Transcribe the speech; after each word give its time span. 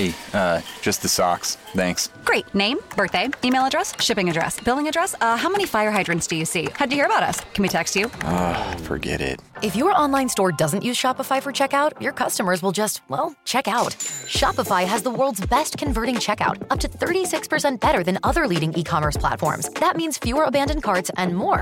Hey, 0.00 0.14
uh, 0.32 0.62
just 0.80 1.02
the 1.02 1.08
socks. 1.08 1.56
Thanks. 1.74 2.08
Great. 2.24 2.54
Name, 2.54 2.78
birthday, 2.96 3.28
email 3.44 3.66
address, 3.66 3.92
shipping 4.00 4.30
address, 4.30 4.58
billing 4.58 4.88
address. 4.88 5.14
Uh, 5.20 5.36
how 5.36 5.50
many 5.50 5.66
fire 5.66 5.90
hydrants 5.90 6.26
do 6.26 6.36
you 6.36 6.46
see? 6.46 6.68
How'd 6.74 6.90
you 6.90 6.96
hear 6.96 7.04
about 7.04 7.22
us? 7.22 7.40
Can 7.52 7.60
we 7.60 7.68
text 7.68 7.94
you? 7.94 8.10
Ah, 8.22 8.76
forget 8.84 9.20
it. 9.20 9.40
If 9.60 9.76
your 9.76 9.92
online 9.92 10.30
store 10.30 10.52
doesn't 10.52 10.82
use 10.82 10.96
Shopify 10.96 11.42
for 11.42 11.52
checkout, 11.52 12.00
your 12.00 12.12
customers 12.12 12.62
will 12.62 12.72
just, 12.72 13.02
well, 13.10 13.34
check 13.44 13.68
out. 13.68 13.90
Shopify 14.26 14.86
has 14.86 15.02
the 15.02 15.10
world's 15.10 15.44
best 15.44 15.76
converting 15.76 16.14
checkout, 16.14 16.56
up 16.70 16.80
to 16.80 16.88
36% 16.88 17.78
better 17.78 18.02
than 18.02 18.18
other 18.22 18.46
leading 18.46 18.72
e 18.72 18.82
commerce 18.82 19.18
platforms. 19.18 19.68
That 19.80 19.96
means 19.96 20.16
fewer 20.16 20.44
abandoned 20.44 20.82
carts 20.82 21.10
and 21.18 21.36
more 21.36 21.60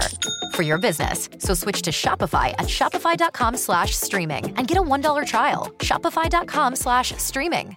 for 0.55 0.63
your 0.63 0.79
business. 0.79 1.29
So 1.39 1.55
switch 1.55 1.83
to 1.83 1.91
Shopify 1.91 2.51
at 2.53 2.69
shopify.com 2.69 3.57
slash 3.57 3.97
streaming 3.97 4.57
and 4.57 4.69
get 4.69 4.79
a 4.79 4.83
$1 4.83 5.27
trial. 5.27 5.67
Shopify.com 5.81 6.77
slash 6.77 7.13
streaming. 7.17 7.77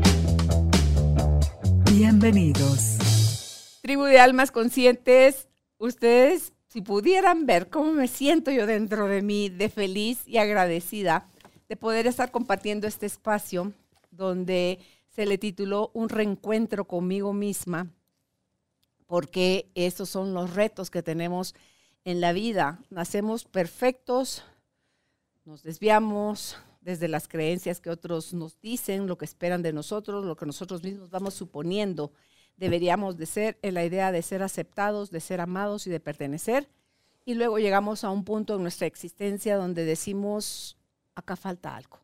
Bienvenidos. 1.93 3.79
Tribu 3.81 4.03
de 4.03 4.17
almas 4.17 4.51
conscientes, 4.51 5.49
ustedes 5.77 6.53
si 6.69 6.79
pudieran 6.79 7.45
ver 7.45 7.69
cómo 7.69 7.91
me 7.91 8.07
siento 8.07 8.49
yo 8.49 8.65
dentro 8.65 9.07
de 9.07 9.21
mí 9.21 9.49
de 9.49 9.67
feliz 9.67 10.25
y 10.25 10.37
agradecida 10.37 11.27
de 11.67 11.75
poder 11.75 12.07
estar 12.07 12.31
compartiendo 12.31 12.87
este 12.87 13.07
espacio 13.07 13.73
donde 14.09 14.79
se 15.09 15.25
le 15.25 15.37
tituló 15.37 15.91
Un 15.93 16.07
reencuentro 16.07 16.85
conmigo 16.85 17.33
misma 17.33 17.87
porque 19.05 19.69
esos 19.75 20.07
son 20.07 20.33
los 20.33 20.55
retos 20.55 20.91
que 20.91 21.03
tenemos 21.03 21.55
en 22.05 22.21
la 22.21 22.31
vida. 22.31 22.79
Nacemos 22.89 23.43
perfectos, 23.43 24.45
nos 25.43 25.61
desviamos 25.61 26.55
desde 26.81 27.07
las 27.07 27.27
creencias 27.27 27.79
que 27.79 27.89
otros 27.89 28.33
nos 28.33 28.59
dicen, 28.59 29.07
lo 29.07 29.17
que 29.17 29.25
esperan 29.25 29.61
de 29.61 29.71
nosotros, 29.73 30.25
lo 30.25 30.35
que 30.35 30.45
nosotros 30.45 30.83
mismos 30.83 31.09
vamos 31.09 31.33
suponiendo 31.33 32.11
deberíamos 32.57 33.17
de 33.17 33.25
ser, 33.25 33.57
en 33.61 33.73
la 33.73 33.85
idea 33.85 34.11
de 34.11 34.21
ser 34.21 34.43
aceptados, 34.43 35.09
de 35.09 35.19
ser 35.19 35.41
amados 35.41 35.87
y 35.87 35.89
de 35.89 35.99
pertenecer. 35.99 36.69
Y 37.25 37.33
luego 37.35 37.57
llegamos 37.57 38.03
a 38.03 38.11
un 38.11 38.23
punto 38.23 38.55
en 38.55 38.61
nuestra 38.61 38.87
existencia 38.87 39.55
donde 39.55 39.85
decimos, 39.85 40.77
acá 41.15 41.35
falta 41.35 41.75
algo. 41.75 41.99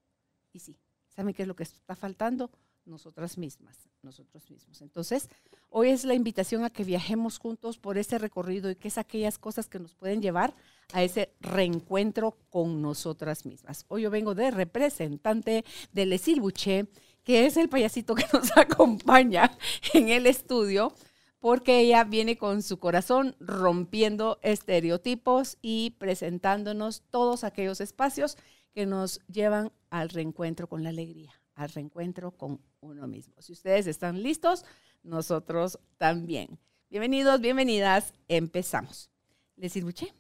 Y 0.53 0.59
sí, 0.59 0.78
¿saben 1.09 1.33
qué 1.33 1.44
es 1.44 1.48
lo 1.48 1.55
que 1.55 1.64
está 1.64 1.95
faltando? 1.95 2.50
nosotras 2.88 3.38
mismas, 3.38 3.86
nosotros 4.08 4.50
mismos. 4.50 4.81
Entonces, 4.81 5.30
hoy 5.69 5.89
es 5.89 6.03
la 6.03 6.16
invitación 6.16 6.63
a 6.63 6.69
que 6.69 6.83
viajemos 6.83 7.38
juntos 7.38 7.77
por 7.77 7.97
ese 7.97 8.17
recorrido 8.17 8.72
y 8.72 8.75
que 8.75 8.88
es 8.88 8.97
aquellas 8.97 9.38
cosas 9.38 9.67
que 9.67 9.80
nos 9.80 9.94
pueden 9.94 10.22
llevar 10.22 10.55
a 10.94 11.03
ese 11.03 11.33
reencuentro 11.39 12.38
con 12.49 12.81
nosotras 12.81 13.45
mismas. 13.45 13.86
Hoy 13.89 14.03
yo 14.03 14.09
vengo 14.09 14.33
de 14.33 14.52
representante 14.52 15.66
de 15.91 16.05
Lesil 16.05 16.41
Boucher, 16.41 16.88
que 17.23 17.45
es 17.45 17.58
el 17.58 17.69
payasito 17.69 18.16
que 18.16 18.25
nos 18.33 18.55
acompaña 18.58 19.52
en 19.94 20.09
el 20.09 20.25
estudio, 20.25 20.94
porque 21.39 21.81
ella 21.81 22.03
viene 22.03 22.38
con 22.38 22.64
su 22.64 22.80
corazón 22.80 23.36
rompiendo 23.39 24.39
estereotipos 24.42 25.58
y 25.61 25.92
presentándonos 25.99 27.04
todos 27.11 27.43
aquellos 27.43 27.81
espacios 27.81 28.37
que 28.73 28.86
nos 28.86 29.20
llevan 29.27 29.71
al 29.89 30.10
reencuentro 30.10 30.67
con 30.67 30.83
la 30.83 30.89
alegría, 30.89 31.33
al 31.55 31.70
reencuentro 31.70 32.31
con 32.31 32.61
uno 32.82 33.08
mismo. 33.08 33.33
Si 33.39 33.54
ustedes 33.54 33.88
están 33.88 34.21
listos, 34.21 34.65
nosotros 35.04 35.80
también. 35.98 36.60
Bienvenidos, 36.89 37.42
bienvenidas. 37.42 38.14
Empezamos. 38.27 39.10
¿Les 39.55 39.73
sirvuché? 39.73 40.14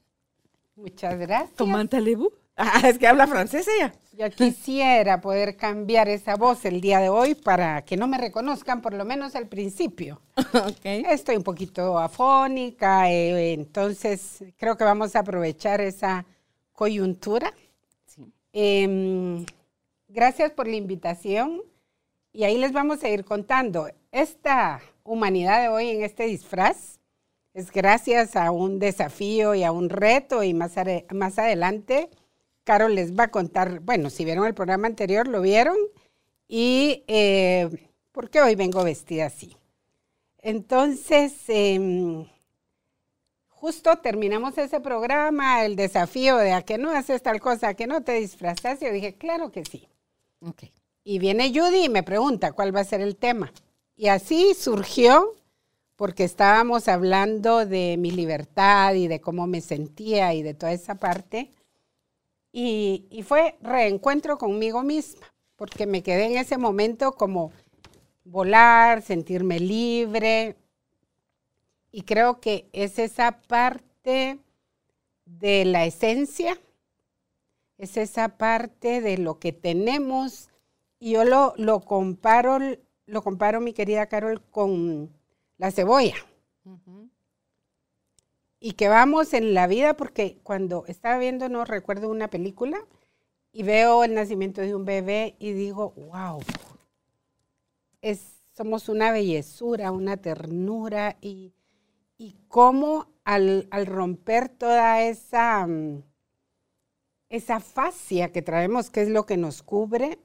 Muchas 0.75 1.17
gracias. 1.17 1.57
Comantalebu. 1.57 2.31
Ah, 2.55 2.81
es 2.87 2.97
que 2.97 3.07
habla 3.07 3.27
francés 3.27 3.67
ella. 3.67 3.93
Yo 4.13 4.29
quisiera 4.31 5.21
poder 5.21 5.55
cambiar 5.55 6.09
esa 6.09 6.35
voz 6.35 6.65
el 6.65 6.81
día 6.81 6.99
de 6.99 7.09
hoy 7.09 7.35
para 7.35 7.83
que 7.83 7.97
no 7.97 8.07
me 8.07 8.17
reconozcan, 8.17 8.81
por 8.81 8.93
lo 8.93 9.05
menos 9.05 9.35
al 9.35 9.47
principio. 9.47 10.21
okay. 10.77 11.03
Estoy 11.07 11.37
un 11.37 11.43
poquito 11.43 11.99
afónica, 11.99 13.11
eh, 13.11 13.53
entonces 13.53 14.43
creo 14.57 14.75
que 14.75 14.83
vamos 14.83 15.15
a 15.15 15.19
aprovechar 15.19 15.81
esa 15.81 16.25
coyuntura. 16.73 17.53
Sí. 18.07 18.33
Eh, 18.53 19.45
gracias 20.07 20.51
por 20.51 20.67
la 20.67 20.75
invitación. 20.75 21.61
Y 22.31 22.43
ahí 22.43 22.57
les 22.57 22.71
vamos 22.71 23.03
a 23.03 23.09
ir 23.09 23.25
contando. 23.25 23.89
Esta 24.11 24.81
humanidad 25.03 25.61
de 25.61 25.69
hoy 25.69 25.89
en 25.89 26.03
este 26.03 26.25
disfraz 26.25 26.99
es 27.53 27.71
gracias 27.71 28.35
a 28.35 28.51
un 28.51 28.77
desafío 28.79 29.55
y 29.55 29.63
a 29.63 29.71
un 29.71 29.89
reto 29.89 30.43
y 30.43 30.53
más, 30.53 30.77
adelante 30.77 32.09
Carol 32.63 32.93
les 32.93 33.17
va 33.17 33.25
a 33.25 33.31
contar, 33.31 33.79
bueno, 33.79 34.09
si 34.09 34.25
vieron 34.25 34.45
el 34.45 34.53
programa 34.53 34.87
anterior, 34.87 35.27
lo 35.27 35.41
vieron, 35.41 35.77
y 36.47 37.03
eh, 37.07 37.69
por 38.11 38.29
qué 38.29 38.41
hoy 38.41 38.55
vengo 38.55 38.83
vestida 38.83 39.27
así. 39.27 39.55
Entonces, 40.39 41.33
eh, 41.47 42.27
justo 43.47 43.97
terminamos 43.97 44.57
ese 44.57 44.79
programa, 44.79 45.65
el 45.65 45.75
desafío 45.75 46.37
de 46.37 46.53
a 46.53 46.61
que 46.61 46.77
no 46.77 46.91
haces 46.91 47.23
tal 47.23 47.39
cosa, 47.39 47.69
a 47.69 47.73
que 47.73 47.87
no 47.87 48.03
te 48.03 48.13
disfrazas, 48.13 48.79
yo 48.79 48.91
dije, 48.91 49.15
claro 49.15 49.51
que 49.51 49.65
sí. 49.65 49.87
Y 51.09 51.19
viene 51.19 51.53
Judy 51.55 51.85
y 51.85 51.89
me 51.89 52.03
pregunta 52.03 52.51
cuál 52.51 52.75
va 52.75 52.81
a 52.81 52.83
ser 52.83 52.99
el 52.99 53.15
tema. 53.15 53.53
Y 53.95 54.09
así 54.09 54.53
surgió 54.53 55.31
porque 55.95 56.25
estábamos 56.25 56.89
hablando 56.89 57.65
de 57.65 57.95
mi 57.97 58.11
libertad 58.11 58.93
y 58.93 59.07
de 59.07 59.21
cómo 59.21 59.47
me 59.47 59.61
sentía 59.61 60.33
y 60.33 60.43
de 60.43 60.53
toda 60.53 60.73
esa 60.73 60.95
parte. 60.95 61.49
Y, 62.51 63.05
y, 63.09 63.23
fue 63.23 63.55
reencuentro 63.61 64.37
conmigo 64.37 64.83
misma, 64.83 65.33
porque 65.55 65.85
me 65.85 66.03
quedé 66.03 66.25
en 66.25 66.35
ese 66.35 66.57
momento 66.57 67.13
como 67.13 67.53
volar, 68.25 69.01
sentirme 69.01 69.61
libre. 69.61 70.57
Y 71.89 72.01
creo 72.01 72.41
que 72.41 72.67
es 72.73 72.99
esa 72.99 73.39
parte 73.47 74.39
de 75.23 75.63
la 75.63 75.85
esencia, 75.85 76.59
es 77.77 77.95
esa 77.95 78.27
parte 78.37 78.99
de 78.99 79.17
lo 79.17 79.39
que 79.39 79.53
tenemos 79.53 80.46
y 80.99 81.11
yo 81.11 81.23
lo, 81.23 81.53
lo, 81.57 81.81
comparo, 81.81 82.59
lo 83.05 83.21
comparo, 83.21 83.61
mi 83.61 83.73
querida 83.73 84.07
Carol, 84.07 84.41
con 84.49 85.11
la 85.57 85.71
cebolla. 85.71 86.15
Uh 86.63 86.77
-huh. 86.85 87.09
Y 88.59 88.73
que 88.73 88.89
vamos 88.89 89.33
en 89.33 89.53
la 89.53 89.67
vida, 89.67 89.95
porque 89.95 90.39
cuando 90.43 90.85
estaba 90.87 91.17
viendo, 91.19 91.47
no 91.49 91.65
recuerdo 91.65 92.09
una 92.09 92.29
película, 92.29 92.79
y 93.51 93.63
veo 93.63 94.03
el 94.03 94.13
nacimiento 94.13 94.61
de 94.61 94.75
un 94.75 94.85
bebé 94.85 95.35
y 95.39 95.51
digo, 95.53 95.91
wow, 95.91 96.39
es, 98.01 98.19
somos 98.55 98.89
una 98.89 99.11
bellezura, 99.11 99.91
una 99.91 100.17
ternura, 100.17 101.17
y, 101.21 101.53
y 102.17 102.35
cómo 102.47 103.07
al, 103.23 103.67
al 103.71 103.85
romper 103.85 104.49
toda 104.49 105.03
esa, 105.03 105.67
esa 107.29 107.59
fascia 107.59 108.31
que 108.31 108.41
traemos, 108.41 108.89
que 108.89 109.01
es 109.01 109.09
lo 109.09 109.25
que 109.25 109.37
nos 109.37 109.61
cubre, 109.63 110.19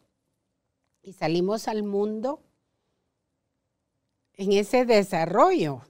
y 1.03 1.13
salimos 1.13 1.69
al 1.69 1.83
mundo 1.83 2.41
en 4.35 4.53
ese 4.53 4.85
desarrollo, 4.85 5.83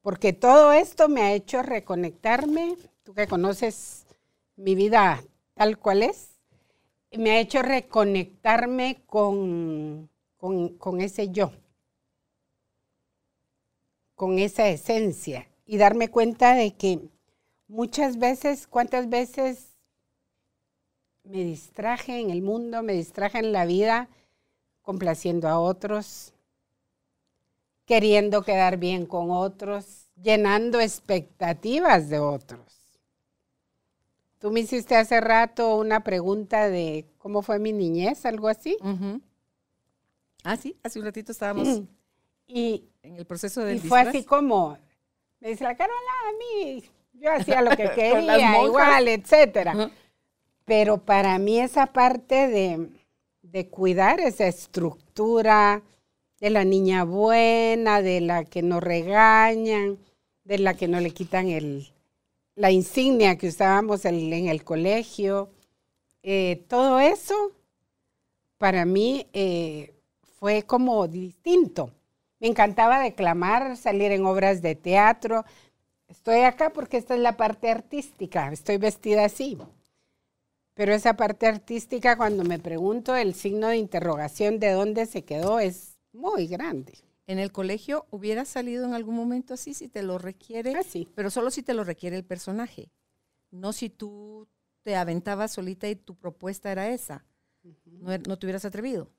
porque 0.00 0.32
todo 0.32 0.72
esto 0.72 1.08
me 1.08 1.22
ha 1.22 1.32
hecho 1.32 1.62
reconectarme, 1.62 2.76
tú 3.02 3.14
que 3.14 3.26
conoces 3.26 4.06
mi 4.56 4.74
vida 4.74 5.22
tal 5.54 5.78
cual 5.78 6.02
es, 6.02 6.30
me 7.12 7.32
ha 7.32 7.40
hecho 7.40 7.62
reconectarme 7.62 9.02
con, 9.06 10.08
con, 10.36 11.00
ese 11.00 11.30
yo, 11.30 11.52
con 14.14 14.38
esa 14.38 14.68
esencia 14.68 15.48
y 15.66 15.78
darme 15.78 16.08
cuenta 16.08 16.54
de 16.54 16.74
que 16.74 17.00
muchas 17.66 18.18
veces, 18.18 18.66
cuántas 18.66 19.08
veces 19.08 19.76
me 21.24 21.44
distraje 21.44 22.20
en 22.20 22.30
el 22.30 22.42
mundo, 22.42 22.82
me 22.82 22.94
distraje 22.94 23.38
en 23.38 23.52
la 23.52 23.66
vida, 23.66 24.08
complaciendo 24.88 25.48
a 25.48 25.58
otros, 25.58 26.32
queriendo 27.84 28.40
quedar 28.40 28.78
bien 28.78 29.04
con 29.04 29.30
otros, 29.30 30.06
llenando 30.16 30.80
expectativas 30.80 32.08
de 32.08 32.18
otros. 32.18 32.62
Tú 34.38 34.50
me 34.50 34.60
hiciste 34.60 34.96
hace 34.96 35.20
rato 35.20 35.76
una 35.76 36.02
pregunta 36.02 36.70
de 36.70 37.04
cómo 37.18 37.42
fue 37.42 37.58
mi 37.58 37.70
niñez, 37.70 38.24
algo 38.24 38.48
así. 38.48 38.78
Uh 38.80 38.86
-huh. 38.86 39.20
Ah, 40.42 40.56
sí, 40.56 40.74
hace 40.82 40.98
un 40.98 41.04
ratito 41.04 41.32
estábamos 41.32 41.68
Y, 42.46 42.88
en 43.02 43.16
el 43.16 43.26
proceso 43.26 43.60
del 43.60 43.76
y 43.76 43.80
fue 43.80 43.98
disfraz. 43.98 44.08
así 44.08 44.24
como, 44.24 44.78
me 45.40 45.50
dice 45.50 45.64
la 45.64 45.76
Carola, 45.76 46.14
a 46.28 46.32
mí, 46.38 46.82
yo 47.12 47.30
hacía 47.30 47.60
lo 47.60 47.76
que 47.76 47.90
quería, 47.94 48.64
igual, 48.64 49.06
etcétera. 49.06 49.90
Pero 50.64 50.96
para 50.96 51.38
mí 51.38 51.60
esa 51.60 51.84
parte 51.84 52.48
de, 52.48 52.97
de 53.50 53.68
cuidar 53.68 54.20
esa 54.20 54.46
estructura 54.46 55.82
de 56.40 56.50
la 56.50 56.64
niña 56.64 57.04
buena, 57.04 58.02
de 58.02 58.20
la 58.20 58.44
que 58.44 58.62
no 58.62 58.80
regañan, 58.80 59.98
de 60.44 60.58
la 60.58 60.74
que 60.74 60.88
no 60.88 61.00
le 61.00 61.10
quitan 61.10 61.48
el, 61.48 61.92
la 62.54 62.70
insignia 62.70 63.36
que 63.36 63.48
usábamos 63.48 64.04
en 64.04 64.48
el 64.48 64.64
colegio, 64.64 65.50
eh, 66.22 66.64
todo 66.68 67.00
eso 67.00 67.52
para 68.58 68.84
mí 68.84 69.26
eh, 69.32 69.94
fue 70.38 70.62
como 70.64 71.06
distinto. 71.08 71.92
Me 72.40 72.48
encantaba 72.48 73.00
declamar, 73.00 73.76
salir 73.76 74.12
en 74.12 74.26
obras 74.26 74.62
de 74.62 74.74
teatro. 74.74 75.44
Estoy 76.08 76.40
acá 76.40 76.70
porque 76.70 76.96
esta 76.96 77.14
es 77.14 77.20
la 77.20 77.36
parte 77.36 77.70
artística, 77.70 78.52
estoy 78.52 78.76
vestida 78.76 79.24
así. 79.24 79.58
Pero 80.78 80.94
esa 80.94 81.14
parte 81.16 81.48
artística, 81.48 82.16
cuando 82.16 82.44
me 82.44 82.60
pregunto 82.60 83.16
el 83.16 83.34
signo 83.34 83.66
de 83.66 83.78
interrogación 83.78 84.60
de 84.60 84.70
dónde 84.70 85.06
se 85.06 85.24
quedó, 85.24 85.58
es 85.58 85.98
muy 86.12 86.46
grande. 86.46 86.96
En 87.26 87.40
el 87.40 87.50
colegio 87.50 88.06
hubiera 88.10 88.44
salido 88.44 88.84
en 88.84 88.94
algún 88.94 89.16
momento 89.16 89.54
así 89.54 89.74
si 89.74 89.88
te 89.88 90.04
lo 90.04 90.18
requiere, 90.18 90.76
Así. 90.78 91.08
pero 91.16 91.30
solo 91.30 91.50
si 91.50 91.64
te 91.64 91.74
lo 91.74 91.82
requiere 91.82 92.16
el 92.16 92.24
personaje, 92.24 92.92
no 93.50 93.72
si 93.72 93.90
tú 93.90 94.46
te 94.84 94.94
aventabas 94.94 95.50
solita 95.50 95.88
y 95.88 95.96
tu 95.96 96.14
propuesta 96.14 96.70
era 96.70 96.88
esa. 96.90 97.24
No, 97.84 98.12
er- 98.12 98.24
no 98.28 98.38
te 98.38 98.46
hubieras 98.46 98.64
atrevido. 98.64 99.10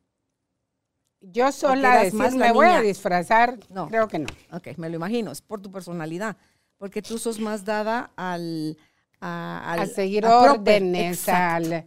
Yo 1.20 1.52
sola 1.52 2.04
decir, 2.04 2.18
más 2.18 2.36
me 2.36 2.54
voy 2.54 2.68
a 2.68 2.78
niña". 2.78 2.82
disfrazar, 2.84 3.60
No. 3.70 3.90
creo 3.90 4.08
que 4.08 4.20
no. 4.20 4.30
Ok, 4.54 4.78
me 4.78 4.88
lo 4.90 4.96
imagino, 4.96 5.30
es 5.34 5.42
por 5.42 5.60
tu 5.62 5.70
personalidad, 5.70 6.38
porque 6.78 7.02
tú 7.02 7.18
sos 7.20 7.38
más 7.38 7.66
dada 7.66 8.14
al... 8.16 8.78
A, 9.22 9.74
al- 9.74 9.80
a 9.82 9.86
seguir 9.86 10.26
a 10.26 10.40
órdenes, 10.40 11.28
al- 11.30 11.86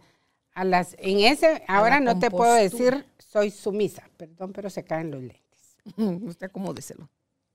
a 0.53 0.63
las, 0.63 0.95
en 0.99 1.19
ese, 1.21 1.63
ahora 1.67 1.99
no 1.99 2.19
te 2.19 2.29
puedo 2.29 2.53
decir, 2.53 3.05
soy 3.17 3.49
sumisa, 3.49 4.07
perdón, 4.17 4.53
pero 4.53 4.69
se 4.69 4.83
caen 4.83 5.09
los 5.11 5.21
lentes. 5.21 5.77
Usted 6.27 6.47
acomódeselo. 6.47 7.09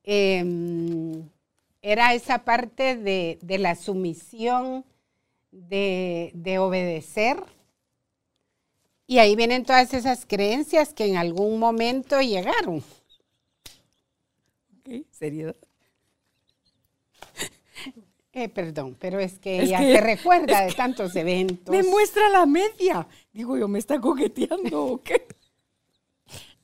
eh, 0.05 0.45
era 1.81 2.13
esa 2.15 2.41
parte 2.45 2.97
de, 2.97 3.39
de 3.41 3.59
la 3.59 3.77
sumisión, 3.77 4.85
de, 5.53 6.33
de 6.35 6.59
obedecer. 6.59 7.43
Y 9.07 9.19
ahí 9.21 9.37
vienen 9.37 9.65
todas 9.65 9.95
esas 9.95 10.27
creencias 10.27 10.93
que 10.93 11.07
en 11.07 11.17
algún 11.17 11.59
momento 11.59 12.21
llegaron. 12.21 12.83
Ok, 14.79 15.05
seriedad. 15.13 15.57
Eh, 18.41 18.49
perdón, 18.49 18.97
pero 19.01 19.19
es 19.19 19.39
que 19.39 19.59
Es 19.59 19.65
ella 19.69 19.79
que- 19.79 19.95
se 19.95 20.01
recuerda 20.15 20.61
de 20.65 20.73
tantos 20.73 21.17
eventos. 21.17 21.75
Me 21.75 21.83
muestra 21.83 22.29
la 22.29 22.47
media. 22.47 23.07
Digo 23.33 23.57
yo, 23.57 23.67
¿me 23.69 23.79
está 23.81 24.01
coqueteando 24.01 24.85
o 24.85 25.03
qué? 25.03 25.27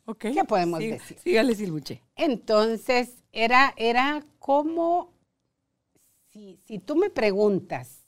Ok. 0.06 0.18
¿Qué 0.34 0.44
podemos 0.44 0.80
Sí- 0.80 0.88
decir? 0.90 1.18
Sígale, 1.18 1.54
Silbuche. 1.54 2.02
Entonces, 2.14 3.24
era, 3.32 3.72
era 3.78 4.22
como, 4.38 5.14
si, 6.30 6.60
si 6.66 6.78
tú 6.78 6.94
me 6.94 7.08
preguntas, 7.08 8.04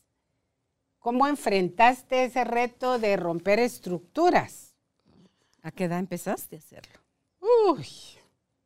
¿cómo 0.98 1.26
enfrentaste 1.26 2.24
ese 2.24 2.44
reto 2.44 2.98
de 2.98 3.16
romper 3.16 3.60
estructuras? 3.60 4.74
¿A 5.62 5.70
qué 5.72 5.84
edad 5.84 5.98
empezaste 5.98 6.56
a 6.56 6.58
hacerlo? 6.58 7.00
Uy, 7.40 7.86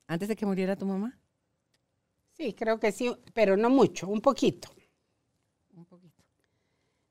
¿Antes 0.09 0.27
de 0.29 0.35
que 0.35 0.45
muriera 0.45 0.75
tu 0.77 0.85
mamá? 0.87 1.17
sí, 2.37 2.53
creo 2.55 2.81
que 2.81 2.91
sí, 2.91 3.15
pero 3.33 3.57
no 3.57 3.71
mucho, 3.71 4.09
un 4.09 4.21
poquito. 4.21 4.71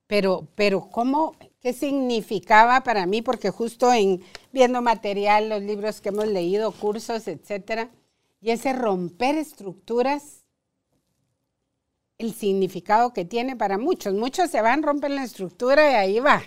Pero, 0.09 0.47
pero 0.55 0.89
¿cómo, 0.89 1.35
qué 1.61 1.71
significaba 1.71 2.81
para 2.81 3.05
mí? 3.05 3.21
Porque 3.21 3.51
justo 3.51 3.93
en 3.93 4.23
viendo 4.51 4.81
material, 4.81 5.49
los 5.49 5.61
libros 5.61 6.01
que 6.01 6.09
hemos 6.09 6.27
leído, 6.27 6.71
cursos, 6.71 7.27
etcétera, 7.27 7.91
y 8.41 8.49
ese 8.49 8.73
romper 8.73 9.35
estructuras, 9.35 10.47
el 12.17 12.33
significado 12.33 13.13
que 13.13 13.23
tiene 13.23 13.55
para 13.55 13.77
muchos. 13.77 14.15
Muchos 14.15 14.49
se 14.49 14.63
van, 14.63 14.81
rompen 14.81 15.13
la 15.13 15.23
estructura 15.23 15.91
y 15.91 15.93
ahí 15.93 16.19
va. 16.19 16.41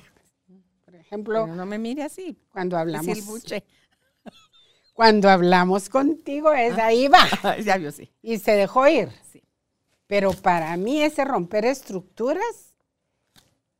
Por 0.84 0.96
ejemplo, 0.96 1.44
Pero 1.44 1.54
no 1.54 1.64
me 1.64 1.78
mire 1.78 2.02
así. 2.02 2.36
cuando 2.50 2.76
hablamos, 2.76 3.16
Silbuche. 3.16 3.62
cuando 4.92 5.30
hablamos 5.30 5.88
contigo, 5.88 6.52
es 6.52 6.76
ahí 6.78 7.06
va. 7.06 7.28
ya 7.64 7.76
vio, 7.76 7.92
sí. 7.92 8.10
Y 8.22 8.38
se 8.40 8.56
dejó 8.56 8.88
ir. 8.88 9.10
Sí. 9.30 9.40
Pero 10.08 10.32
para 10.32 10.76
mí 10.76 11.00
ese 11.00 11.24
romper 11.24 11.64
estructuras 11.64 12.71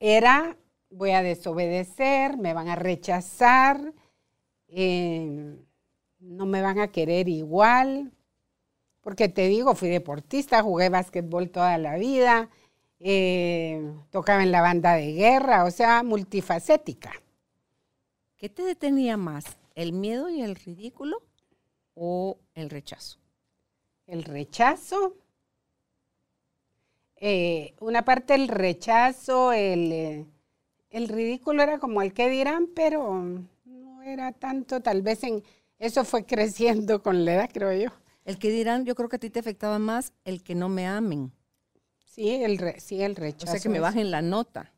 era, 0.05 0.57
voy 0.91 1.13
a 1.13 1.23
desobedecer, 1.23 2.37
me 2.37 2.55
van 2.55 2.69
a 2.69 2.75
rechazar, 2.75 3.95
eh, 4.67 5.57
no 6.19 6.45
me 6.45 6.61
van 6.61 6.81
a 6.81 6.89
querer 6.89 7.29
igual. 7.29 8.13
Porque 9.01 9.29
te 9.29 9.47
digo, 9.47 9.77
fui 9.77 9.89
deportista, 9.89 10.61
jugué 10.61 10.89
básquetbol 10.89 11.51
toda 11.51 11.79
la 11.79 11.97
vida, 11.97 12.51
eh, 12.99 13.93
tocaba 14.11 14.43
en 14.43 14.51
la 14.51 14.61
banda 14.61 14.95
de 14.95 15.13
guerra, 15.13 15.65
o 15.65 15.71
sea, 15.71 16.03
multifacética. 16.03 17.13
¿Qué 18.37 18.49
te 18.49 18.63
detenía 18.65 19.17
más? 19.17 19.57
¿El 19.77 19.93
miedo 19.93 20.29
y 20.29 20.43
el 20.43 20.57
ridículo 20.57 21.23
o 21.95 22.39
el 22.55 22.71
rechazo? 22.71 23.21
El 24.09 24.25
rechazo. 24.25 25.15
Eh, 27.23 27.75
una 27.81 28.05
parte 28.05 28.35
el 28.35 28.49
rechazo, 28.49 29.53
el, 29.55 29.93
eh, 29.93 30.27
el 30.91 31.09
ridículo 31.09 31.63
era 31.65 31.79
como 31.81 32.03
el 32.03 32.15
que 32.15 32.29
dirán, 32.31 32.69
pero 32.75 33.15
no 33.67 34.03
era 34.03 34.33
tanto, 34.33 34.83
tal 34.83 35.03
vez 35.03 35.25
en 35.25 35.45
eso 35.81 36.05
fue 36.05 36.27
creciendo 36.27 37.03
con 37.03 37.25
la 37.25 37.35
edad, 37.37 37.51
creo 37.53 37.73
yo. 37.75 37.91
El 38.25 38.37
que 38.41 38.51
dirán, 38.51 38.85
yo 38.85 38.97
creo 38.97 39.09
que 39.09 39.15
a 39.17 39.21
ti 39.21 39.31
te 39.31 39.39
afectaba 39.39 39.79
más 39.79 40.13
el 40.25 40.43
que 40.43 40.57
no 40.57 40.69
me 40.69 40.89
amen. 40.89 41.33
Sí, 42.05 42.29
el, 42.45 42.59
re- 42.59 42.79
sí, 42.81 43.03
el 43.03 43.17
O 43.17 43.19
rechazo. 43.21 43.53
sea, 43.53 43.61
que 43.61 43.69
me 43.69 43.81
bajen 43.81 44.11
la 44.11 44.23
nota, 44.23 44.73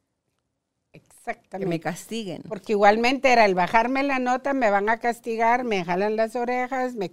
que 1.58 1.64
Exactamente. 1.64 1.66
me 1.66 1.80
castiguen. 1.80 2.42
Porque 2.48 2.72
igualmente 2.72 3.32
era 3.32 3.44
el 3.44 3.54
bajarme 3.54 4.02
la 4.02 4.18
nota, 4.18 4.54
me 4.54 4.70
van 4.70 4.88
a 4.88 4.98
castigar, 4.98 5.64
me 5.64 5.84
jalan 5.84 6.16
las 6.16 6.36
orejas, 6.36 6.94
me... 6.94 7.10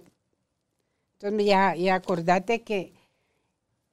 Entonces 1.14 1.46
ya, 1.46 1.74
ya 1.74 1.94
acordate 1.94 2.62
que, 2.62 2.92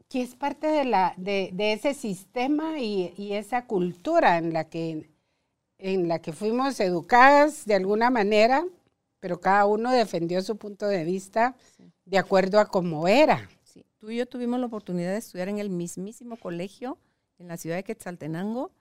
que 0.10 0.22
es 0.22 0.36
parte 0.36 0.68
de, 0.68 0.86
la, 0.86 1.14
de, 1.18 1.52
de 1.54 1.74
ese 1.74 1.94
sistema 1.94 2.80
y, 2.80 3.14
y 3.18 3.34
esa 3.34 3.66
cultura 3.66 4.38
en 4.38 4.54
la, 4.54 4.66
que, 4.70 5.10
en 5.78 6.08
la 6.08 6.20
que 6.20 6.34
fuimos 6.34 6.80
educadas 6.80 7.66
de 7.66 7.76
alguna 7.76 8.10
manera, 8.10 8.66
pero 9.20 9.40
cada 9.40 9.66
uno 9.66 9.92
defendió 9.92 10.42
su 10.42 10.58
punto 10.58 10.88
de 10.88 11.04
vista 11.04 11.56
de 12.06 12.18
acuerdo 12.18 12.60
a 12.60 12.66
cómo 12.66 13.08
era. 13.08 13.50
Sí, 13.64 13.86
Tú 14.00 14.10
y 14.10 14.18
yo 14.18 14.26
tuvimos 14.26 14.60
la 14.60 14.66
oportunidad 14.66 15.12
de 15.12 15.18
estudiar 15.20 15.50
en 15.50 15.60
el 15.60 15.70
mismísimo 15.70 16.38
colegio 16.38 16.98
en 17.38 17.48
la 17.48 17.58
ciudad 17.58 17.76
de 17.78 17.84
Quetzaltenango. 17.84 18.72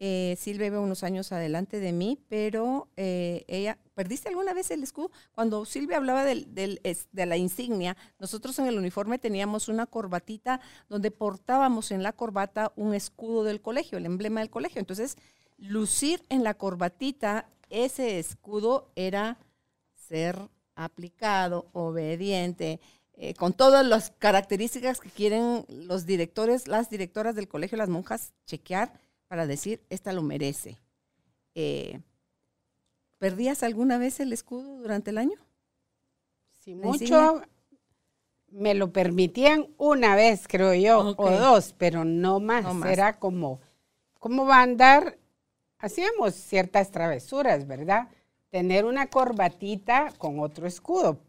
Eh, 0.00 0.36
Silvia 0.38 0.68
iba 0.68 0.78
unos 0.78 1.02
años 1.02 1.32
adelante 1.32 1.80
de 1.80 1.92
mí, 1.92 2.20
pero 2.28 2.88
eh, 2.96 3.44
ella, 3.48 3.78
¿perdiste 3.94 4.28
alguna 4.28 4.54
vez 4.54 4.70
el 4.70 4.84
escudo? 4.84 5.10
Cuando 5.32 5.64
Silvia 5.64 5.96
hablaba 5.96 6.24
del, 6.24 6.54
de 6.54 7.26
la 7.26 7.36
insignia, 7.36 7.96
nosotros 8.20 8.56
en 8.60 8.66
el 8.66 8.78
uniforme 8.78 9.18
teníamos 9.18 9.68
una 9.68 9.86
corbatita 9.86 10.60
donde 10.88 11.10
portábamos 11.10 11.90
en 11.90 12.04
la 12.04 12.12
corbata 12.12 12.72
un 12.76 12.94
escudo 12.94 13.42
del 13.42 13.60
colegio, 13.60 13.98
el 13.98 14.06
emblema 14.06 14.38
del 14.38 14.50
colegio. 14.50 14.78
Entonces, 14.78 15.16
lucir 15.56 16.24
en 16.28 16.44
la 16.44 16.54
corbatita 16.54 17.48
ese 17.68 18.20
escudo 18.20 18.92
era 18.94 19.36
ser 19.94 20.48
aplicado, 20.76 21.66
obediente, 21.72 22.80
eh, 23.14 23.34
con 23.34 23.52
todas 23.52 23.84
las 23.84 24.12
características 24.12 25.00
que 25.00 25.10
quieren 25.10 25.64
los 25.68 26.06
directores, 26.06 26.68
las 26.68 26.88
directoras 26.88 27.34
del 27.34 27.48
colegio, 27.48 27.76
las 27.76 27.88
monjas, 27.88 28.32
chequear 28.46 28.92
para 29.28 29.46
decir, 29.46 29.80
esta 29.90 30.12
lo 30.12 30.22
merece. 30.22 30.78
Eh, 31.54 32.00
¿Perdías 33.18 33.62
alguna 33.62 33.98
vez 33.98 34.20
el 34.20 34.32
escudo 34.32 34.78
durante 34.78 35.10
el 35.10 35.18
año? 35.18 35.36
Si 36.60 36.74
mucho 36.74 37.42
me 38.50 38.74
lo 38.74 38.92
permitían 38.92 39.66
una 39.76 40.16
vez, 40.16 40.46
creo 40.48 40.74
yo, 40.74 41.14
o 41.16 41.30
dos, 41.30 41.74
pero 41.76 42.04
no 42.04 42.40
más. 42.40 42.64
No 42.64 42.74
más. 42.74 42.90
Era 42.90 43.18
como, 43.18 43.60
¿cómo 44.18 44.46
va 44.46 44.58
a 44.58 44.62
andar? 44.62 45.18
Hacíamos 45.78 46.34
ciertas 46.34 46.90
travesuras, 46.90 47.66
¿verdad? 47.66 48.08
Tener 48.50 48.84
una 48.84 49.08
corbatita 49.08 50.12
con 50.18 50.40
otro 50.40 50.66
escudo 50.66 51.20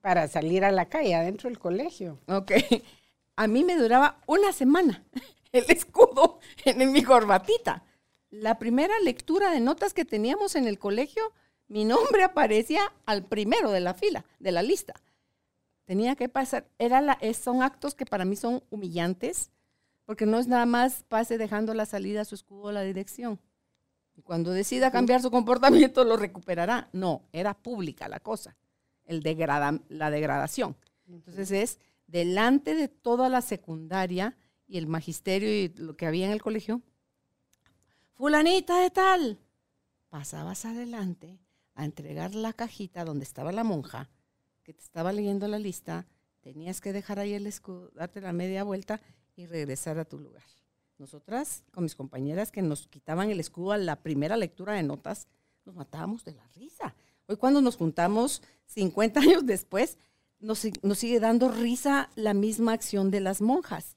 para 0.00 0.28
salir 0.28 0.64
a 0.64 0.72
la 0.72 0.86
calle 0.86 1.14
adentro 1.14 1.48
del 1.48 1.58
colegio. 1.58 2.18
Ok. 2.26 2.52
A 3.38 3.46
mí 3.46 3.64
me 3.64 3.76
duraba 3.76 4.18
una 4.26 4.52
semana 4.52 5.04
el 5.52 5.64
escudo 5.68 6.38
en, 6.64 6.92
mi 6.92 7.02
corbatita. 7.02 7.84
La 8.30 8.58
primera 8.58 8.98
lectura 9.00 9.50
de 9.50 9.60
notas 9.60 9.94
que 9.94 10.04
teníamos 10.04 10.56
en 10.56 10.66
el 10.66 10.78
colegio 10.78 11.32
mi 11.68 11.84
nombre 11.84 12.22
aparecía 12.22 12.80
al 13.06 13.24
primero 13.24 13.70
de 13.72 13.80
la 13.80 13.94
fila, 13.94 14.24
de 14.38 14.52
la 14.52 14.62
lista. 14.62 14.94
Tenía 15.84 16.16
que 16.16 16.28
pasar, 16.28 16.68
era 16.78 17.00
la, 17.00 17.18
son 17.34 17.62
actos 17.62 17.94
que 17.94 18.06
para 18.06 18.24
mí 18.24 18.36
son 18.36 18.62
humillantes, 18.70 19.50
porque 20.04 20.26
no 20.26 20.38
es 20.38 20.46
nada 20.46 20.66
más 20.66 21.04
pase 21.08 21.38
dejando 21.38 21.74
la 21.74 21.86
salida 21.86 22.24
su 22.24 22.34
escudo 22.34 22.70
la 22.72 22.82
dirección. 22.82 23.40
Y 24.14 24.22
cuando 24.22 24.52
decida 24.52 24.90
cambiar 24.90 25.20
su 25.20 25.30
comportamiento 25.30 26.04
lo 26.04 26.16
recuperará. 26.16 26.88
No, 26.92 27.22
era 27.32 27.54
pública 27.54 28.08
la 28.08 28.20
cosa, 28.20 28.56
el 29.04 29.22
degrada- 29.22 29.80
la 29.88 30.10
degradación. 30.10 30.76
Entonces 31.08 31.50
es 31.50 31.78
delante 32.06 32.74
de 32.74 32.88
toda 32.88 33.28
la 33.28 33.42
secundaria 33.42 34.36
y 34.66 34.78
el 34.78 34.86
magisterio 34.86 35.48
y 35.48 35.68
lo 35.76 35.96
que 35.96 36.06
había 36.06 36.26
en 36.26 36.32
el 36.32 36.42
colegio. 36.42 36.82
Fulanita 38.14 38.80
de 38.80 38.90
tal. 38.90 39.38
Pasabas 40.08 40.64
adelante 40.64 41.38
a 41.74 41.84
entregar 41.84 42.34
la 42.34 42.52
cajita 42.52 43.04
donde 43.04 43.24
estaba 43.24 43.52
la 43.52 43.64
monja, 43.64 44.08
que 44.62 44.72
te 44.72 44.82
estaba 44.82 45.12
leyendo 45.12 45.46
la 45.46 45.58
lista, 45.58 46.06
tenías 46.40 46.80
que 46.80 46.92
dejar 46.92 47.18
ahí 47.18 47.34
el 47.34 47.46
escudo, 47.46 47.90
darte 47.94 48.20
la 48.20 48.32
media 48.32 48.64
vuelta 48.64 49.00
y 49.36 49.46
regresar 49.46 49.98
a 49.98 50.04
tu 50.04 50.18
lugar. 50.18 50.44
Nosotras, 50.98 51.62
con 51.72 51.84
mis 51.84 51.94
compañeras 51.94 52.50
que 52.50 52.62
nos 52.62 52.86
quitaban 52.88 53.30
el 53.30 53.40
escudo 53.40 53.72
a 53.72 53.78
la 53.78 53.96
primera 53.96 54.36
lectura 54.36 54.72
de 54.72 54.82
notas, 54.82 55.28
nos 55.66 55.74
matábamos 55.74 56.24
de 56.24 56.32
la 56.32 56.46
risa. 56.54 56.94
Hoy 57.26 57.36
cuando 57.36 57.60
nos 57.60 57.76
juntamos 57.76 58.42
50 58.66 59.20
años 59.20 59.44
después, 59.44 59.98
nos, 60.40 60.66
nos 60.82 60.98
sigue 60.98 61.20
dando 61.20 61.50
risa 61.50 62.10
la 62.14 62.32
misma 62.32 62.72
acción 62.72 63.10
de 63.10 63.20
las 63.20 63.42
monjas. 63.42 63.96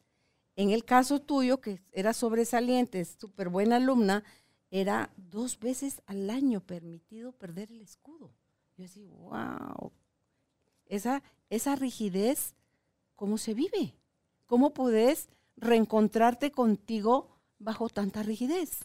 En 0.60 0.72
el 0.72 0.84
caso 0.84 1.22
tuyo, 1.22 1.62
que 1.62 1.80
era 1.94 2.12
sobresaliente, 2.12 3.06
súper 3.06 3.48
buena 3.48 3.78
alumna, 3.78 4.26
era 4.70 5.10
dos 5.16 5.58
veces 5.58 6.02
al 6.06 6.30
año 6.30 6.60
permitido 6.60 7.32
perder 7.32 7.72
el 7.72 7.80
escudo. 7.80 8.34
Yo 8.76 8.84
decía, 8.84 9.10
wow, 9.10 9.94
esa, 10.86 11.24
esa 11.50 11.78
rigidez, 11.78 12.56
¿cómo 13.16 13.38
se 13.38 13.54
vive? 13.54 13.96
¿Cómo 14.48 14.74
puedes 14.74 15.30
reencontrarte 15.56 16.52
contigo 16.52 17.30
bajo 17.58 17.88
tanta 17.88 18.22
rigidez? 18.22 18.82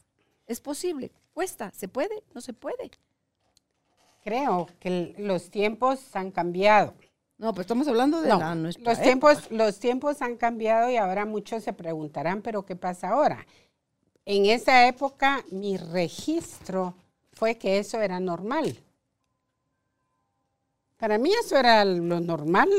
Es 0.47 0.61
posible, 0.61 1.11
cuesta, 1.33 1.73
se 1.73 1.88
puede, 1.88 2.23
no 2.37 2.40
se 2.40 2.52
puede. 2.52 2.93
Creo 4.23 4.69
que 4.78 5.16
los 5.19 5.50
tiempos 5.50 6.14
han 6.14 6.31
cambiado. 6.31 6.95
No, 7.36 7.52
pues 7.52 7.64
estamos 7.64 7.88
hablando 7.88 8.20
de 8.20 8.28
No, 8.28 8.38
la 8.38 8.54
nuestra 8.54 8.84
los 8.84 8.92
época. 8.98 9.04
tiempos, 9.04 9.50
los 9.50 9.78
tiempos 9.78 10.22
han 10.22 10.36
cambiado 10.36 10.90
y 10.90 10.96
ahora 10.96 11.24
muchos 11.26 11.64
se 11.64 11.72
preguntarán, 11.72 12.42
pero 12.42 12.64
¿qué 12.64 12.76
pasa 12.76 13.08
ahora? 13.10 13.44
En 14.24 14.46
esa 14.46 14.86
época 14.86 15.44
mi 15.50 15.76
registro 15.76 16.94
fue 17.32 17.56
que 17.58 17.78
eso 17.78 18.00
era 18.00 18.20
normal. 18.20 18.78
Para 20.96 21.18
mí 21.18 21.30
eso 21.44 21.58
era 21.58 21.84
lo 21.84 22.20
normal, 22.20 22.70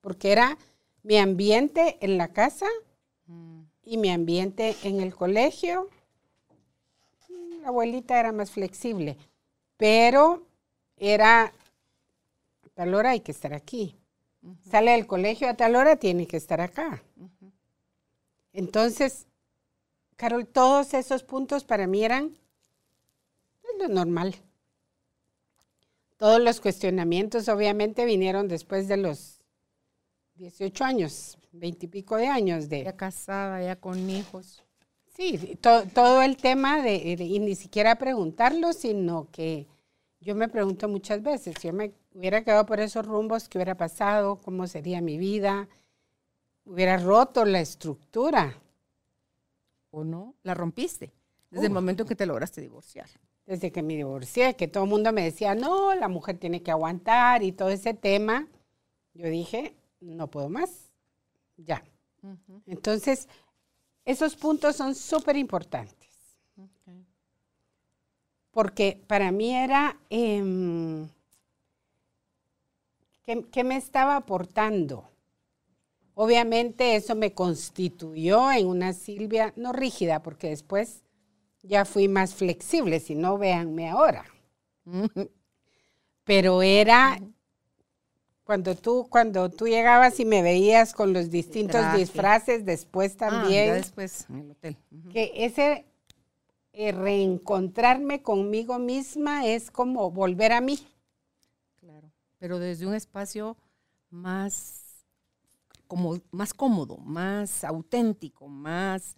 porque 0.00 0.30
era 0.32 0.56
mi 1.02 1.16
ambiente 1.16 1.96
en 2.00 2.18
la 2.18 2.28
casa 2.28 2.66
y 3.82 3.96
mi 3.96 4.10
ambiente 4.10 4.76
en 4.84 5.00
el 5.00 5.14
colegio. 5.14 5.88
La 7.62 7.68
abuelita 7.68 8.20
era 8.20 8.30
más 8.32 8.50
flexible, 8.50 9.16
pero 9.78 10.42
era, 10.98 11.52
tal 12.74 12.94
hora 12.94 13.10
hay 13.10 13.20
que 13.20 13.32
estar 13.32 13.54
aquí. 13.54 13.96
Sale 14.70 14.90
del 14.92 15.06
colegio 15.06 15.48
a 15.48 15.54
tal 15.54 15.74
hora, 15.76 15.96
tiene 15.96 16.26
que 16.26 16.36
estar 16.36 16.60
acá. 16.60 17.02
Entonces, 18.52 19.26
Carol, 20.16 20.46
todos 20.46 20.94
esos 20.94 21.22
puntos 21.22 21.64
para 21.64 21.86
mí 21.86 22.04
eran 22.04 22.36
lo 23.78 23.88
normal. 23.88 24.34
Todos 26.16 26.40
los 26.40 26.60
cuestionamientos 26.60 27.48
obviamente 27.48 28.04
vinieron 28.04 28.46
después 28.48 28.86
de 28.86 28.96
los 28.96 29.40
18 30.36 30.84
años, 30.84 31.38
20 31.52 31.86
y 31.86 31.88
pico 31.88 32.16
de 32.16 32.28
años 32.28 32.68
de... 32.68 32.84
Ya 32.84 32.96
casada, 32.96 33.62
ya 33.62 33.76
con 33.76 34.08
hijos. 34.08 34.62
Sí, 35.16 35.56
to- 35.60 35.86
todo 35.92 36.22
el 36.22 36.36
tema 36.36 36.82
de, 36.82 37.16
de- 37.16 37.24
y 37.24 37.38
ni 37.40 37.54
siquiera 37.56 37.96
preguntarlo, 37.96 38.72
sino 38.72 39.28
que 39.32 39.66
yo 40.20 40.34
me 40.34 40.48
pregunto 40.48 40.88
muchas 40.88 41.22
veces, 41.22 41.56
yo 41.62 41.72
me 41.72 41.92
hubiera 42.14 42.42
quedado 42.44 42.64
por 42.64 42.80
esos 42.80 43.04
rumbos, 43.04 43.48
¿qué 43.48 43.58
hubiera 43.58 43.76
pasado? 43.76 44.40
¿Cómo 44.40 44.66
sería 44.66 45.00
mi 45.00 45.18
vida? 45.18 45.68
Hubiera 46.64 46.96
roto 46.96 47.44
la 47.44 47.60
estructura. 47.60 48.54
¿O 49.90 50.04
no? 50.04 50.34
La 50.42 50.54
rompiste. 50.54 51.12
Desde 51.50 51.66
el 51.66 51.72
momento 51.72 52.02
en 52.02 52.08
que 52.08 52.16
te 52.16 52.26
lograste 52.26 52.60
divorciar. 52.60 53.08
Desde 53.46 53.70
que 53.70 53.82
me 53.82 53.94
divorcié, 53.94 54.56
que 54.56 54.66
todo 54.66 54.84
el 54.84 54.90
mundo 54.90 55.12
me 55.12 55.22
decía, 55.22 55.54
no, 55.54 55.94
la 55.94 56.08
mujer 56.08 56.38
tiene 56.38 56.62
que 56.62 56.70
aguantar 56.70 57.42
y 57.42 57.52
todo 57.52 57.68
ese 57.68 57.94
tema, 57.94 58.48
yo 59.12 59.28
dije, 59.28 59.76
no 60.00 60.28
puedo 60.30 60.48
más, 60.48 60.90
ya. 61.56 61.84
Entonces, 62.66 63.28
esos 64.04 64.34
puntos 64.34 64.76
son 64.76 64.94
súper 64.94 65.36
importantes. 65.36 66.04
porque 68.50 69.02
para 69.08 69.32
mí 69.32 69.52
era, 69.52 69.98
em, 70.10 71.08
¿qué, 73.24 73.44
qué 73.50 73.64
me 73.64 73.76
estaba 73.76 74.16
aportando? 74.16 75.08
Obviamente 76.14 76.94
eso 76.96 77.14
me 77.14 77.32
constituyó 77.32 78.50
en 78.52 78.66
una 78.68 78.92
Silvia, 78.92 79.52
no 79.56 79.72
rígida, 79.72 80.22
porque 80.22 80.48
después 80.50 81.02
ya 81.62 81.84
fui 81.84 82.08
más 82.08 82.34
flexible, 82.34 83.00
si 83.00 83.14
no, 83.14 83.36
véanme 83.38 83.88
ahora. 83.88 84.24
Pero 86.24 86.62
era 86.62 87.18
cuando 88.44 88.74
tú, 88.74 89.06
cuando 89.10 89.50
tú 89.50 89.66
llegabas 89.66 90.20
y 90.20 90.24
me 90.24 90.42
veías 90.42 90.92
con 90.92 91.12
los 91.12 91.30
distintos 91.30 91.72
traje. 91.80 91.98
disfraces, 91.98 92.64
después 92.64 93.12
Ah, 93.12 93.30
también 93.30 93.72
después 93.74 94.26
en 94.28 94.38
el 94.38 94.50
hotel. 94.50 94.76
Que 95.12 95.32
ese 95.34 95.86
eh, 96.72 96.92
reencontrarme 96.92 98.22
conmigo 98.22 98.78
misma 98.78 99.46
es 99.46 99.70
como 99.70 100.10
volver 100.10 100.52
a 100.52 100.60
mí. 100.60 100.78
Pero 102.38 102.58
desde 102.58 102.86
un 102.86 102.94
espacio 102.94 103.56
más, 104.10 105.06
como, 105.86 106.20
más 106.30 106.54
cómodo, 106.54 106.98
más 106.98 107.64
auténtico, 107.64 108.48
más. 108.48 109.16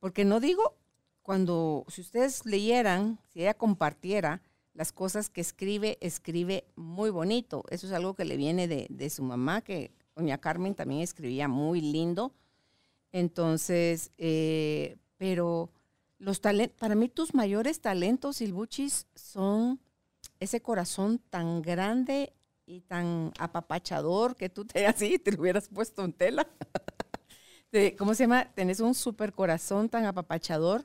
Porque 0.00 0.24
no 0.24 0.40
digo 0.40 0.76
cuando, 1.22 1.84
si 1.88 2.00
ustedes 2.00 2.46
leyeran, 2.46 3.18
si 3.32 3.40
ella 3.40 3.54
compartiera 3.54 4.42
las 4.74 4.92
cosas 4.92 5.28
que 5.28 5.40
escribe, 5.40 5.98
escribe 6.00 6.64
muy 6.76 7.10
bonito. 7.10 7.64
Eso 7.70 7.86
es 7.86 7.92
algo 7.92 8.14
que 8.14 8.24
le 8.24 8.36
viene 8.36 8.68
de, 8.68 8.86
de 8.90 9.10
su 9.10 9.22
mamá, 9.22 9.60
que 9.60 9.92
doña 10.14 10.38
Carmen 10.38 10.74
también 10.74 11.02
escribía 11.02 11.48
muy 11.48 11.80
lindo. 11.80 12.32
Entonces, 13.12 14.12
eh, 14.18 14.96
pero 15.16 15.70
los 16.18 16.40
talentos, 16.40 16.78
para 16.78 16.94
mí 16.94 17.08
tus 17.08 17.34
mayores 17.34 17.80
talentos, 17.80 18.36
Silbuchis, 18.36 19.06
son 19.14 19.80
ese 20.40 20.60
corazón 20.60 21.20
tan 21.30 21.62
grande 21.62 22.32
y 22.68 22.82
tan 22.82 23.32
apapachador 23.38 24.36
que 24.36 24.50
tú 24.50 24.64
te 24.64 24.86
así 24.86 25.18
te 25.18 25.32
lo 25.32 25.40
hubieras 25.40 25.68
puesto 25.68 26.04
en 26.04 26.12
tela. 26.12 26.46
¿Cómo 27.98 28.14
se 28.14 28.24
llama? 28.24 28.50
Tenés 28.54 28.80
un 28.80 28.94
super 28.94 29.32
corazón 29.32 29.88
tan 29.88 30.04
apapachador. 30.04 30.84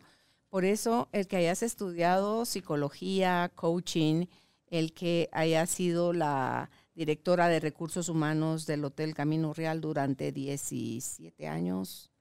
Por 0.49 0.65
eso 0.65 1.09
el 1.11 1.27
que 1.27 1.37
hayas 1.37 1.63
estudiado 1.63 2.45
psicología, 2.45 3.51
coaching, 3.55 4.25
el 4.67 4.93
que 4.93 5.29
haya 5.31 5.65
sido 5.65 6.13
la 6.13 6.69
directora 6.95 7.47
de 7.47 7.59
recursos 7.59 8.09
humanos 8.09 8.65
del 8.65 8.85
Hotel 8.85 9.15
Camino 9.15 9.53
Real 9.53 9.81
durante 9.81 10.31
17 10.31 11.47
años, 11.47 12.11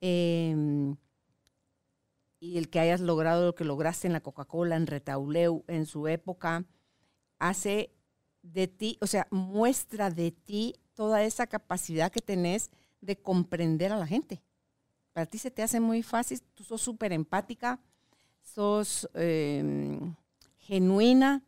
em, 0.00 0.96
y 2.40 2.56
el 2.56 2.70
que 2.70 2.80
hayas 2.80 3.00
logrado 3.00 3.46
lo 3.46 3.54
que 3.54 3.64
lograste 3.64 4.06
en 4.06 4.12
la 4.14 4.20
Coca-Cola, 4.20 4.76
en 4.76 4.86
Retauleu, 4.86 5.64
en 5.66 5.86
su 5.86 6.08
época, 6.08 6.64
hace 7.38 7.97
de 8.52 8.68
ti, 8.68 8.98
o 9.00 9.06
sea, 9.06 9.26
muestra 9.30 10.10
de 10.10 10.30
ti 10.30 10.74
toda 10.94 11.22
esa 11.22 11.46
capacidad 11.46 12.10
que 12.10 12.20
tenés 12.20 12.70
de 13.00 13.16
comprender 13.16 13.92
a 13.92 13.96
la 13.96 14.06
gente. 14.06 14.42
Para 15.12 15.26
ti 15.26 15.38
se 15.38 15.50
te 15.50 15.62
hace 15.62 15.80
muy 15.80 16.02
fácil, 16.02 16.40
tú 16.54 16.64
sos 16.64 16.80
súper 16.80 17.12
empática, 17.12 17.80
sos 18.40 19.08
eh, 19.14 20.00
genuina, 20.58 21.42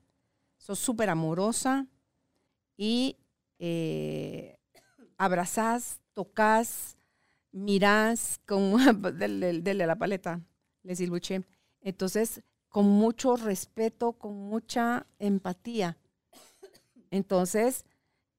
sos 0.56 0.78
súper 0.78 1.10
amorosa 1.10 1.86
y 2.76 3.16
eh, 3.58 4.58
abrazás, 5.16 6.00
tocas, 6.14 6.96
mirás, 7.52 8.40
con, 8.46 8.76
dele, 9.18 9.60
dele 9.60 9.86
la 9.86 9.96
paleta, 9.96 10.40
le 10.82 10.94
silbuché. 10.96 11.44
Entonces, 11.80 12.42
con 12.68 12.86
mucho 12.86 13.36
respeto, 13.36 14.12
con 14.12 14.34
mucha 14.34 15.06
empatía. 15.18 15.96
Entonces, 17.10 17.84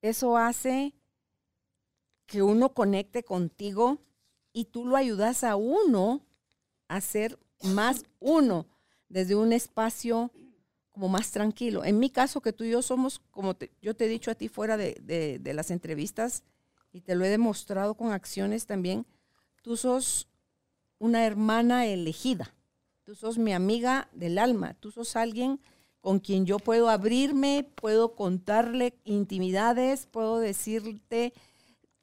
eso 0.02 0.38
hace 0.38 0.94
que 2.26 2.42
uno 2.42 2.74
conecte 2.74 3.24
contigo 3.24 4.00
y 4.54 4.66
tú 4.66 4.86
lo 4.86 4.96
ayudas 4.96 5.44
a 5.44 5.56
uno 5.56 6.22
a 6.88 7.02
ser 7.02 7.38
más 7.62 8.04
uno 8.20 8.68
desde 9.10 9.36
un 9.36 9.54
espacio 9.54 10.32
como 10.92 11.10
más 11.10 11.32
tranquilo. 11.32 11.86
En 11.86 12.00
mi 12.00 12.10
caso, 12.10 12.42
que 12.42 12.54
tú 12.54 12.64
y 12.64 12.72
yo 12.72 12.82
somos, 12.82 13.20
como 13.32 13.56
yo 13.82 13.96
te 13.96 14.06
he 14.06 14.10
dicho 14.10 14.32
a 14.32 14.36
ti 14.36 14.48
fuera 14.48 14.78
de, 14.78 15.40
de, 15.42 15.54
las 15.54 15.72
entrevistas, 15.72 16.44
y 16.94 17.02
te 17.02 17.16
lo 17.16 17.24
he 17.24 17.30
demostrado 17.30 17.96
con 17.96 18.12
acciones 18.12 18.66
también, 18.66 19.06
tú 19.62 19.78
sos 19.78 20.28
una 21.00 21.26
hermana 21.26 21.86
elegida. 21.86 22.54
Tú 23.04 23.16
sos 23.16 23.38
mi 23.38 23.54
amiga 23.54 24.10
del 24.14 24.38
alma. 24.38 24.74
Tú 24.76 24.92
sos 24.92 25.16
alguien 25.16 25.60
con 26.02 26.20
quien 26.20 26.46
yo 26.46 26.58
puedo 26.58 26.90
abrirme, 26.90 27.70
puedo 27.76 28.16
contarle 28.16 28.96
intimidades, 29.06 30.08
puedo 30.08 30.40
decirte 30.40 31.34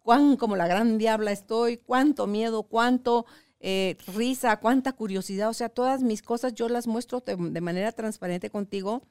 cuán 0.03 0.37
como 0.37 0.57
la 0.57 0.69
gran 0.69 0.99
diabla 0.99 1.33
estoy, 1.33 1.77
cuánto 1.77 2.27
miedo, 2.27 2.63
cuánto 2.63 3.27
eh, 3.61 3.97
risa, 4.15 4.59
cuánta 4.59 4.93
curiosidad. 4.93 5.49
O 5.49 5.55
sea, 5.55 5.69
todas 5.69 6.03
mis 6.03 6.23
cosas 6.23 6.55
yo 6.55 6.69
las 6.69 6.87
muestro 6.87 7.21
de, 7.21 7.61
manera 7.61 7.93
transparente 7.93 8.51
contigo 8.51 9.03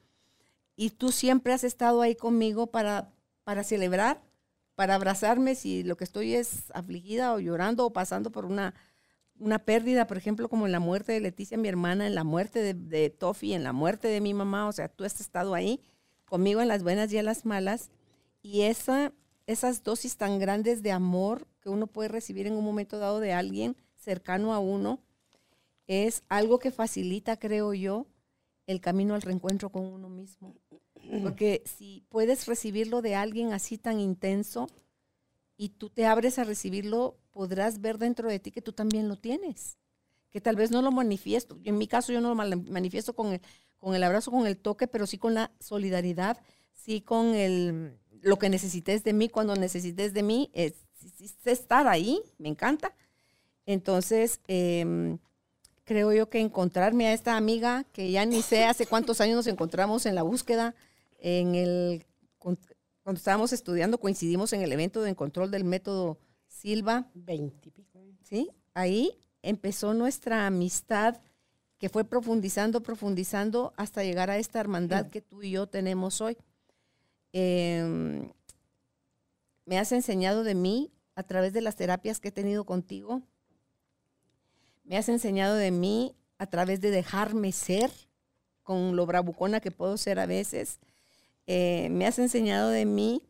y 0.74 0.90
tú 0.90 1.12
siempre 1.12 1.52
has 1.52 1.64
estado 1.64 2.00
ahí 2.00 2.14
conmigo 2.16 2.68
para, 2.68 3.12
para 3.44 3.64
celebrar, 3.64 4.22
para 4.74 4.94
abrazarme 4.94 5.54
si 5.54 5.82
lo 5.82 5.96
que 5.96 6.04
estoy 6.04 6.34
es 6.34 6.70
afligida 6.72 7.34
o 7.34 7.40
llorando 7.40 7.84
o 7.84 7.92
pasando 7.92 8.32
por 8.32 8.46
una 8.46 8.74
una 9.38 9.58
pérdida, 9.58 10.06
por 10.06 10.16
ejemplo, 10.16 10.48
como 10.48 10.66
en 10.66 10.72
la 10.72 10.80
muerte 10.80 11.12
de 11.12 11.20
Leticia, 11.20 11.58
mi 11.58 11.68
hermana, 11.68 12.06
en 12.06 12.14
la 12.14 12.24
muerte 12.24 12.60
de, 12.60 12.74
de 12.74 13.10
Tofi, 13.10 13.52
en 13.52 13.64
la 13.64 13.72
muerte 13.72 14.08
de 14.08 14.20
mi 14.20 14.34
mamá, 14.34 14.68
o 14.68 14.72
sea, 14.72 14.88
tú 14.88 15.04
has 15.04 15.20
estado 15.20 15.54
ahí 15.54 15.80
conmigo 16.24 16.60
en 16.60 16.68
las 16.68 16.82
buenas 16.82 17.12
y 17.12 17.18
en 17.18 17.24
las 17.24 17.44
malas, 17.44 17.90
y 18.42 18.62
esa, 18.62 19.12
esas 19.46 19.82
dosis 19.82 20.16
tan 20.16 20.38
grandes 20.38 20.82
de 20.82 20.92
amor 20.92 21.46
que 21.60 21.68
uno 21.68 21.86
puede 21.86 22.08
recibir 22.08 22.46
en 22.46 22.54
un 22.54 22.64
momento 22.64 22.98
dado 22.98 23.20
de 23.20 23.32
alguien 23.32 23.76
cercano 23.96 24.54
a 24.54 24.58
uno, 24.58 25.00
es 25.86 26.22
algo 26.28 26.58
que 26.58 26.70
facilita, 26.70 27.38
creo 27.38 27.74
yo, 27.74 28.06
el 28.66 28.80
camino 28.80 29.14
al 29.14 29.22
reencuentro 29.22 29.70
con 29.70 29.84
uno 29.86 30.08
mismo. 30.08 30.54
Porque 31.22 31.62
si 31.64 32.04
puedes 32.10 32.46
recibirlo 32.46 33.00
de 33.00 33.14
alguien 33.14 33.52
así 33.52 33.78
tan 33.78 33.98
intenso 33.98 34.68
y 35.56 35.70
tú 35.70 35.88
te 35.88 36.04
abres 36.04 36.38
a 36.38 36.44
recibirlo 36.44 37.16
podrás 37.38 37.80
ver 37.80 37.98
dentro 37.98 38.28
de 38.28 38.40
ti 38.40 38.50
que 38.50 38.60
tú 38.60 38.72
también 38.72 39.08
lo 39.08 39.14
tienes, 39.14 39.78
que 40.32 40.40
tal 40.40 40.56
vez 40.56 40.72
no 40.72 40.82
lo 40.82 40.90
manifiesto. 40.90 41.56
En 41.62 41.78
mi 41.78 41.86
caso 41.86 42.12
yo 42.12 42.20
no 42.20 42.30
lo 42.30 42.34
manifiesto 42.34 43.14
con 43.14 43.32
el, 43.32 43.40
con 43.76 43.94
el 43.94 44.02
abrazo, 44.02 44.32
con 44.32 44.44
el 44.48 44.56
toque, 44.56 44.88
pero 44.88 45.06
sí 45.06 45.18
con 45.18 45.34
la 45.34 45.52
solidaridad, 45.60 46.36
sí 46.72 47.00
con 47.00 47.36
el, 47.36 47.96
lo 48.22 48.40
que 48.40 48.48
necesites 48.48 49.04
de 49.04 49.12
mí 49.12 49.28
cuando 49.28 49.54
necesites 49.54 50.14
de 50.14 50.24
mí, 50.24 50.50
es, 50.52 50.74
estar 51.44 51.86
ahí, 51.86 52.20
me 52.38 52.48
encanta. 52.48 52.92
Entonces, 53.66 54.40
em, 54.48 55.18
creo 55.84 56.12
yo 56.12 56.28
que 56.28 56.40
encontrarme 56.40 57.06
a 57.06 57.12
esta 57.12 57.36
amiga, 57.36 57.84
que 57.92 58.10
ya 58.10 58.26
ni 58.26 58.42
sé 58.42 58.64
hace 58.64 58.84
cuántos 58.84 59.20
años 59.20 59.36
nos 59.36 59.46
encontramos 59.46 60.06
en 60.06 60.16
la 60.16 60.24
búsqueda, 60.24 60.74
en 61.20 61.54
el, 61.54 62.04
cuando 62.38 62.60
estábamos 63.14 63.52
estudiando, 63.52 64.00
coincidimos 64.00 64.52
en 64.54 64.62
el 64.62 64.72
evento 64.72 65.02
de 65.02 65.14
control 65.14 65.52
del 65.52 65.62
método 65.62 66.18
Silva. 66.58 67.08
Veintipico. 67.14 68.00
Sí, 68.24 68.50
ahí 68.74 69.16
empezó 69.42 69.94
nuestra 69.94 70.46
amistad 70.46 71.20
que 71.78 71.88
fue 71.88 72.04
profundizando, 72.04 72.82
profundizando 72.82 73.72
hasta 73.76 74.02
llegar 74.02 74.28
a 74.28 74.38
esta 74.38 74.58
hermandad 74.58 75.08
que 75.08 75.20
tú 75.20 75.42
y 75.44 75.52
yo 75.52 75.68
tenemos 75.68 76.20
hoy. 76.20 76.36
Em, 77.32 78.32
me 79.66 79.78
has 79.78 79.92
enseñado 79.92 80.42
de 80.42 80.56
mí 80.56 80.90
a 81.14 81.22
través 81.22 81.52
de 81.52 81.60
las 81.60 81.76
terapias 81.76 82.18
que 82.18 82.28
he 82.28 82.32
tenido 82.32 82.64
contigo. 82.64 83.22
Me 84.82 84.96
has 84.96 85.08
enseñado 85.08 85.54
de 85.54 85.70
mí 85.70 86.16
a 86.38 86.46
través 86.46 86.80
de 86.80 86.90
dejarme 86.90 87.52
ser 87.52 87.92
con 88.64 88.96
lo 88.96 89.06
bravucona 89.06 89.60
que 89.60 89.70
puedo 89.70 89.96
ser 89.96 90.18
a 90.18 90.26
veces. 90.26 90.80
Eh, 91.46 91.88
me 91.90 92.04
has 92.04 92.18
enseñado 92.18 92.70
de 92.70 92.84
mí 92.84 93.22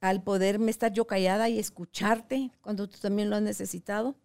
al 0.00 0.22
poderme 0.22 0.70
estar 0.70 0.92
yo 0.92 1.06
callada 1.06 1.48
y 1.48 1.58
escucharte 1.58 2.50
cuando 2.60 2.88
tú 2.88 2.98
también 2.98 3.30
lo 3.30 3.36
has 3.36 3.42
necesitado. 3.42 4.16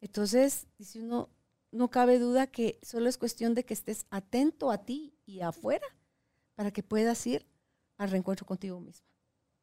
Entonces, 0.00 0.66
dice 0.78 1.00
uno, 1.00 1.30
no 1.70 1.88
cabe 1.90 2.18
duda 2.18 2.46
que 2.46 2.78
solo 2.82 3.08
es 3.08 3.18
cuestión 3.18 3.54
de 3.54 3.64
que 3.64 3.74
estés 3.74 4.06
atento 4.10 4.70
a 4.70 4.84
ti 4.84 5.14
y 5.24 5.40
afuera 5.40 5.86
para 6.54 6.70
que 6.70 6.82
puedas 6.82 7.26
ir 7.26 7.46
al 7.96 8.10
reencuentro 8.10 8.46
contigo 8.46 8.80
misma 8.80 9.12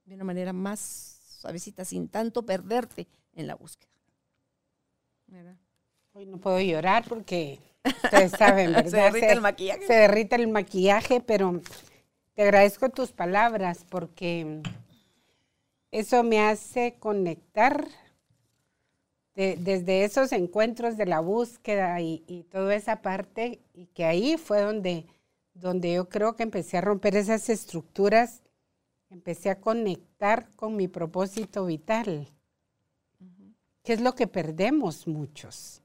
de 0.10 0.16
una 0.16 0.24
manera 0.24 0.54
más 0.54 1.38
suavecita, 1.40 1.86
sin 1.86 2.10
tanto 2.10 2.44
perderte 2.44 3.08
en 3.34 3.48
la 3.48 3.56
búsqueda. 3.56 3.90
Hoy 6.14 6.26
no 6.26 6.40
puedo 6.40 6.60
llorar 6.60 7.06
porque 7.08 7.60
ustedes 7.86 8.32
saben, 8.32 8.74
¿verdad? 8.74 8.90
se 8.90 8.98
derrite 8.98 9.32
el 9.32 9.42
maquillaje. 9.42 9.86
Se 9.86 9.94
derrite 9.94 10.36
el 10.36 10.48
maquillaje, 10.48 11.22
pero 11.22 11.62
te 12.34 12.42
agradezco 12.42 12.90
tus 12.90 13.12
palabras 13.12 13.86
porque 13.88 14.64
eso 15.92 16.24
me 16.24 16.42
hace 16.42 16.96
conectar 17.00 17.88
desde 19.36 20.04
esos 20.04 20.34
encuentros 20.34 20.98
de 20.98 21.06
la 21.06 21.22
búsqueda 21.22 22.02
y, 22.02 22.46
toda 22.52 22.76
esa 22.76 23.02
parte, 23.02 23.62
y 23.74 23.86
que 23.88 24.04
ahí 24.04 24.36
fue 24.36 24.62
donde, 24.62 25.06
donde 25.54 25.94
yo 25.94 26.10
creo 26.10 26.36
que 26.36 26.44
empecé 26.44 26.78
a 26.78 26.82
romper 26.82 27.16
esas 27.16 27.48
estructuras, 27.48 28.42
empecé 29.10 29.50
a 29.50 29.62
conectar 29.62 30.50
con 30.58 30.76
mi 30.76 30.90
propósito 30.90 31.66
vital, 31.66 32.28
que 33.84 33.94
es 33.94 34.02
lo 34.02 34.14
que 34.14 34.28
perdemos 34.28 35.08
muchos. 35.08 35.82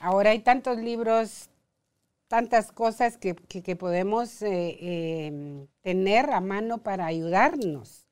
Ahora 0.00 0.30
hay 0.30 0.38
tantos 0.38 0.78
libros, 0.78 1.50
tantas 2.28 2.72
cosas 2.72 3.18
que, 3.18 3.34
podemos 3.76 4.40
eh, 4.40 5.26
em, 5.26 5.66
tener 5.82 6.30
a 6.30 6.40
mano 6.40 6.78
para 6.78 7.04
ayudarnos 7.04 8.07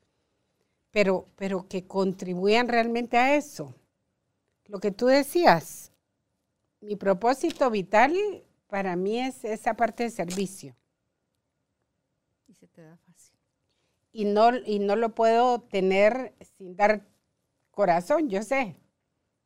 pero, 0.96 1.26
pero 1.37 1.68
que 1.68 1.87
contribuyan 1.87 2.68
realmente 2.68 3.18
a 3.18 3.37
eso. 3.37 3.74
Lo 4.64 4.78
que 4.78 4.92
tú 4.92 5.04
decías, 5.04 5.92
mi 6.80 6.96
propósito 6.96 7.70
vital 7.70 8.16
para 8.66 8.96
mí 8.96 9.20
es 9.20 9.44
esa 9.44 9.74
parte 9.74 10.04
de 10.04 10.11
servicio. 10.11 10.74
Y 12.48 12.54
se 12.54 12.66
te 12.66 12.80
da 12.80 12.96
fácil. 12.96 13.37
Y 14.11 14.24
no, 14.24 14.56
y 14.56 14.78
no 14.78 14.96
lo 14.96 15.14
puedo 15.14 15.61
tener 15.61 16.32
sin 16.56 16.76
dar 16.76 17.06
corazón, 17.72 18.30
yo 18.30 18.42
sé. 18.42 18.74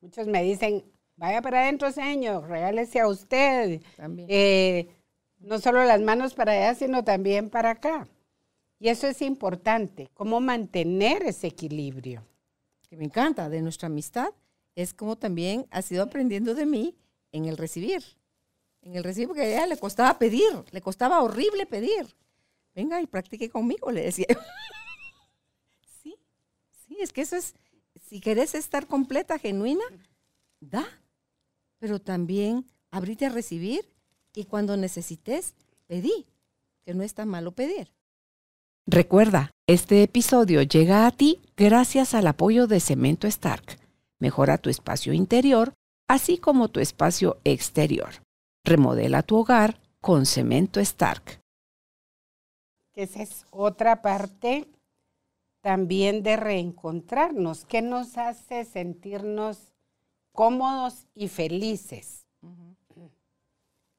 Muchos 0.01 0.29
me 0.29 0.45
dicen, 0.45 0.85
vaya 1.17 1.43
para 1.43 1.63
adentro, 1.63 1.91
señor, 1.91 2.49
regálese 2.49 3.01
a 3.01 3.09
usted. 3.09 3.83
También. 3.97 4.29
Eh, 4.31 4.89
no 5.41 5.59
solo 5.59 5.83
las 5.85 6.01
manos 6.01 6.33
para 6.33 6.53
allá, 6.53 6.77
sino 6.77 7.03
también 7.03 7.51
para 7.51 7.71
acá. 7.71 8.07
Y 8.81 8.89
eso 8.89 9.07
es 9.07 9.21
importante, 9.21 10.11
cómo 10.15 10.41
mantener 10.41 11.23
ese 11.25 11.49
equilibrio. 11.49 12.27
Que 12.89 12.97
me 12.97 13.05
encanta 13.05 13.51
de 13.51 13.61
nuestra 13.61 13.89
amistad, 13.89 14.31
es 14.75 14.95
como 14.95 15.17
también 15.17 15.67
ha 15.71 15.83
sido 15.83 16.03
aprendiendo 16.03 16.55
de 16.55 16.65
mí 16.65 16.97
en 17.31 17.45
el 17.45 17.59
recibir. 17.59 18.03
En 18.81 18.97
el 18.97 19.05
recibir, 19.05 19.29
porque 19.29 19.43
a 19.43 19.47
ella 19.47 19.67
le 19.67 19.77
costaba 19.77 20.19
pedir, 20.19 20.65
le 20.71 20.81
costaba 20.81 21.21
horrible 21.21 21.67
pedir. 21.67 22.17
Venga 22.75 23.03
y 23.03 23.07
practique 23.07 23.51
conmigo, 23.51 23.93
le 23.93 24.03
decía. 24.03 24.27
sí, 26.03 26.17
sí, 26.87 26.97
es 27.01 27.13
que 27.13 27.21
eso 27.21 27.37
es, 27.37 27.55
si 28.09 28.19
querés 28.19 28.55
estar 28.55 28.87
completa, 28.87 29.39
genuina, 29.39 29.85
da, 30.59 30.87
pero 31.79 32.01
también 32.01 32.65
abrite 32.91 33.27
a 33.27 33.31
recibir 33.31 33.93
y 34.35 34.45
cuando 34.45 34.79
necesites, 34.79 35.55
pedí, 35.87 36.27
que 36.83 36.95
no 36.95 37.03
es 37.03 37.13
tan 37.13 37.29
malo 37.29 37.53
pedir. 37.53 37.93
Recuerda, 38.93 39.53
este 39.69 40.03
episodio 40.03 40.63
llega 40.63 41.07
a 41.07 41.13
ti 41.13 41.41
gracias 41.57 42.13
al 42.13 42.27
apoyo 42.27 42.67
de 42.67 42.81
Cemento 42.81 43.29
Stark. 43.29 43.79
Mejora 44.19 44.59
tu 44.59 44.69
espacio 44.69 45.13
interior, 45.13 45.75
así 46.09 46.39
como 46.39 46.67
tu 46.67 46.81
espacio 46.81 47.39
exterior. 47.45 48.09
Remodela 48.65 49.23
tu 49.23 49.37
hogar 49.37 49.81
con 50.01 50.27
Cemento 50.27 50.81
Stark. 50.81 51.41
Esa 52.95 53.23
es 53.23 53.47
otra 53.53 54.03
parte 54.03 54.67
también 55.61 56.25
de 56.25 56.37
reencontrarnos. 56.37 57.67
¿Qué 57.67 57.83
nos 57.83 58.19
hace 58.19 58.65
sentirnos 58.65 59.73
cómodos 60.33 61.07
y 61.15 61.29
felices? 61.29 62.27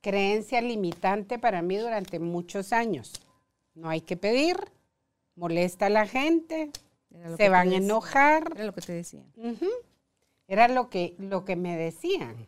Creencia 0.02 0.60
limitante 0.60 1.40
para 1.40 1.62
mí 1.62 1.78
durante 1.78 2.20
muchos 2.20 2.74
años. 2.74 3.14
No 3.74 3.88
hay 3.88 4.02
que 4.02 4.18
pedir, 4.18 4.58
molesta 5.36 5.88
a 5.88 5.90
la 5.90 6.08
gente, 6.08 6.72
se 7.38 7.50
van 7.50 7.70
a 7.72 7.76
enojar. 7.76 8.52
Era 8.56 8.66
lo 8.66 8.74
que 8.74 8.82
te 8.82 8.94
decían. 8.94 9.26
Era 10.48 10.68
lo 10.68 10.90
que, 10.90 11.16
lo 11.18 11.46
que 11.46 11.56
me 11.56 11.78
decían. 11.78 12.48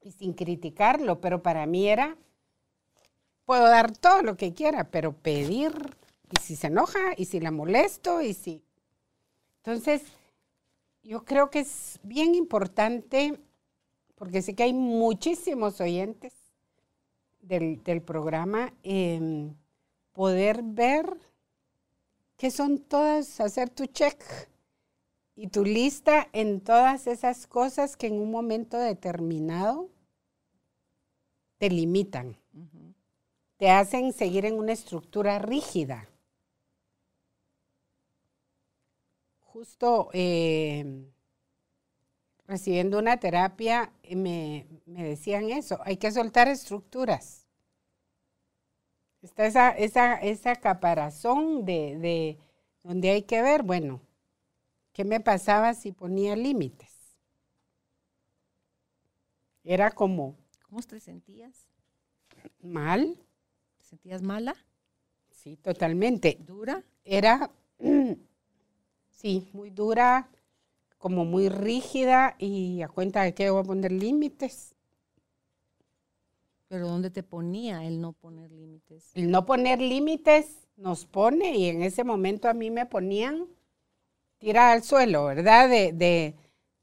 Y 0.00 0.12
sin 0.12 0.34
criticarlo, 0.34 1.20
pero 1.20 1.42
para 1.42 1.66
mí 1.66 1.88
era, 1.88 2.16
puedo 3.44 3.64
dar 3.64 3.96
todo 3.96 4.22
lo 4.22 4.36
que 4.36 4.52
quiera, 4.52 4.90
pero 4.90 5.12
pedir, 5.12 5.72
y 6.30 6.40
si 6.40 6.56
se 6.56 6.66
enoja, 6.66 7.14
y 7.16 7.26
si 7.26 7.40
la 7.40 7.50
molesto, 7.50 8.20
y 8.20 8.34
si... 8.34 8.62
Entonces, 9.58 10.02
yo 11.02 11.24
creo 11.24 11.50
que 11.50 11.60
es 11.60 11.98
bien 12.02 12.34
importante, 12.34 13.38
porque 14.14 14.42
sé 14.42 14.54
que 14.54 14.64
hay 14.64 14.72
muchísimos 14.72 15.80
oyentes 15.80 16.34
del, 17.40 17.82
del 17.82 18.02
programa, 18.02 18.72
em, 18.82 19.54
poder 20.14 20.62
ver 20.62 21.18
qué 22.38 22.50
son 22.50 22.78
todas, 22.78 23.40
hacer 23.40 23.68
tu 23.68 23.86
check 23.86 24.22
y 25.36 25.48
tu 25.48 25.64
lista 25.64 26.28
en 26.32 26.60
todas 26.60 27.06
esas 27.06 27.46
cosas 27.46 27.96
que 27.96 28.06
en 28.06 28.14
un 28.14 28.30
momento 28.30 28.78
determinado 28.78 29.90
te 31.58 31.68
limitan, 31.68 32.36
te 33.56 33.70
hacen 33.70 34.12
seguir 34.12 34.46
en 34.46 34.58
una 34.58 34.72
estructura 34.72 35.38
rígida. 35.38 36.08
Justo 39.40 40.10
eh, 40.12 41.06
recibiendo 42.46 42.98
una 42.98 43.18
terapia 43.18 43.92
eh, 44.02 44.16
me, 44.16 44.66
me 44.86 45.04
decían 45.04 45.50
eso, 45.50 45.78
hay 45.84 45.96
que 45.96 46.10
soltar 46.12 46.48
estructuras. 46.48 47.43
Está 49.24 49.46
esa, 49.46 49.70
esa, 49.70 50.14
esa 50.16 50.54
caparazón 50.56 51.64
de, 51.64 51.96
de 51.98 52.38
donde 52.82 53.10
hay 53.10 53.22
que 53.22 53.40
ver, 53.42 53.62
bueno, 53.62 54.00
¿qué 54.92 55.04
me 55.04 55.20
pasaba 55.20 55.74
si 55.74 55.92
ponía 55.92 56.36
límites? 56.36 57.16
Era 59.64 59.90
como 59.90 60.36
¿Cómo 60.68 60.80
te 60.82 61.00
sentías? 61.00 61.66
mal, 62.62 63.16
¿Te 63.78 63.84
sentías 63.84 64.22
mala? 64.22 64.54
sí, 65.30 65.56
totalmente. 65.56 66.38
¿Dura? 66.40 66.82
Era, 67.04 67.50
sí, 69.10 69.48
muy 69.52 69.70
dura, 69.70 70.28
como 70.98 71.24
muy 71.24 71.48
rígida 71.48 72.36
y 72.38 72.82
a 72.82 72.88
cuenta 72.88 73.22
de 73.22 73.34
que 73.34 73.50
voy 73.50 73.60
a 73.60 73.64
poner 73.64 73.92
límites. 73.92 74.74
¿Pero 76.68 76.88
dónde 76.88 77.10
te 77.10 77.22
ponía 77.22 77.84
el 77.84 78.00
no 78.00 78.12
poner 78.12 78.50
límites? 78.50 79.10
El 79.14 79.30
no 79.30 79.46
poner 79.46 79.80
límites 79.80 80.66
nos 80.76 81.06
pone 81.06 81.56
y 81.56 81.68
en 81.68 81.82
ese 81.82 82.04
momento 82.04 82.48
a 82.48 82.54
mí 82.54 82.70
me 82.70 82.86
ponían 82.86 83.46
tirar 84.38 84.72
al 84.72 84.82
suelo, 84.84 85.26
¿verdad? 85.26 85.68
De, 85.68 85.92
de 85.92 86.34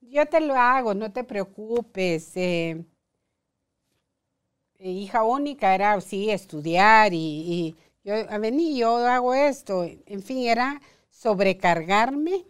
yo 0.01 0.25
te 0.27 0.41
lo 0.41 0.55
hago, 0.55 0.93
no 0.93 1.11
te 1.11 1.23
preocupes. 1.23 2.31
eh, 2.37 2.85
eh, 4.79 4.89
hija 4.91 5.23
única 5.23 5.73
era, 5.75 5.99
sí, 6.01 6.29
estudiar 6.29 7.13
y, 7.13 7.17
y 7.17 7.75
yo, 8.03 8.15
a 8.29 8.39
yo 8.77 8.97
hago 9.07 9.33
esto. 9.33 9.85
En 10.05 10.21
fin, 10.21 10.39
era 10.47 10.81
sobrecargarme 11.09 12.45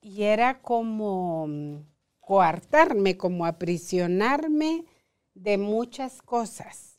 y 0.00 0.22
era 0.22 0.60
como 0.62 1.46
mm, 1.48 1.76
coartarme, 2.20 3.16
como 3.16 3.46
aprisionarme 3.46 4.84
de 5.36 5.58
muchas 5.58 6.22
cosas. 6.22 6.98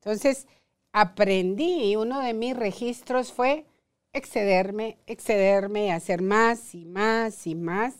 Entonces, 0.00 0.46
aprendí 0.92 1.90
y 1.90 1.96
uno 1.96 2.20
de 2.20 2.32
mis 2.32 2.56
registros 2.56 3.32
fue 3.32 3.66
excederme, 4.12 4.96
excederme, 5.06 5.92
hacer 5.92 6.22
más 6.22 6.74
y 6.74 6.84
más 6.86 7.46
y 7.46 7.54
más. 7.54 7.94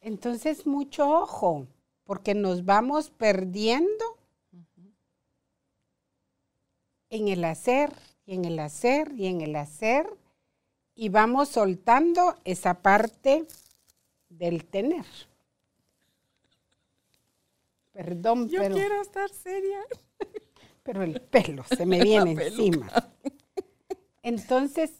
Entonces, 0.00 0.66
mucho 0.66 1.08
ojo, 1.08 1.66
porque 2.04 2.34
nos 2.34 2.64
vamos 2.64 3.10
perdiendo 3.10 4.04
en 7.08 7.28
el 7.28 7.44
hacer 7.44 7.92
y 8.26 8.34
en 8.34 8.44
el 8.44 8.58
hacer 8.58 9.12
y 9.16 9.26
en 9.26 9.40
el 9.42 9.54
hacer 9.54 10.06
y 10.94 11.08
vamos 11.08 11.50
soltando 11.50 12.34
esa 12.44 12.82
parte 12.82 13.46
del 14.28 14.64
tener. 14.64 15.06
Perdón, 17.92 18.48
Yo 18.48 18.60
pero, 18.60 18.74
quiero 18.74 19.00
estar 19.02 19.28
seria. 19.30 19.80
pero 20.82 21.02
el 21.02 21.20
pelo 21.20 21.64
se 21.64 21.86
me 21.86 22.00
viene 22.02 22.32
encima. 22.32 22.90
Entonces, 24.22 24.92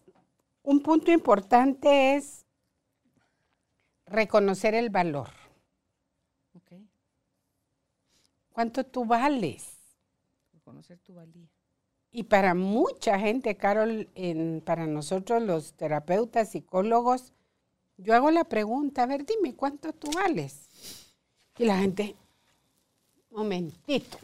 un 0.62 0.80
punto 0.82 1.10
importante 1.10 2.16
es 2.16 2.44
reconocer 4.06 4.74
el 4.74 4.90
valor. 4.90 5.30
¿Cuánto 8.52 8.84
tú 8.84 9.06
vales? 9.06 9.78
Reconocer 10.52 10.98
tu 10.98 11.14
valía. 11.14 11.48
Y 12.10 12.24
para 12.24 12.52
mucha 12.54 13.18
gente, 13.18 13.56
Carol, 13.56 14.10
en- 14.14 14.60
para 14.60 14.86
nosotros 14.86 15.42
los 15.42 15.72
terapeutas, 15.72 16.50
psicólogos, 16.50 17.32
yo 17.96 18.14
hago 18.14 18.30
la 18.30 18.44
pregunta, 18.44 19.04
a 19.04 19.06
ver, 19.06 19.24
dime, 19.24 19.54
¿cuánto 19.56 19.94
tú 19.94 20.10
vales? 20.12 20.68
Y 21.56 21.64
la 21.64 21.78
gente, 21.78 22.14
momentito, 23.32 24.18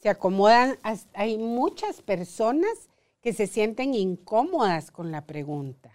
se 0.00 0.08
acomodan, 0.08 0.78
hay 1.14 1.38
muchas 1.38 2.02
personas 2.02 2.88
que 3.20 3.32
se 3.32 3.46
sienten 3.46 3.94
incómodas 3.94 4.90
con 4.90 5.10
la 5.12 5.26
pregunta. 5.26 5.92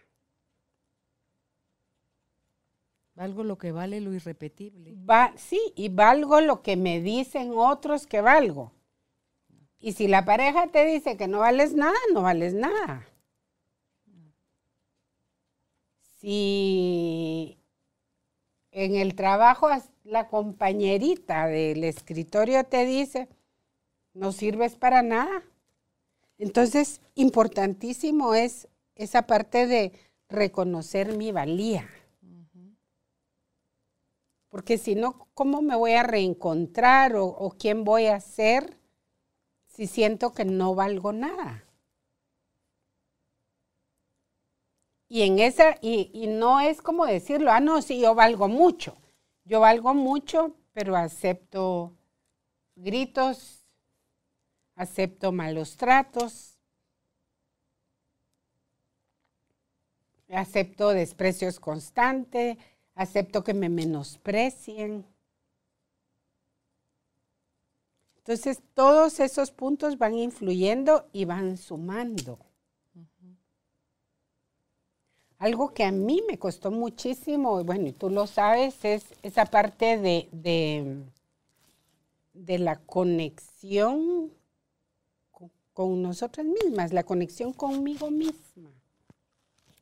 Valgo 3.16 3.44
lo 3.44 3.58
que 3.58 3.72
vale 3.72 4.00
lo 4.00 4.14
irrepetible. 4.14 4.96
Va, 5.10 5.34
sí, 5.38 5.60
y 5.76 5.90
valgo 5.90 6.40
lo 6.40 6.62
que 6.62 6.78
me 6.78 7.02
dicen 7.02 7.52
otros 7.56 8.06
que 8.06 8.22
valgo. 8.22 8.72
Y 9.80 9.94
si 9.94 10.08
la 10.08 10.24
pareja 10.24 10.68
te 10.68 10.86
dice 10.86 11.18
que 11.18 11.28
no 11.28 11.40
vales 11.40 11.74
nada, 11.74 11.98
no 12.14 12.22
vales 12.22 12.54
nada. 12.54 13.08
Si 16.20 17.58
en 18.72 18.96
el 18.96 19.16
trabajo 19.16 19.68
as- 19.68 19.90
la 20.08 20.30
compañerita 20.30 21.48
del 21.48 21.84
escritorio 21.84 22.64
te 22.64 22.86
dice, 22.86 23.28
no 24.14 24.32
sirves 24.32 24.76
para 24.76 25.02
nada. 25.02 25.44
Entonces, 26.38 27.02
importantísimo 27.16 28.34
es 28.34 28.70
esa 28.96 29.28
parte 29.28 29.68
de 29.68 29.92
reconocer 30.30 31.18
mi 31.18 31.32
valía. 31.32 31.90
Porque 34.50 34.78
si 34.78 34.96
no, 34.96 35.28
¿cómo 35.34 35.62
me 35.62 35.76
voy 35.76 35.92
a 35.92 36.04
reencontrar 36.04 37.18
o, 37.18 37.26
o 37.26 37.52
quién 37.52 37.84
voy 37.84 38.06
a 38.06 38.22
ser 38.22 38.78
si 39.68 39.88
siento 39.88 40.32
que 40.32 40.46
no 40.46 40.74
valgo 40.74 41.12
nada? 41.12 41.66
Y 45.10 45.24
en 45.24 45.40
esa, 45.40 45.78
y, 45.82 46.10
y 46.14 46.28
no 46.28 46.62
es 46.62 46.82
como 46.82 47.06
decirlo, 47.06 47.52
ah, 47.52 47.60
no, 47.60 47.82
sí, 47.82 48.00
yo 48.00 48.16
valgo 48.16 48.48
mucho. 48.48 48.96
Yo 49.48 49.62
valgo 49.62 49.94
mucho, 49.94 50.58
pero 50.74 50.98
acepto 50.98 51.96
gritos, 52.76 53.66
acepto 54.76 55.32
malos 55.32 55.78
tratos, 55.78 56.60
acepto 60.28 60.90
desprecios 60.90 61.62
constantes, 61.62 62.58
acepto 62.94 63.42
que 63.46 63.54
me 63.54 63.70
menosprecien. 63.70 65.06
Entonces, 68.18 68.62
todos 68.74 69.22
esos 69.22 69.52
puntos 69.52 69.98
van 69.98 70.16
influyendo 70.16 71.08
y 71.14 71.24
van 71.24 71.56
sumando. 71.56 72.47
Algo 75.40 75.74
que 75.74 75.84
a 75.84 75.92
mí 75.92 76.24
me 76.28 76.40
costó 76.40 76.72
muchísimo, 76.72 77.64
bueno, 77.64 77.88
y 77.88 77.92
tú 77.92 78.10
lo 78.10 78.26
sabes, 78.26 78.84
es 78.84 79.06
esa 79.22 79.46
parte 79.46 79.98
de, 79.98 80.30
de, 80.32 81.04
de 82.34 82.58
la 82.58 82.78
conexión 82.78 84.32
con, 85.30 85.52
con 85.74 86.02
nosotras 86.02 86.48
mismas, 86.48 86.92
la 86.92 87.04
conexión 87.04 87.54
conmigo 87.54 88.10
misma. 88.10 88.72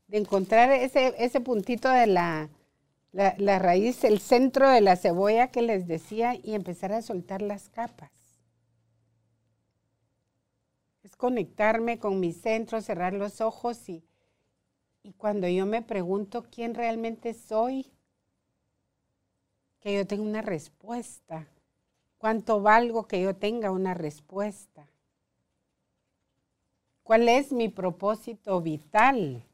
De 0.08 0.18
encontrar 0.18 0.72
ese, 0.72 1.16
ese 1.18 1.40
puntito 1.40 1.90
de 1.90 2.08
la, 2.08 2.50
la, 3.14 3.34
la 3.38 3.58
raíz, 3.58 4.04
el 4.04 4.20
centro 4.20 4.70
de 4.70 4.82
la 4.82 4.98
cebolla 4.98 5.52
que 5.52 5.62
les 5.62 5.88
decía 5.88 6.36
y 6.36 6.54
empezar 6.54 6.92
a 6.92 7.02
soltar 7.02 7.42
las 7.42 7.70
capas. 7.70 8.12
Es 11.02 11.16
conectarme 11.16 11.98
con 11.98 12.20
mi 12.20 12.34
centro, 12.34 12.82
cerrar 12.82 13.14
los 13.14 13.40
ojos 13.40 13.88
y, 13.88 14.04
y 15.06 15.14
cuando 15.14 15.48
yo 15.48 15.68
me 15.68 15.84
pregunto 15.84 16.48
quién 16.50 16.74
realmente 16.74 17.36
soy, 17.36 17.86
que 19.80 19.94
yo 19.94 20.08
tenga 20.08 20.24
una 20.24 20.42
respuesta. 20.42 21.48
¿Cuánto 22.18 22.60
valgo 22.60 23.08
que 23.08 23.22
yo 23.22 23.36
tenga 23.36 23.70
una 23.70 23.94
respuesta? 23.94 24.88
¿Cuál 27.04 27.30
es 27.30 27.52
mi 27.52 27.70
propósito 27.70 28.60
vital? 28.62 29.46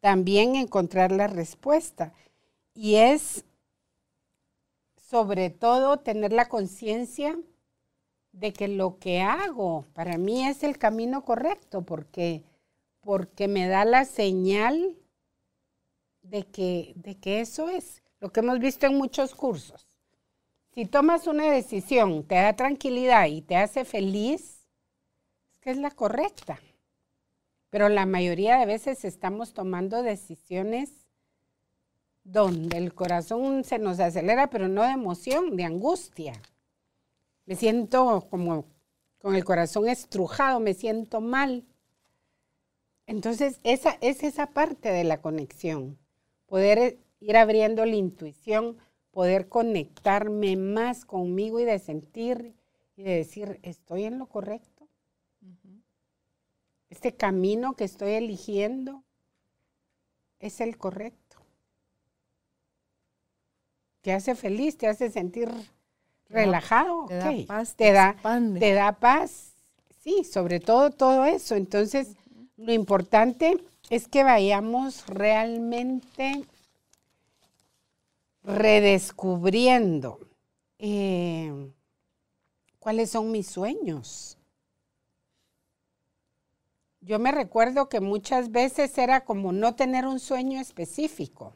También 0.00 0.56
encontrar 0.56 1.12
la 1.12 1.28
respuesta. 1.28 2.12
Y 2.74 2.96
es 2.96 3.44
sobre 4.96 5.50
todo 5.50 5.98
tener 5.98 6.32
la 6.32 6.48
conciencia 6.48 7.38
de 8.32 8.52
que 8.52 8.66
lo 8.66 8.98
que 8.98 9.20
hago 9.20 9.84
para 9.94 10.18
mí 10.18 10.44
es 10.44 10.64
el 10.64 10.76
camino 10.76 11.24
correcto, 11.24 11.82
porque, 11.82 12.42
porque 13.06 13.46
me 13.46 13.68
da 13.68 13.84
la 13.84 14.04
señal 14.04 14.96
de 16.22 16.42
que, 16.42 16.92
de 16.96 17.16
que 17.16 17.40
eso 17.40 17.68
es 17.68 18.02
lo 18.18 18.32
que 18.32 18.40
hemos 18.40 18.58
visto 18.58 18.86
en 18.86 18.98
muchos 18.98 19.32
cursos. 19.32 19.86
Si 20.74 20.86
tomas 20.86 21.28
una 21.28 21.48
decisión, 21.52 22.24
te 22.24 22.34
da 22.34 22.56
tranquilidad 22.56 23.26
y 23.26 23.42
te 23.42 23.54
hace 23.54 23.84
feliz, 23.84 24.66
es 25.52 25.60
que 25.60 25.70
es 25.70 25.76
la 25.76 25.92
correcta. 25.92 26.58
Pero 27.70 27.88
la 27.88 28.06
mayoría 28.06 28.58
de 28.58 28.66
veces 28.66 29.04
estamos 29.04 29.54
tomando 29.54 30.02
decisiones 30.02 31.06
donde 32.24 32.76
el 32.76 32.92
corazón 32.92 33.62
se 33.62 33.78
nos 33.78 34.00
acelera, 34.00 34.50
pero 34.50 34.66
no 34.66 34.82
de 34.82 34.90
emoción, 34.90 35.54
de 35.54 35.62
angustia. 35.62 36.32
Me 37.44 37.54
siento 37.54 38.26
como 38.28 38.64
con 39.18 39.36
el 39.36 39.44
corazón 39.44 39.88
estrujado, 39.88 40.58
me 40.58 40.74
siento 40.74 41.20
mal. 41.20 41.64
Entonces, 43.06 43.60
esa 43.62 43.96
es 44.00 44.22
esa 44.22 44.48
parte 44.48 44.90
de 44.90 45.04
la 45.04 45.20
conexión. 45.20 45.98
Poder 46.46 46.98
ir 47.20 47.36
abriendo 47.36 47.86
la 47.86 47.96
intuición, 47.96 48.76
poder 49.12 49.48
conectarme 49.48 50.56
más 50.56 51.04
conmigo 51.04 51.60
y 51.60 51.64
de 51.64 51.78
sentir 51.78 52.54
y 52.96 53.04
de 53.04 53.16
decir, 53.16 53.60
estoy 53.62 54.04
en 54.04 54.18
lo 54.18 54.26
correcto. 54.26 54.88
Este 56.90 57.14
camino 57.14 57.74
que 57.74 57.84
estoy 57.84 58.12
eligiendo 58.12 59.04
es 60.38 60.60
el 60.60 60.76
correcto. 60.78 61.36
Te 64.02 64.12
hace 64.12 64.34
feliz, 64.34 64.78
te 64.78 64.86
hace 64.86 65.10
sentir 65.10 65.50
relajado. 66.28 67.06
Te 67.06 67.16
da 67.16 67.32
paz, 67.46 67.74
te, 67.74 67.84
te 67.86 67.92
da, 67.92 68.16
te 68.58 68.72
da 68.72 68.92
paz. 68.92 69.52
Sí, 69.98 70.22
sobre 70.24 70.60
todo 70.60 70.90
todo 70.90 71.24
eso. 71.24 71.56
Entonces, 71.56 72.16
lo 72.56 72.72
importante 72.72 73.62
es 73.90 74.08
que 74.08 74.24
vayamos 74.24 75.06
realmente 75.06 76.44
redescubriendo 78.42 80.20
eh, 80.78 81.70
cuáles 82.78 83.10
son 83.10 83.30
mis 83.30 83.46
sueños. 83.46 84.38
Yo 87.00 87.18
me 87.18 87.30
recuerdo 87.30 87.88
que 87.88 88.00
muchas 88.00 88.50
veces 88.50 88.96
era 88.98 89.24
como 89.24 89.52
no 89.52 89.74
tener 89.76 90.06
un 90.06 90.18
sueño 90.18 90.60
específico. 90.60 91.54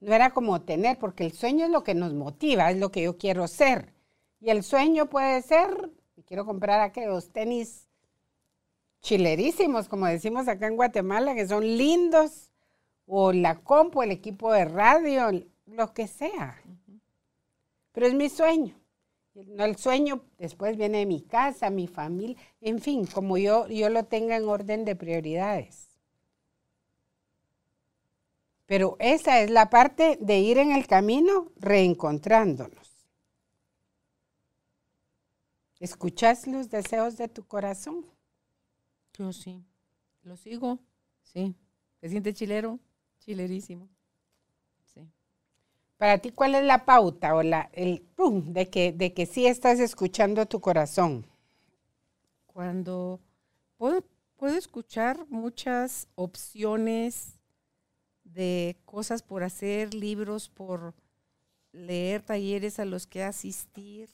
No 0.00 0.14
era 0.14 0.30
como 0.30 0.62
tener, 0.62 0.98
porque 0.98 1.24
el 1.24 1.32
sueño 1.32 1.66
es 1.66 1.70
lo 1.70 1.84
que 1.84 1.94
nos 1.94 2.14
motiva, 2.14 2.70
es 2.70 2.78
lo 2.78 2.90
que 2.90 3.02
yo 3.02 3.18
quiero 3.18 3.46
ser. 3.48 3.92
Y 4.40 4.50
el 4.50 4.62
sueño 4.62 5.10
puede 5.10 5.42
ser, 5.42 5.90
quiero 6.26 6.46
comprar 6.46 6.80
aquellos 6.80 7.30
tenis 7.30 7.86
chilerísimos, 9.02 9.88
como 9.88 10.06
decimos 10.06 10.48
acá 10.48 10.68
en 10.68 10.76
Guatemala, 10.76 11.34
que 11.34 11.46
son 11.46 11.64
lindos, 11.76 12.50
o 13.06 13.32
la 13.32 13.60
compu, 13.60 14.02
el 14.02 14.12
equipo 14.12 14.52
de 14.52 14.64
radio, 14.64 15.30
lo 15.66 15.92
que 15.92 16.06
sea. 16.06 16.62
Pero 17.92 18.06
es 18.06 18.14
mi 18.14 18.28
sueño. 18.30 18.74
No 19.34 19.64
el 19.64 19.76
sueño, 19.76 20.24
después 20.38 20.76
viene 20.76 21.06
mi 21.06 21.22
casa, 21.22 21.70
mi 21.70 21.86
familia, 21.86 22.36
en 22.60 22.80
fin, 22.80 23.06
como 23.06 23.38
yo, 23.38 23.66
yo 23.68 23.88
lo 23.88 24.04
tenga 24.04 24.36
en 24.36 24.46
orden 24.46 24.84
de 24.84 24.94
prioridades. 24.94 25.88
Pero 28.66 28.96
esa 28.98 29.40
es 29.40 29.50
la 29.50 29.70
parte 29.70 30.18
de 30.20 30.38
ir 30.38 30.58
en 30.58 30.72
el 30.72 30.86
camino 30.86 31.50
reencontrándonos. 31.56 32.92
¿Escuchas 35.80 36.46
los 36.46 36.70
deseos 36.70 37.16
de 37.16 37.28
tu 37.28 37.44
corazón? 37.44 38.11
Yo 39.18 39.32
sí. 39.32 39.62
Lo 40.22 40.36
sigo. 40.36 40.78
Sí. 41.22 41.54
¿Te 42.00 42.08
sientes 42.08 42.34
chilero? 42.34 42.78
Chilerísimo. 43.18 43.88
Sí. 44.92 45.08
Para 45.96 46.18
ti, 46.18 46.32
¿cuál 46.32 46.54
es 46.54 46.64
la 46.64 46.84
pauta 46.84 47.34
o 47.34 47.42
la, 47.42 47.70
el 47.72 48.00
pum, 48.00 48.52
de 48.52 48.68
que, 48.68 48.92
de 48.92 49.12
que 49.12 49.26
sí 49.26 49.46
estás 49.46 49.80
escuchando 49.80 50.46
tu 50.46 50.60
corazón? 50.60 51.26
Cuando 52.46 53.20
puedo, 53.76 54.04
puedo 54.36 54.56
escuchar 54.56 55.26
muchas 55.28 56.08
opciones 56.14 57.38
de 58.24 58.76
cosas 58.84 59.22
por 59.22 59.42
hacer, 59.42 59.94
libros 59.94 60.48
por 60.48 60.94
leer, 61.72 62.22
talleres 62.22 62.78
a 62.78 62.84
los 62.84 63.06
que 63.06 63.22
asistir. 63.22 64.10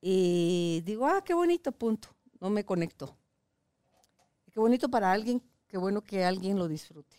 Y 0.00 0.82
digo, 0.84 1.06
ah, 1.06 1.22
qué 1.24 1.34
bonito, 1.34 1.72
punto. 1.72 2.08
No 2.40 2.50
me 2.50 2.64
conecto. 2.64 3.16
Qué 4.54 4.60
bonito 4.60 4.88
para 4.88 5.10
alguien, 5.10 5.42
qué 5.66 5.78
bueno 5.78 6.02
que 6.04 6.24
alguien 6.24 6.60
lo 6.60 6.68
disfrute. 6.68 7.16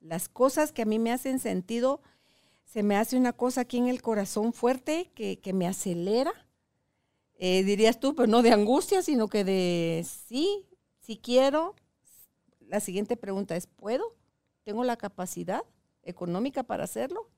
Las 0.00 0.28
cosas 0.28 0.70
que 0.70 0.82
a 0.82 0.84
mí 0.84 0.98
me 0.98 1.10
hacen 1.10 1.38
sentido, 1.38 2.02
se 2.64 2.82
me 2.82 2.94
hace 2.94 3.16
una 3.16 3.32
cosa 3.32 3.62
aquí 3.62 3.78
en 3.78 3.88
el 3.88 4.02
corazón 4.02 4.52
fuerte 4.52 5.10
que, 5.14 5.40
que 5.40 5.54
me 5.54 5.66
acelera. 5.66 6.30
Eh, 7.36 7.64
dirías 7.64 7.98
tú, 7.98 8.14
pero 8.14 8.28
no 8.28 8.42
de 8.42 8.52
angustia, 8.52 9.00
sino 9.00 9.28
que 9.28 9.44
de 9.44 10.04
sí, 10.26 10.66
si 11.00 11.16
quiero. 11.16 11.74
La 12.60 12.80
siguiente 12.80 13.16
pregunta 13.16 13.56
es, 13.56 13.66
¿puedo? 13.66 14.14
¿Tengo 14.62 14.84
la 14.84 14.98
capacidad 14.98 15.62
económica 16.02 16.64
para 16.64 16.84
hacerlo? 16.84 17.30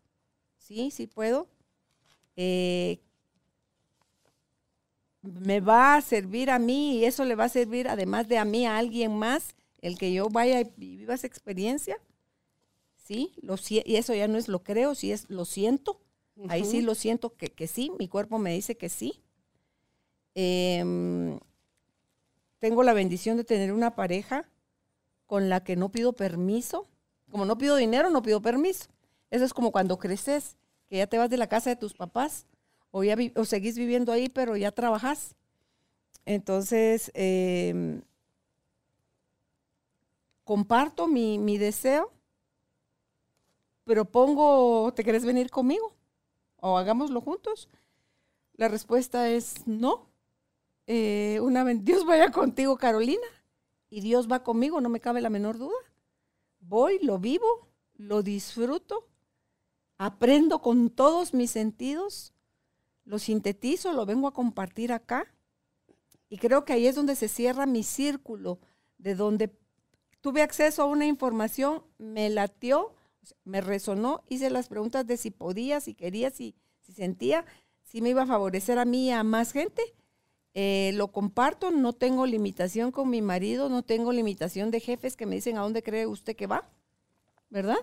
Sí, 0.58 0.90
sí 0.90 1.06
puedo. 1.06 1.48
Eh, 2.34 3.00
me 5.22 5.60
va 5.60 5.96
a 5.96 6.00
servir 6.00 6.50
a 6.50 6.58
mí 6.58 6.98
y 6.98 7.04
eso 7.04 7.24
le 7.24 7.34
va 7.34 7.44
a 7.44 7.48
servir 7.48 7.88
además 7.88 8.28
de 8.28 8.38
a 8.38 8.44
mí 8.44 8.66
a 8.66 8.78
alguien 8.78 9.16
más 9.16 9.54
el 9.82 9.98
que 9.98 10.12
yo 10.12 10.28
vaya 10.28 10.60
y 10.60 10.72
viva 10.76 11.14
esa 11.14 11.26
experiencia. 11.26 11.98
Sí, 12.96 13.32
lo, 13.42 13.56
y 13.68 13.96
eso 13.96 14.14
ya 14.14 14.28
no 14.28 14.38
es 14.38 14.48
lo 14.48 14.62
creo, 14.62 14.94
si 14.94 15.12
es 15.12 15.28
lo 15.28 15.44
siento. 15.44 16.00
Ahí 16.48 16.64
sí 16.64 16.80
lo 16.80 16.94
siento 16.94 17.36
que, 17.36 17.48
que, 17.48 17.66
sí, 17.66 17.92
mi 17.98 18.08
cuerpo 18.08 18.38
me 18.38 18.54
dice 18.54 18.76
que 18.76 18.88
sí. 18.88 19.20
Eh, 20.34 21.38
tengo 22.60 22.82
la 22.82 22.94
bendición 22.94 23.36
de 23.36 23.44
tener 23.44 23.72
una 23.72 23.94
pareja 23.94 24.48
con 25.26 25.48
la 25.48 25.64
que 25.64 25.76
no 25.76 25.90
pido 25.90 26.14
permiso. 26.14 26.88
Como 27.30 27.44
no 27.44 27.58
pido 27.58 27.76
dinero, 27.76 28.10
no 28.10 28.22
pido 28.22 28.40
permiso. 28.40 28.88
Eso 29.30 29.44
es 29.44 29.52
como 29.52 29.70
cuando 29.70 29.98
creces, 29.98 30.56
que 30.88 30.96
ya 30.98 31.06
te 31.06 31.18
vas 31.18 31.30
de 31.30 31.36
la 31.36 31.48
casa 31.48 31.70
de 31.70 31.76
tus 31.76 31.92
papás 31.92 32.46
o, 32.90 33.44
seguís 33.44 33.76
viviendo 33.76 34.12
ahí, 34.12 34.28
pero 34.28 34.56
ya 34.56 34.72
trabajas. 34.72 35.34
Entonces, 36.24 37.10
eh, 37.14 38.00
comparto 40.44 41.06
mi, 41.06 41.38
mi, 41.38 41.58
deseo, 41.58 42.12
pero 43.84 44.04
pongo, 44.04 44.92
¿te 44.94 45.04
querés 45.04 45.24
venir 45.24 45.50
conmigo? 45.50 45.94
¿O 46.56 46.76
hagámoslo 46.76 47.20
juntos? 47.20 47.68
La 48.54 48.68
respuesta 48.68 49.30
es 49.30 49.66
no. 49.66 50.06
Eh, 50.86 51.38
una, 51.40 51.64
Dios 51.74 52.04
vaya 52.04 52.30
contigo, 52.30 52.76
Carolina, 52.76 53.26
y 53.88 54.00
Dios 54.00 54.30
va 54.30 54.42
conmigo, 54.42 54.80
no 54.80 54.88
me 54.88 55.00
cabe 55.00 55.20
la 55.20 55.30
menor 55.30 55.58
duda. 55.58 55.76
Voy, 56.60 56.98
lo 57.00 57.18
vivo, 57.18 57.68
lo 57.94 58.22
disfruto, 58.22 59.08
aprendo 59.98 60.60
con 60.60 60.90
todos 60.90 61.32
mis 61.32 61.50
sentidos 61.50 62.32
lo 63.04 63.18
sintetizo, 63.18 63.92
lo 63.92 64.06
vengo 64.06 64.28
a 64.28 64.32
compartir 64.32 64.92
acá. 64.92 65.26
Y 66.28 66.38
creo 66.38 66.64
que 66.64 66.72
ahí 66.72 66.86
es 66.86 66.94
donde 66.94 67.16
se 67.16 67.28
cierra 67.28 67.66
mi 67.66 67.82
círculo, 67.82 68.60
de 68.98 69.14
donde 69.14 69.50
tuve 70.20 70.42
acceso 70.42 70.82
a 70.82 70.86
una 70.86 71.06
información, 71.06 71.82
me 71.98 72.28
latió, 72.30 72.94
me 73.44 73.60
resonó, 73.60 74.22
hice 74.28 74.50
las 74.50 74.68
preguntas 74.68 75.06
de 75.06 75.16
si 75.16 75.30
podía, 75.30 75.80
si 75.80 75.94
quería, 75.94 76.30
si, 76.30 76.54
sentía, 76.92 77.44
si 77.82 78.00
me 78.00 78.10
iba 78.10 78.22
a 78.22 78.26
favorecer 78.26 78.78
a 78.78 78.84
mí 78.84 79.06
y 79.06 79.10
a 79.10 79.24
más 79.24 79.52
gente. 79.52 79.82
Eh, 80.52 80.92
lo 80.94 81.12
comparto, 81.12 81.70
no 81.70 81.92
tengo 81.92 82.26
limitación 82.26 82.90
con 82.90 83.08
mi 83.08 83.22
marido, 83.22 83.68
no 83.68 83.82
tengo 83.84 84.12
limitación 84.12 84.70
de 84.70 84.80
jefes 84.80 85.16
que 85.16 85.26
me 85.26 85.36
dicen 85.36 85.56
a 85.56 85.62
dónde 85.62 85.82
cree 85.82 86.06
usted 86.06 86.34
que 86.34 86.48
va, 86.48 86.68
¿verdad? 87.50 87.78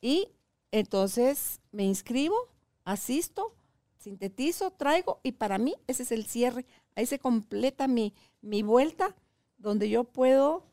Y 0.00 0.28
entonces 0.70 1.60
me 1.72 1.82
inscribo, 1.82 2.36
asisto, 2.84 3.56
sintetizo, 4.06 4.70
traigo 4.70 5.18
y 5.24 5.32
para 5.32 5.58
mí 5.58 5.74
ese 5.88 6.04
es 6.04 6.12
el 6.12 6.26
cierre. 6.26 6.64
Ahí 6.94 7.06
se 7.06 7.18
completa 7.18 7.88
mi, 7.88 8.14
mi 8.40 8.62
vuelta 8.62 9.16
donde 9.58 9.88
yo 9.88 10.04
puedo, 10.04 10.64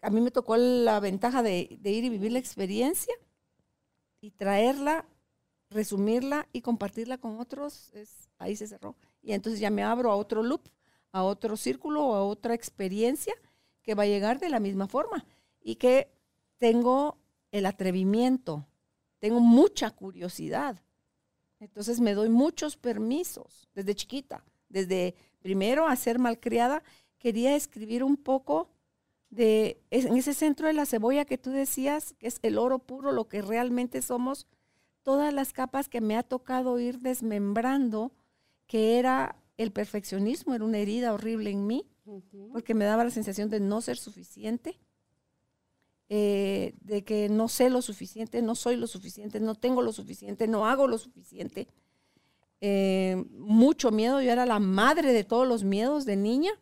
a 0.00 0.08
mí 0.08 0.22
me 0.22 0.30
tocó 0.30 0.56
la 0.56 0.98
ventaja 1.00 1.42
de, 1.42 1.78
ir 1.82 2.04
y 2.04 2.08
vivir 2.08 2.32
la 2.32 2.38
experiencia 2.38 3.12
y 4.22 4.30
traerla, 4.30 5.06
resumirla 5.68 6.48
y 6.54 6.62
compartirla 6.62 7.18
con 7.18 7.38
otros, 7.38 7.92
ahí 8.38 8.56
se 8.56 8.66
cerró. 8.66 8.96
Y 9.20 9.34
entonces 9.34 9.60
ya 9.60 9.68
me 9.68 9.82
abro 9.82 10.10
a 10.10 10.16
otro 10.16 10.42
loop, 10.42 10.62
a 11.12 11.22
otro 11.22 11.54
círculo, 11.58 12.14
a 12.14 12.24
otra 12.24 12.54
experiencia 12.54 13.34
que 13.82 13.94
va 13.94 14.04
a 14.04 14.06
llegar 14.06 14.38
de 14.40 14.48
la 14.48 14.58
misma 14.58 14.88
forma 14.88 15.26
y 15.60 15.74
que 15.74 16.10
tengo 16.56 17.18
el 17.50 17.66
atrevimiento, 17.66 18.66
tengo 19.18 19.40
mucha 19.40 19.90
curiosidad 19.90 20.83
entonces 21.60 22.00
me 22.00 22.14
doy 22.14 22.28
muchos 22.28 22.76
permisos 22.76 23.68
desde 23.74 23.94
chiquita, 23.94 24.44
desde 24.68 25.14
primero 25.40 25.86
a 25.86 25.96
ser 25.96 26.18
malcriada, 26.18 26.82
quería 27.18 27.56
escribir 27.56 28.02
un 28.02 28.16
poco 28.16 28.68
de 29.30 29.80
en 29.90 30.16
ese 30.16 30.34
centro 30.34 30.66
de 30.66 30.72
la 30.72 30.86
cebolla 30.86 31.24
que 31.24 31.38
tú 31.38 31.50
decías, 31.50 32.14
que 32.18 32.28
es 32.28 32.38
el 32.42 32.58
oro 32.58 32.78
puro, 32.78 33.12
lo 33.12 33.28
que 33.28 33.42
realmente 33.42 34.02
somos, 34.02 34.46
todas 35.02 35.32
las 35.32 35.52
capas 35.52 35.88
que 35.88 36.00
me 36.00 36.16
ha 36.16 36.22
tocado 36.22 36.78
ir 36.78 37.00
desmembrando, 37.00 38.12
que 38.66 38.98
era 38.98 39.36
el 39.56 39.70
perfeccionismo, 39.70 40.54
era 40.54 40.64
una 40.64 40.78
herida 40.78 41.12
horrible 41.12 41.50
en 41.50 41.66
mí, 41.66 41.86
porque 42.52 42.74
me 42.74 42.84
daba 42.84 43.04
la 43.04 43.10
sensación 43.10 43.50
de 43.50 43.60
no 43.60 43.80
ser 43.80 43.96
suficiente, 43.96 44.78
eh, 46.08 46.74
de 46.80 47.02
que 47.02 47.28
no 47.28 47.48
sé 47.48 47.70
lo 47.70 47.80
suficiente, 47.82 48.42
no 48.42 48.54
soy 48.54 48.76
lo 48.76 48.86
suficiente, 48.86 49.40
no 49.40 49.54
tengo 49.54 49.82
lo 49.82 49.92
suficiente, 49.92 50.46
no 50.46 50.66
hago 50.66 50.86
lo 50.86 50.98
suficiente. 50.98 51.66
Eh, 52.60 53.24
mucho 53.30 53.90
miedo, 53.90 54.20
yo 54.20 54.30
era 54.30 54.46
la 54.46 54.58
madre 54.58 55.12
de 55.12 55.24
todos 55.24 55.48
los 55.48 55.64
miedos 55.64 56.04
de 56.04 56.16
niña. 56.16 56.52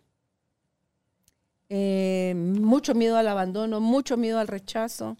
Eh, 1.68 2.34
mucho 2.36 2.94
miedo 2.94 3.16
al 3.16 3.28
abandono, 3.28 3.80
mucho 3.80 4.16
miedo 4.16 4.38
al 4.38 4.48
rechazo, 4.48 5.16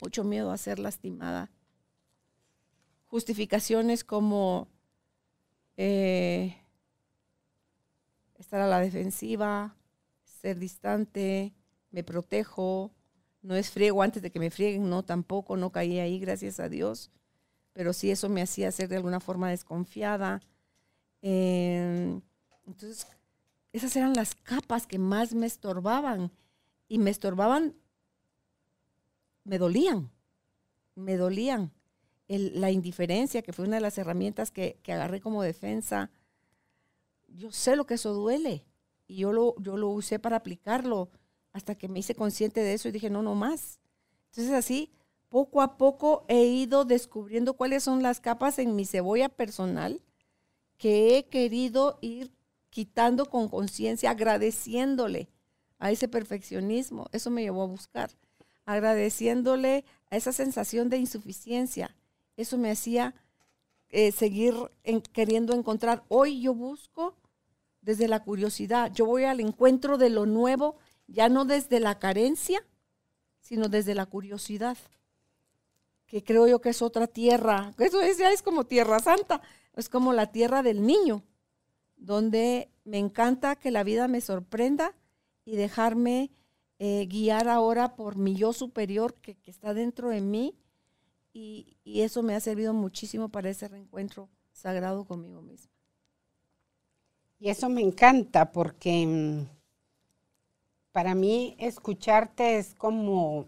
mucho 0.00 0.24
miedo 0.24 0.50
a 0.50 0.56
ser 0.56 0.78
lastimada. 0.78 1.50
Justificaciones 3.06 4.04
como 4.04 4.68
estar 8.42 8.60
a 8.60 8.66
la 8.66 8.80
defensiva, 8.80 9.74
ser 10.24 10.58
distante, 10.58 11.54
me 11.92 12.02
protejo, 12.02 12.90
no 13.42 13.54
es 13.54 13.70
friego 13.70 14.02
antes 14.02 14.22
de 14.22 14.30
que 14.30 14.40
me 14.40 14.50
frieguen, 14.50 14.88
no, 14.88 15.04
tampoco, 15.04 15.56
no 15.56 15.70
caí 15.70 15.98
ahí, 15.98 16.18
gracias 16.18 16.58
a 16.58 16.68
Dios, 16.68 17.10
pero 17.72 17.92
sí 17.92 18.10
eso 18.10 18.28
me 18.28 18.42
hacía 18.42 18.72
ser 18.72 18.88
de 18.88 18.96
alguna 18.96 19.20
forma 19.20 19.50
desconfiada. 19.50 20.40
Em, 21.20 22.20
entonces, 22.66 23.06
esas 23.72 23.94
eran 23.96 24.14
las 24.14 24.34
capas 24.34 24.86
que 24.86 24.98
más 24.98 25.34
me 25.34 25.46
estorbaban 25.46 26.30
y 26.88 26.98
me 26.98 27.10
estorbaban, 27.10 27.76
me 29.44 29.58
dolían, 29.58 30.10
me 30.94 31.16
dolían. 31.16 31.72
la 32.28 32.70
indiferencia, 32.70 33.42
que 33.42 33.52
fue 33.52 33.66
una 33.66 33.76
de 33.76 33.82
las 33.82 33.98
herramientas 33.98 34.50
que, 34.50 34.78
que 34.82 34.92
agarré 34.94 35.20
como 35.20 35.42
defensa, 35.42 36.10
yo 37.28 37.52
sé 37.52 37.76
lo 37.76 37.84
que 37.84 37.94
eso 37.94 38.14
duele 38.14 38.64
y 39.06 39.16
yo 39.16 39.32
lo, 39.32 39.54
yo 39.58 39.76
lo 39.76 39.90
usé 39.90 40.18
para 40.18 40.36
aplicarlo 40.36 41.10
hasta 41.52 41.74
que 41.74 41.88
me 41.88 41.98
hice 41.98 42.14
consciente 42.14 42.60
de 42.60 42.74
eso 42.74 42.88
y 42.88 42.92
dije, 42.92 43.10
no, 43.10 43.22
no 43.22 43.34
más. 43.34 43.80
Entonces 44.30 44.52
así, 44.52 44.90
poco 45.28 45.62
a 45.62 45.76
poco 45.76 46.24
he 46.28 46.44
ido 46.44 46.84
descubriendo 46.84 47.54
cuáles 47.54 47.82
son 47.84 48.02
las 48.02 48.20
capas 48.20 48.58
en 48.58 48.76
mi 48.76 48.84
cebolla 48.84 49.28
personal 49.28 50.02
que 50.78 51.16
he 51.16 51.24
querido 51.26 51.98
ir 52.00 52.32
quitando 52.70 53.26
con 53.26 53.48
conciencia, 53.48 54.10
agradeciéndole 54.10 55.28
a 55.78 55.90
ese 55.90 56.08
perfeccionismo. 56.08 57.08
Eso 57.12 57.30
me 57.30 57.42
llevó 57.42 57.62
a 57.62 57.66
buscar. 57.66 58.10
Agradeciéndole 58.64 59.84
a 60.10 60.16
esa 60.16 60.32
sensación 60.32 60.88
de 60.88 60.96
insuficiencia. 60.96 61.94
Eso 62.36 62.56
me 62.56 62.70
hacía 62.70 63.14
eh, 63.90 64.10
seguir 64.10 64.54
queriendo 65.12 65.54
encontrar. 65.54 66.02
Hoy 66.08 66.40
yo 66.40 66.54
busco 66.54 67.14
desde 67.82 68.08
la 68.08 68.22
curiosidad. 68.24 68.90
Yo 68.92 69.04
voy 69.04 69.24
al 69.24 69.40
encuentro 69.40 69.98
de 69.98 70.08
lo 70.08 70.24
nuevo, 70.24 70.76
ya 71.06 71.28
no 71.28 71.44
desde 71.44 71.80
la 71.80 71.98
carencia, 71.98 72.64
sino 73.40 73.68
desde 73.68 73.94
la 73.94 74.06
curiosidad, 74.06 74.78
que 76.06 76.22
creo 76.22 76.46
yo 76.46 76.60
que 76.60 76.70
es 76.70 76.82
otra 76.82 77.06
tierra. 77.06 77.72
Eso 77.78 78.00
es, 78.00 78.18
ya 78.18 78.30
es 78.32 78.42
como 78.42 78.64
tierra 78.64 78.98
santa, 79.00 79.42
es 79.74 79.88
como 79.88 80.12
la 80.12 80.32
tierra 80.32 80.62
del 80.62 80.86
niño, 80.86 81.24
donde 81.96 82.70
me 82.84 82.98
encanta 82.98 83.56
que 83.56 83.70
la 83.70 83.84
vida 83.84 84.08
me 84.08 84.20
sorprenda 84.20 84.94
y 85.44 85.56
dejarme 85.56 86.30
eh, 86.78 87.06
guiar 87.06 87.48
ahora 87.48 87.94
por 87.94 88.16
mi 88.16 88.34
yo 88.34 88.52
superior 88.52 89.14
que, 89.14 89.36
está 89.44 89.74
dentro 89.74 90.08
de 90.08 90.20
mí. 90.20 90.54
Y, 91.32 91.78
y 91.82 92.02
eso 92.02 92.22
me 92.22 92.34
ha 92.34 92.40
servido 92.40 92.74
muchísimo 92.74 93.30
para 93.30 93.48
ese 93.48 93.68
reencuentro 93.68 94.28
sagrado 94.52 95.04
conmigo 95.04 95.40
mismo. 95.40 95.72
Y 97.38 97.48
eso 97.48 97.68
me 97.68 97.80
encanta 97.80 98.52
porque 98.52 99.06
mm, 99.06 99.61
para 100.92 101.14
mí 101.14 101.56
escucharte 101.58 102.58
es 102.58 102.74
como 102.74 103.46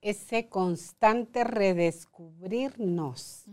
ese 0.00 0.48
constante 0.48 1.44
redescubrirnos. 1.44 3.44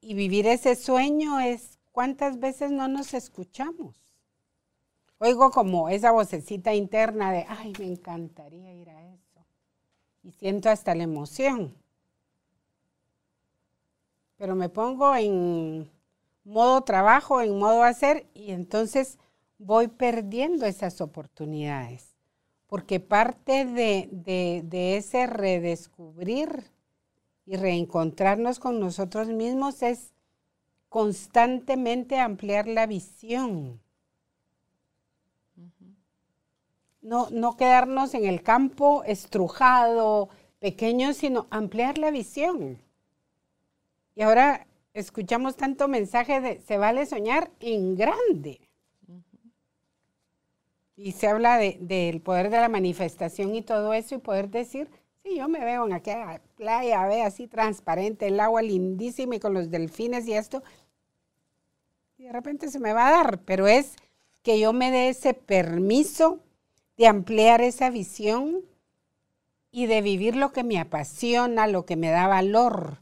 Y 0.00 0.14
vivir 0.14 0.46
ese 0.46 0.76
sueño 0.76 1.40
es 1.40 1.78
cuántas 1.90 2.38
veces 2.38 2.70
no 2.70 2.86
nos 2.86 3.14
escuchamos. 3.14 3.96
Oigo 5.18 5.50
como 5.50 5.88
esa 5.88 6.12
vocecita 6.12 6.74
interna 6.74 7.32
de, 7.32 7.44
ay, 7.48 7.72
me 7.78 7.86
encantaría 7.86 8.72
ir 8.74 8.90
a 8.90 9.12
eso. 9.12 9.44
Y 10.22 10.32
siento 10.32 10.70
hasta 10.70 10.94
la 10.94 11.02
emoción. 11.02 11.74
Pero 14.36 14.54
me 14.54 14.68
pongo 14.68 15.16
en 15.16 15.90
modo 16.44 16.82
trabajo, 16.82 17.40
en 17.40 17.58
modo 17.58 17.82
hacer, 17.82 18.28
y 18.34 18.52
entonces 18.52 19.18
voy 19.58 19.88
perdiendo 19.88 20.66
esas 20.66 21.00
oportunidades. 21.00 22.14
Porque 22.66 23.00
parte 23.00 23.64
de, 23.64 24.96
ese 24.96 25.26
redescubrir 25.26 26.70
y 27.46 27.56
reencontrarnos 27.56 28.58
con 28.58 28.78
nosotros 28.78 29.28
mismos 29.28 29.82
es 29.82 30.12
constantemente 30.88 32.18
ampliar 32.18 32.68
la 32.68 32.86
visión. 32.86 33.80
No, 37.00 37.30
no, 37.30 37.56
quedarnos 37.56 38.12
en 38.12 38.26
el 38.26 38.42
campo 38.42 39.02
estrujado, 39.04 40.28
pequeño, 40.58 41.14
sino 41.14 41.46
ampliar 41.50 41.96
la 41.96 42.10
visión. 42.10 42.78
Y 44.14 44.22
ahora 44.22 44.66
escuchamos 44.92 45.56
tanto 45.56 45.88
mensaje 45.88 46.40
de 46.42 46.60
se 46.60 46.76
vale 46.76 47.06
soñar 47.06 47.50
en 47.60 47.96
grande. 47.96 48.67
Y 50.98 51.12
se 51.12 51.28
habla 51.28 51.56
del 51.58 52.20
poder 52.20 52.50
de 52.50 52.58
la 52.58 52.68
manifestación 52.68 53.54
y 53.54 53.62
todo 53.62 53.94
eso 53.94 54.16
y 54.16 54.18
poder 54.18 54.50
decir, 54.50 54.90
sí, 55.22 55.36
yo 55.36 55.48
me 55.48 55.64
veo 55.64 55.86
en 55.86 55.92
aquella 55.92 56.42
playa, 56.56 57.06
ve 57.06 57.22
así 57.22 57.46
transparente, 57.46 58.26
el 58.26 58.40
agua 58.40 58.62
lindísima 58.62 59.36
y 59.36 59.40
con 59.40 59.54
los 59.54 59.70
delfines 59.70 60.26
y 60.26 60.34
esto. 60.34 60.62
Y 62.18 62.24
de 62.24 62.32
repente 62.32 62.68
se 62.68 62.80
me 62.80 62.92
va 62.92 63.08
a 63.08 63.12
dar, 63.12 63.40
pero 63.44 63.68
es 63.68 63.94
que 64.42 64.58
yo 64.58 64.72
me 64.72 64.90
dé 64.90 65.08
ese 65.08 65.34
permiso 65.34 66.40
de 66.96 67.06
ampliar 67.06 67.60
esa 67.60 67.90
visión 67.90 68.62
y 69.70 69.86
de 69.86 70.02
vivir 70.02 70.34
lo 70.34 70.52
que 70.52 70.64
me 70.64 70.80
apasiona, 70.80 71.68
lo 71.68 71.86
que 71.86 71.96
me 71.96 72.10
da 72.10 72.26
valor 72.26 72.98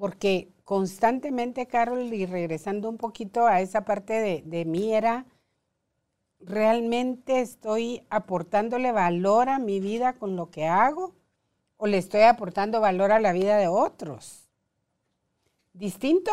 porque 0.00 0.48
constantemente, 0.64 1.66
Carol, 1.66 2.10
y 2.14 2.24
regresando 2.24 2.88
un 2.88 2.96
poquito 2.96 3.46
a 3.46 3.60
esa 3.60 3.84
parte 3.84 4.14
de, 4.14 4.42
de 4.46 4.64
mí, 4.64 4.94
era, 4.94 5.26
¿realmente 6.40 7.40
estoy 7.40 8.04
aportándole 8.10 8.92
valor 8.92 9.48
a 9.48 9.58
mi 9.58 9.80
vida 9.80 10.14
con 10.14 10.36
lo 10.36 10.50
que 10.50 10.66
hago? 10.66 11.14
¿O 11.76 11.86
le 11.86 11.98
estoy 11.98 12.22
aportando 12.22 12.80
valor 12.80 13.12
a 13.12 13.20
la 13.20 13.32
vida 13.32 13.56
de 13.56 13.68
otros? 13.68 14.48
Distinto 15.72 16.30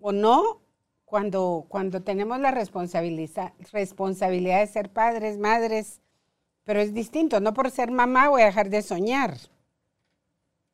o 0.00 0.12
no, 0.12 0.60
cuando, 1.04 1.66
cuando 1.68 2.02
tenemos 2.02 2.38
la 2.38 2.52
responsabilidad, 2.52 3.52
responsabilidad 3.72 4.60
de 4.60 4.66
ser 4.68 4.90
padres, 4.90 5.38
madres, 5.38 6.00
pero 6.64 6.80
es 6.80 6.94
distinto. 6.94 7.40
No 7.40 7.52
por 7.52 7.70
ser 7.70 7.90
mamá 7.90 8.28
voy 8.28 8.42
a 8.42 8.46
dejar 8.46 8.70
de 8.70 8.82
soñar. 8.82 9.36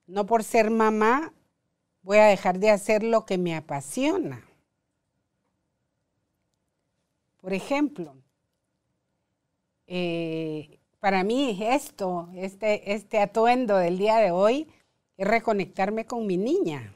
No 0.07 0.27
por 0.27 0.45
ser 0.45 0.71
mamá 0.71 1.33
voy 2.03 2.19
a 2.19 2.27
dejar 2.27 2.59
de 2.59 2.71
hacer 2.71 3.03
lo 3.03 3.25
que 3.25 3.39
me 3.39 3.57
apasiona. 3.57 4.46
Por 7.47 7.55
ejemplo, 7.55 8.17
eh, 9.87 10.81
para 10.99 11.23
mí 11.23 11.57
esto, 11.63 12.29
este, 12.35 12.93
este 12.93 13.21
atuendo 13.21 13.77
del 13.77 13.99
día 13.99 14.17
de 14.17 14.33
hoy, 14.33 14.67
es 15.17 15.29
reconectarme 15.29 16.07
con 16.07 16.27
mi 16.27 16.39
niña. 16.39 16.93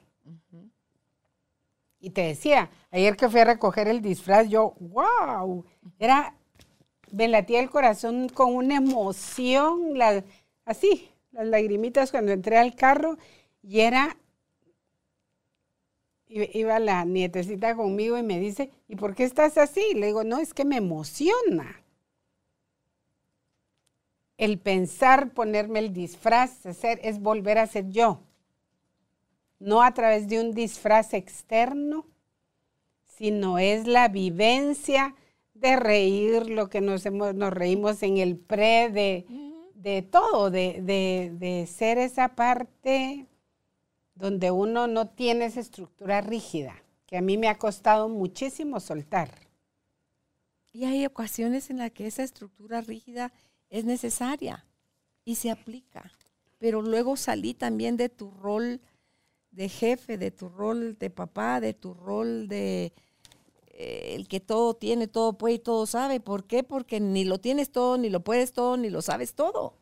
Y 2.01 2.11
te 2.11 2.22
decía, 2.22 2.68
ayer 2.90 3.16
que 3.16 3.28
fui 3.28 3.38
a 3.38 3.44
recoger 3.44 3.86
el 3.86 4.03
disfraz, 4.03 4.48
yo, 4.48 4.74
wow, 4.80 5.64
era, 6.01 6.34
me 7.12 7.28
latía 7.28 7.61
el 7.61 7.70
corazón 7.70 8.28
con 8.28 8.53
una 8.53 8.74
emoción, 8.74 9.94
así, 10.64 11.12
las 11.30 11.46
lagrimitas 11.46 12.11
cuando 12.11 12.32
entré 12.32 12.59
al 12.59 12.74
carro, 12.74 13.18
y 13.62 13.82
era 13.82 14.16
iba 16.31 16.78
la 16.78 17.05
nietecita 17.05 17.74
conmigo 17.74 18.16
y 18.16 18.22
me 18.22 18.39
dice, 18.39 18.70
¿y 18.89 18.97
por 18.97 19.14
qué 19.14 19.24
estás 19.24 19.59
así? 19.59 19.83
Le 19.95 20.07
digo, 20.07 20.24
no, 20.24 20.39
es 20.39 20.55
que 20.55 20.64
me 20.64 20.76
emociona. 20.76 21.83
El 24.39 24.59
pensar, 24.59 25.33
ponerme 25.35 25.81
el 25.81 25.93
disfraz, 25.93 26.64
hacer, 26.64 27.01
es 27.03 27.20
volver 27.20 27.59
a 27.59 27.66
ser 27.66 27.91
yo. 27.91 28.20
No 29.59 29.83
a 29.83 29.93
través 29.93 30.28
de 30.28 30.41
un 30.41 30.53
disfraz 30.53 31.12
externo, 31.12 32.07
sino 33.05 33.59
es 33.59 33.87
la 33.87 34.09
vivencia 34.09 35.14
de 35.53 35.76
reír, 35.76 36.49
lo 36.49 36.70
que 36.70 36.81
nos, 36.81 37.05
hemos, 37.05 37.35
nos 37.35 37.53
reímos 37.53 38.03
en 38.03 38.16
el 38.16 38.39
pre, 38.39 38.89
de, 38.89 39.26
de 39.74 40.01
todo, 40.01 40.51
de, 40.51 40.81
de, 40.81 41.33
de 41.35 41.66
ser 41.66 41.99
esa 41.99 42.35
parte 42.35 43.26
donde 44.20 44.50
uno 44.50 44.86
no 44.86 45.08
tiene 45.08 45.46
esa 45.46 45.60
estructura 45.60 46.20
rígida, 46.20 46.74
que 47.06 47.16
a 47.16 47.22
mí 47.22 47.38
me 47.38 47.48
ha 47.48 47.58
costado 47.58 48.08
muchísimo 48.08 48.78
soltar. 48.78 49.30
Y 50.72 50.84
hay 50.84 51.06
ocasiones 51.06 51.70
en 51.70 51.78
las 51.78 51.90
que 51.90 52.06
esa 52.06 52.22
estructura 52.22 52.82
rígida 52.82 53.32
es 53.70 53.84
necesaria 53.84 54.66
y 55.24 55.36
se 55.36 55.50
aplica. 55.50 56.12
Pero 56.58 56.82
luego 56.82 57.16
salí 57.16 57.54
también 57.54 57.96
de 57.96 58.10
tu 58.10 58.30
rol 58.30 58.80
de 59.50 59.68
jefe, 59.68 60.18
de 60.18 60.30
tu 60.30 60.48
rol 60.48 60.96
de 60.98 61.10
papá, 61.10 61.60
de 61.60 61.72
tu 61.74 61.94
rol 61.94 62.46
de 62.46 62.92
eh, 63.72 64.14
el 64.14 64.28
que 64.28 64.40
todo 64.40 64.74
tiene, 64.74 65.08
todo 65.08 65.32
puede 65.38 65.54
y 65.54 65.58
todo 65.58 65.86
sabe. 65.86 66.20
¿Por 66.20 66.44
qué? 66.44 66.62
Porque 66.62 67.00
ni 67.00 67.24
lo 67.24 67.40
tienes 67.40 67.72
todo, 67.72 67.96
ni 67.96 68.10
lo 68.10 68.20
puedes 68.20 68.52
todo, 68.52 68.76
ni 68.76 68.90
lo 68.90 69.00
sabes 69.00 69.34
todo. 69.34 69.74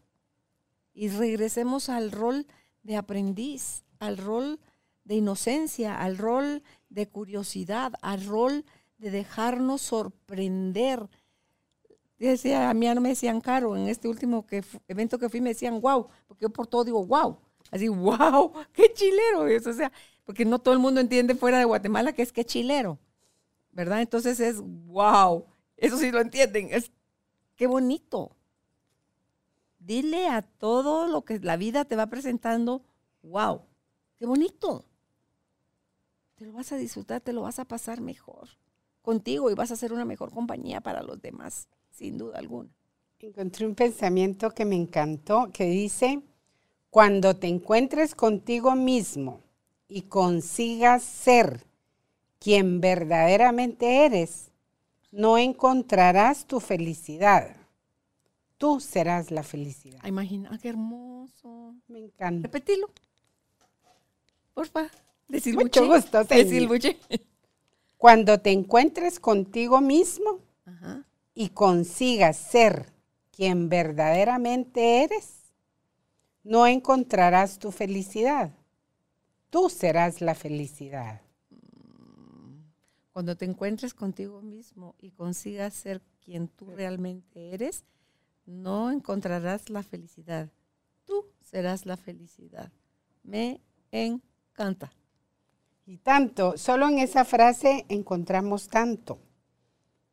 Y 0.94 1.08
regresemos 1.08 1.88
al 1.88 2.12
rol 2.12 2.46
de 2.84 2.96
aprendiz, 2.96 3.84
al 3.98 4.18
rol 4.18 4.60
de 5.04 5.16
inocencia, 5.16 5.96
al 5.96 6.18
rol 6.18 6.62
de 6.90 7.08
curiosidad, 7.08 7.94
al 8.02 8.24
rol 8.26 8.64
de 8.98 9.10
dejarnos 9.10 9.80
sorprender. 9.80 11.08
Decía, 12.18 12.68
a 12.68 12.74
mí 12.74 12.86
no 12.86 13.00
me 13.00 13.10
decían 13.10 13.40
caro, 13.40 13.76
en 13.76 13.88
este 13.88 14.08
último 14.08 14.46
que, 14.46 14.64
evento 14.88 15.18
que 15.18 15.28
fui 15.28 15.40
me 15.40 15.50
decían 15.50 15.80
wow, 15.80 16.08
porque 16.26 16.42
yo 16.42 16.50
por 16.50 16.66
todo 16.66 16.84
digo 16.84 17.06
wow, 17.06 17.38
así 17.70 17.88
wow, 17.88 18.52
qué 18.72 18.92
chilero 18.92 19.46
es, 19.46 19.62
sea, 19.64 19.92
porque 20.24 20.44
no 20.44 20.58
todo 20.58 20.74
el 20.74 20.80
mundo 20.80 21.00
entiende 21.00 21.34
fuera 21.34 21.58
de 21.58 21.64
Guatemala 21.64 22.12
que 22.12 22.22
es 22.22 22.32
qué 22.32 22.44
chilero, 22.44 22.98
¿verdad? 23.70 24.00
Entonces 24.02 24.40
es 24.40 24.60
wow, 24.60 25.46
eso 25.76 25.96
sí 25.96 26.10
lo 26.10 26.20
entienden, 26.20 26.68
es 26.72 26.90
qué 27.56 27.66
bonito. 27.66 28.34
Dile 29.78 30.28
a 30.28 30.42
todo 30.42 31.06
lo 31.06 31.24
que 31.24 31.38
la 31.38 31.56
vida 31.56 31.84
te 31.84 31.96
va 31.96 32.08
presentando, 32.08 32.82
wow, 33.22 33.62
qué 34.18 34.26
bonito. 34.26 34.84
Te 36.36 36.44
lo 36.46 36.52
vas 36.52 36.72
a 36.72 36.76
disfrutar, 36.76 37.20
te 37.20 37.32
lo 37.32 37.42
vas 37.42 37.58
a 37.58 37.64
pasar 37.64 38.00
mejor 38.00 38.48
contigo 39.02 39.50
y 39.50 39.54
vas 39.54 39.70
a 39.70 39.76
ser 39.76 39.92
una 39.92 40.04
mejor 40.04 40.30
compañía 40.30 40.80
para 40.80 41.02
los 41.02 41.20
demás, 41.20 41.68
sin 41.90 42.18
duda 42.18 42.38
alguna. 42.38 42.70
Encontré 43.20 43.66
un 43.66 43.74
pensamiento 43.74 44.50
que 44.50 44.64
me 44.64 44.76
encantó, 44.76 45.50
que 45.52 45.64
dice, 45.64 46.22
cuando 46.90 47.34
te 47.34 47.48
encuentres 47.48 48.14
contigo 48.14 48.74
mismo 48.76 49.40
y 49.88 50.02
consigas 50.02 51.02
ser 51.02 51.64
quien 52.38 52.80
verdaderamente 52.80 54.04
eres, 54.04 54.52
no 55.10 55.38
encontrarás 55.38 56.46
tu 56.46 56.60
felicidad. 56.60 57.56
Tú 58.58 58.80
serás 58.80 59.30
la 59.30 59.42
felicidad. 59.42 60.04
Imagina, 60.04 60.56
qué 60.60 60.68
hermoso. 60.68 61.74
Me 61.88 62.00
encanta. 62.00 62.48
Repetilo. 62.48 62.90
Porfa. 64.58 64.90
Decir 65.28 65.54
Mucho 65.54 65.86
gusto. 65.86 66.24
Decir 66.28 66.66
Cuando 67.96 68.40
te 68.40 68.50
encuentres 68.50 69.20
contigo 69.20 69.80
mismo 69.80 70.40
y 71.32 71.50
consigas 71.50 72.36
ser 72.36 72.92
quien 73.30 73.68
verdaderamente 73.68 75.04
eres, 75.04 75.52
no 76.42 76.66
encontrarás 76.66 77.60
tu 77.60 77.70
felicidad. 77.70 78.50
Tú 79.48 79.70
serás 79.70 80.20
la 80.20 80.34
felicidad. 80.34 81.22
Cuando 83.12 83.36
te 83.36 83.44
encuentres 83.44 83.94
contigo 83.94 84.42
mismo 84.42 84.96
y 84.98 85.12
consigas 85.12 85.72
ser 85.72 86.02
quien 86.20 86.48
tú 86.48 86.72
realmente 86.72 87.54
eres, 87.54 87.84
no 88.44 88.90
encontrarás 88.90 89.70
la 89.70 89.84
felicidad. 89.84 90.50
Tú 91.04 91.26
serás 91.42 91.86
la 91.86 91.96
felicidad. 91.96 92.72
Me 93.22 93.60
encanta. 94.58 94.92
Y 95.86 95.98
tanto, 95.98 96.58
solo 96.58 96.88
en 96.88 96.98
esa 96.98 97.24
frase 97.24 97.86
encontramos 97.88 98.68
tanto, 98.68 99.18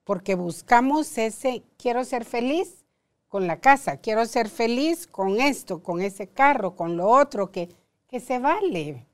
porque 0.03 0.35
buscamos 0.35 1.17
ese, 1.17 1.63
quiero 1.77 2.05
ser 2.05 2.23
feliz 2.23 2.85
con 3.27 3.47
la 3.47 3.59
casa, 3.59 3.97
quiero 3.97 4.25
ser 4.25 4.47
feliz 4.49 5.07
con 5.07 5.41
esto, 5.41 5.83
con 5.83 5.99
ese 5.99 6.27
carro, 6.27 6.75
con 6.75 6.95
lo 6.95 7.09
otro, 7.09 7.51
que, 7.51 7.69
que 8.07 8.19
se 8.19 8.39
vale, 8.39 9.05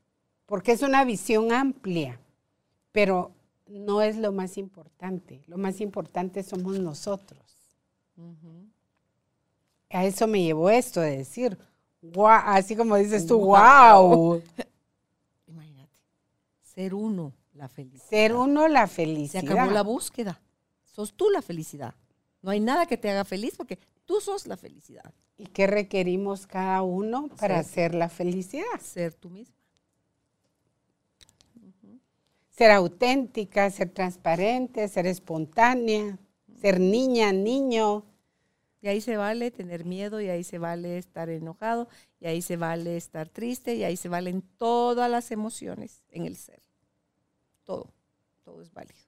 porque 0.46 0.72
es 0.72 0.82
una 0.82 1.04
visión 1.04 1.50
amplia, 1.50 2.20
pero 2.92 3.32
no 3.66 4.02
es 4.02 4.16
lo 4.16 4.30
más 4.32 4.58
importante, 4.58 5.42
lo 5.46 5.56
más 5.56 5.80
importante 5.80 6.42
somos 6.42 6.78
nosotros. 6.78 7.40
A 9.90 10.04
eso 10.04 10.26
me 10.26 10.42
llevó 10.42 10.70
esto 10.70 11.00
de 11.00 11.16
decir, 11.16 11.58
así 12.44 12.76
como 12.76 12.96
dices 12.96 13.26
tú, 13.26 13.38
wow. 13.40 14.40
Ser 16.74 16.94
uno, 16.94 17.34
la 17.52 17.68
felicidad. 17.68 18.08
Ser 18.08 18.34
uno, 18.34 18.66
la 18.66 18.86
felicidad. 18.86 19.42
Se 19.42 19.46
acabó 19.46 19.70
la 19.70 19.82
búsqueda. 19.82 20.40
Sos 20.84 21.12
tú 21.12 21.28
la 21.28 21.42
felicidad. 21.42 21.94
No 22.40 22.50
hay 22.50 22.60
nada 22.60 22.86
que 22.86 22.96
te 22.96 23.10
haga 23.10 23.24
feliz 23.24 23.54
porque 23.56 23.78
tú 24.06 24.20
sos 24.20 24.46
la 24.46 24.56
felicidad. 24.56 25.12
¿Y 25.36 25.46
qué 25.46 25.66
requerimos 25.66 26.46
cada 26.46 26.82
uno 26.82 27.28
para 27.38 27.58
hacer 27.58 27.94
la 27.94 28.08
felicidad? 28.08 28.80
Ser 28.80 29.12
tú 29.12 29.28
misma. 29.28 29.54
Ser 32.50 32.70
auténtica, 32.70 33.70
ser 33.70 33.90
transparente, 33.90 34.88
ser 34.88 35.06
espontánea, 35.06 36.18
ser 36.60 36.80
niña, 36.80 37.32
niño. 37.32 38.04
Y 38.82 38.88
ahí 38.88 39.00
se 39.00 39.16
vale 39.16 39.50
tener 39.50 39.86
miedo, 39.86 40.20
y 40.20 40.28
ahí 40.28 40.44
se 40.44 40.58
vale 40.58 40.98
estar 40.98 41.30
enojado, 41.30 41.88
y 42.20 42.26
ahí 42.26 42.42
se 42.42 42.58
vale 42.58 42.98
estar 42.98 43.30
triste, 43.30 43.76
y 43.76 43.84
ahí 43.84 43.96
se 43.96 44.10
valen 44.10 44.42
todas 44.58 45.10
las 45.10 45.30
emociones 45.30 46.02
en 46.10 46.26
el 46.26 46.36
ser 46.36 46.60
todo, 47.64 47.88
todo 48.44 48.62
es 48.62 48.72
válido. 48.72 48.98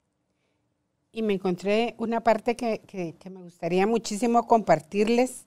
Y 1.13 1.23
me 1.23 1.35
encontré 1.35 1.95
una 1.99 2.23
parte 2.23 2.57
que, 2.57 2.81
me 3.31 3.43
gustaría 3.43 3.87
muchísimo 3.87 4.47
compartirles, 4.47 5.47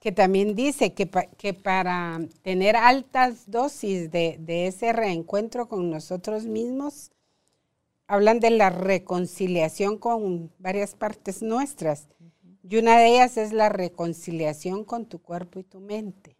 que 0.00 0.10
también 0.10 0.56
dice 0.56 0.94
que, 0.94 1.08
que 1.38 1.54
para 1.54 2.20
tener 2.42 2.74
altas 2.74 3.48
dosis 3.48 4.10
de, 4.10 4.66
ese 4.66 4.92
reencuentro 4.92 5.68
con 5.68 5.90
nosotros 5.90 6.44
mismos, 6.44 7.12
hablan 8.08 8.40
de 8.40 8.50
la 8.50 8.70
reconciliación 8.70 9.96
con 9.96 10.50
varias 10.58 10.96
partes 10.96 11.40
nuestras. 11.40 12.08
Y 12.68 12.76
una 12.76 12.98
de 12.98 13.08
ellas 13.08 13.36
es 13.36 13.52
la 13.52 13.68
reconciliación 13.68 14.84
con 14.84 15.06
tu 15.06 15.20
cuerpo 15.20 15.58
y 15.58 15.64
tu 15.64 15.80
mente. 15.80 16.36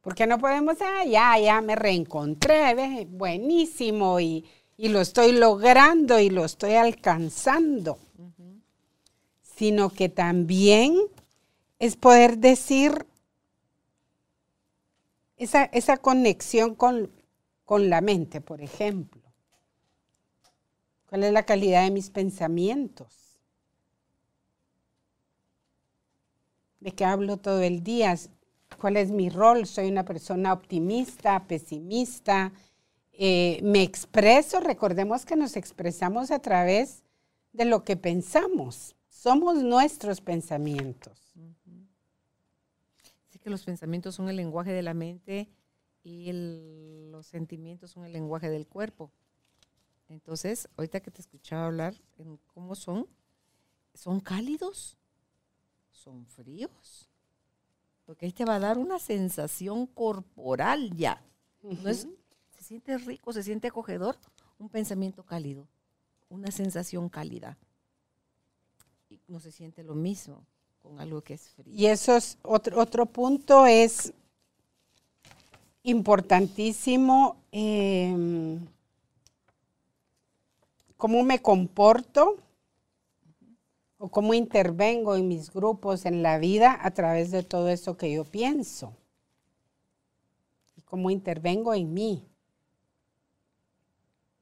Porque 0.00 0.26
no 0.26 0.38
podemos, 0.38 0.76
ah, 0.80 1.04
ya, 1.04 1.38
ya 1.38 1.60
me 1.60 1.76
reencontré, 1.76 3.06
buenísimo, 3.06 4.20
y, 4.20 4.44
lo 4.76 5.00
estoy 5.00 5.32
logrando 5.32 6.18
y 6.20 6.30
lo 6.30 6.44
estoy 6.44 6.74
alcanzando. 6.74 7.98
Sino 9.42 9.88
que 9.88 10.08
también 10.08 10.98
es 11.78 11.96
poder 11.96 12.38
decir 12.38 13.06
esa, 15.36 15.64
esa 15.64 15.96
conexión 15.96 16.74
con, 16.74 17.10
con 17.64 17.88
la 17.88 18.00
mente, 18.00 18.40
por 18.40 18.60
ejemplo. 18.60 19.22
¿Cuál 21.08 21.24
es 21.24 21.32
la 21.32 21.44
calidad 21.44 21.84
de 21.84 21.90
mis 21.90 22.10
pensamientos? 22.10 23.23
¿De 26.84 26.92
qué 26.92 27.06
hablo 27.06 27.38
todo 27.38 27.62
el 27.62 27.82
día? 27.82 28.14
cuál 28.78 28.98
es 28.98 29.10
mi 29.10 29.30
rol, 29.30 29.66
soy 29.66 29.88
una 29.88 30.04
persona 30.04 30.52
optimista, 30.52 31.46
pesimista, 31.46 32.52
eh, 33.14 33.58
me 33.62 33.82
expreso, 33.82 34.60
recordemos 34.60 35.24
que 35.24 35.34
nos 35.34 35.56
expresamos 35.56 36.30
a 36.30 36.40
través 36.40 37.02
de 37.54 37.64
lo 37.64 37.84
que 37.84 37.96
pensamos, 37.96 38.96
somos 39.08 39.62
nuestros 39.62 40.20
pensamientos. 40.20 41.32
Sí 43.30 43.38
que 43.38 43.48
los 43.48 43.64
pensamientos 43.64 44.14
son 44.14 44.28
el 44.28 44.36
lenguaje 44.36 44.72
de 44.72 44.82
la 44.82 44.92
mente 44.92 45.48
y 46.02 46.32
los 47.10 47.26
sentimientos 47.26 47.92
son 47.92 48.04
el 48.04 48.12
lenguaje 48.12 48.50
del 48.50 48.66
cuerpo. 48.66 49.10
Entonces, 50.10 50.68
ahorita 50.76 51.00
que 51.00 51.10
te 51.10 51.22
escuchaba 51.22 51.64
hablar 51.64 51.94
cómo 52.52 52.74
son, 52.74 53.06
son 53.94 54.20
cálidos, 54.20 54.98
son 55.94 56.26
fríos, 56.26 57.08
porque 58.04 58.26
ahí 58.26 58.32
te 58.32 58.44
va 58.44 58.56
a 58.56 58.60
dar 58.60 58.78
una 58.78 58.98
sensación 58.98 59.86
corporal 59.86 60.94
ya. 60.96 61.22
¿No 61.62 61.88
es, 61.88 62.06
se 62.50 62.62
siente 62.62 62.98
rico, 62.98 63.32
se 63.32 63.42
siente 63.42 63.68
acogedor, 63.68 64.16
un 64.58 64.68
pensamiento 64.68 65.22
cálido, 65.22 65.66
una 66.28 66.50
sensación 66.50 67.08
cálida. 67.08 67.56
Y 69.08 69.20
no 69.28 69.40
se 69.40 69.50
siente 69.50 69.82
lo 69.82 69.94
mismo 69.94 70.44
con 70.82 71.00
algo 71.00 71.22
que 71.22 71.34
es 71.34 71.48
frío. 71.50 71.74
Y 71.74 71.86
eso 71.86 72.16
es 72.16 72.36
otro, 72.42 72.78
otro 72.78 73.06
punto, 73.06 73.64
es 73.66 74.12
importantísimo 75.84 77.36
em, 77.52 78.58
cómo 80.96 81.22
me 81.22 81.40
comporto 81.40 82.38
o 83.98 84.08
cómo 84.08 84.34
intervengo 84.34 85.16
en 85.16 85.28
mis 85.28 85.52
grupos, 85.52 86.04
en 86.06 86.22
la 86.22 86.38
vida, 86.38 86.78
a 86.82 86.90
través 86.92 87.30
de 87.30 87.42
todo 87.42 87.68
eso 87.68 87.96
que 87.96 88.12
yo 88.12 88.24
pienso. 88.24 88.96
Y 90.76 90.82
cómo 90.82 91.10
intervengo 91.10 91.74
en 91.74 91.94
mí. 91.94 92.26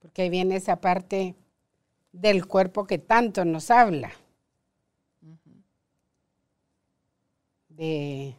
Porque 0.00 0.22
ahí 0.22 0.30
viene 0.30 0.57
esa 0.57 0.80
parte 0.80 1.36
del 2.12 2.46
cuerpo 2.46 2.86
que 2.86 2.98
tanto 2.98 3.44
nos 3.44 3.70
habla. 3.70 4.12
De 7.68 8.36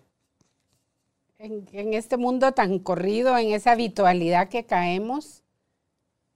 en, 1.39 1.68
en, 1.74 1.93
este 1.93 2.16
mundo 2.18 2.53
tan 2.53 2.80
corrido, 2.80 3.38
en 3.38 3.51
esa 3.51 3.72
habitualidad 3.72 4.47
que 4.47 4.66
caemos, 4.66 5.43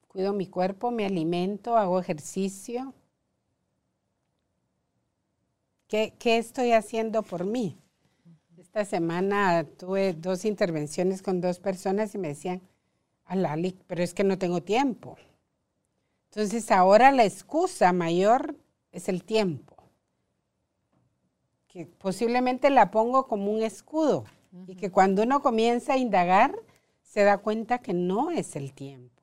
cuido 0.09 0.34
mi 0.34 0.47
cuerpo, 0.47 0.91
me 0.91 1.05
alimento, 1.05 1.78
hago 1.78 1.99
ejercicio. 1.99 2.93
¿Qué, 5.88 6.13
qué 6.19 6.38
estoy 6.38 6.73
haciendo 6.73 7.23
por 7.23 7.45
mí? 7.45 7.77
Esta 8.57 8.83
semana 8.83 9.65
tuve 9.77 10.13
dos 10.13 10.45
intervenciones 10.45 11.21
con 11.21 11.41
dos 11.41 11.59
personas 11.59 12.13
y 12.13 12.17
me 12.17 12.29
decían, 12.29 12.61
Alali, 13.25 13.77
pero 13.88 14.03
es 14.03 14.13
que 14.13 14.23
no 14.23 14.38
tengo 14.38 14.61
tiempo. 14.61 15.17
Entonces 16.29 16.71
ahora 16.71 17.11
la 17.11 17.25
excusa 17.25 17.93
mayor 17.93 18.55
es 18.91 19.09
el 19.09 19.23
tiempo, 19.23 19.75
que 21.67 21.85
posiblemente 21.85 22.69
la 22.69 22.91
pongo 22.91 23.27
como 23.27 23.51
un 23.51 23.63
escudo 23.63 24.25
y 24.67 24.75
que 24.75 24.91
cuando 24.91 25.23
uno 25.23 25.41
comienza 25.41 25.93
a 25.93 25.97
indagar 25.97 26.55
se 27.01 27.23
da 27.23 27.38
cuenta 27.38 27.79
que 27.79 27.93
no 27.93 28.31
es 28.31 28.55
el 28.55 28.73
tiempo. 28.73 29.16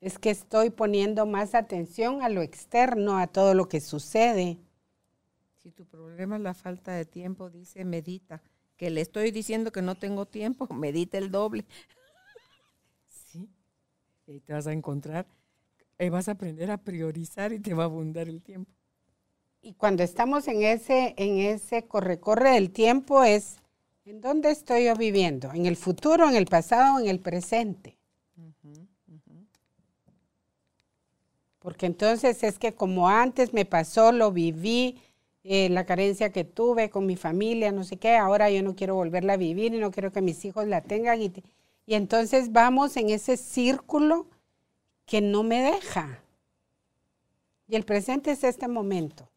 Es 0.00 0.18
que 0.18 0.30
estoy 0.30 0.70
poniendo 0.70 1.26
más 1.26 1.54
atención 1.54 2.22
a 2.22 2.28
lo 2.28 2.40
externo, 2.40 3.18
a 3.18 3.26
todo 3.26 3.54
lo 3.54 3.68
que 3.68 3.80
sucede. 3.80 4.58
Si 5.62 5.70
tu 5.70 5.84
problema 5.84 6.36
es 6.36 6.42
la 6.42 6.54
falta 6.54 6.92
de 6.92 7.04
tiempo, 7.04 7.50
dice 7.50 7.84
medita. 7.84 8.42
Que 8.78 8.88
le 8.88 9.02
estoy 9.02 9.30
diciendo 9.30 9.72
que 9.72 9.82
no 9.82 9.94
tengo 9.94 10.24
tiempo, 10.26 10.66
medita 10.74 11.18
el 11.18 11.30
doble. 11.30 11.66
sí. 13.08 13.46
Y 14.26 14.40
te 14.40 14.54
vas 14.54 14.66
a 14.66 14.72
encontrar, 14.72 15.26
y 15.98 16.08
vas 16.08 16.28
a 16.28 16.32
aprender 16.32 16.70
a 16.70 16.78
priorizar 16.78 17.52
y 17.52 17.60
te 17.60 17.74
va 17.74 17.82
a 17.82 17.86
abundar 17.86 18.28
el 18.28 18.40
tiempo. 18.40 18.72
Y 19.60 19.74
cuando 19.74 20.02
estamos 20.02 20.48
en 20.48 20.62
ese, 20.62 21.14
en 21.18 21.38
ese 21.38 21.86
corre-corre 21.86 22.52
del 22.52 22.70
tiempo 22.70 23.22
es, 23.22 23.56
¿en 24.06 24.22
dónde 24.22 24.50
estoy 24.50 24.86
yo 24.86 24.96
viviendo? 24.96 25.52
¿En 25.52 25.66
el 25.66 25.76
futuro, 25.76 26.26
en 26.26 26.36
el 26.36 26.46
pasado, 26.46 27.00
en 27.00 27.08
el 27.08 27.20
presente? 27.20 27.98
Porque 31.60 31.86
entonces 31.86 32.42
es 32.42 32.58
que 32.58 32.74
como 32.74 33.08
antes 33.08 33.52
me 33.52 33.64
pasó, 33.64 34.12
lo 34.12 34.32
viví, 34.32 35.00
eh, 35.44 35.68
la 35.68 35.86
carencia 35.86 36.32
que 36.32 36.44
tuve 36.44 36.90
con 36.90 37.06
mi 37.06 37.16
familia, 37.16 37.70
no 37.70 37.84
sé 37.84 37.96
qué, 37.96 38.16
ahora 38.16 38.50
yo 38.50 38.62
no 38.62 38.74
quiero 38.74 38.94
volverla 38.94 39.34
a 39.34 39.36
vivir 39.36 39.74
y 39.74 39.78
no 39.78 39.90
quiero 39.90 40.10
que 40.10 40.22
mis 40.22 40.44
hijos 40.44 40.66
la 40.66 40.80
tengan. 40.80 41.20
Y, 41.20 41.32
y 41.86 41.94
entonces 41.94 42.52
vamos 42.52 42.96
en 42.96 43.10
ese 43.10 43.36
círculo 43.36 44.26
que 45.06 45.20
no 45.20 45.42
me 45.42 45.62
deja. 45.62 46.22
Y 47.68 47.76
el 47.76 47.84
presente 47.84 48.32
es 48.32 48.42
este 48.42 48.66
momento. 48.66 49.28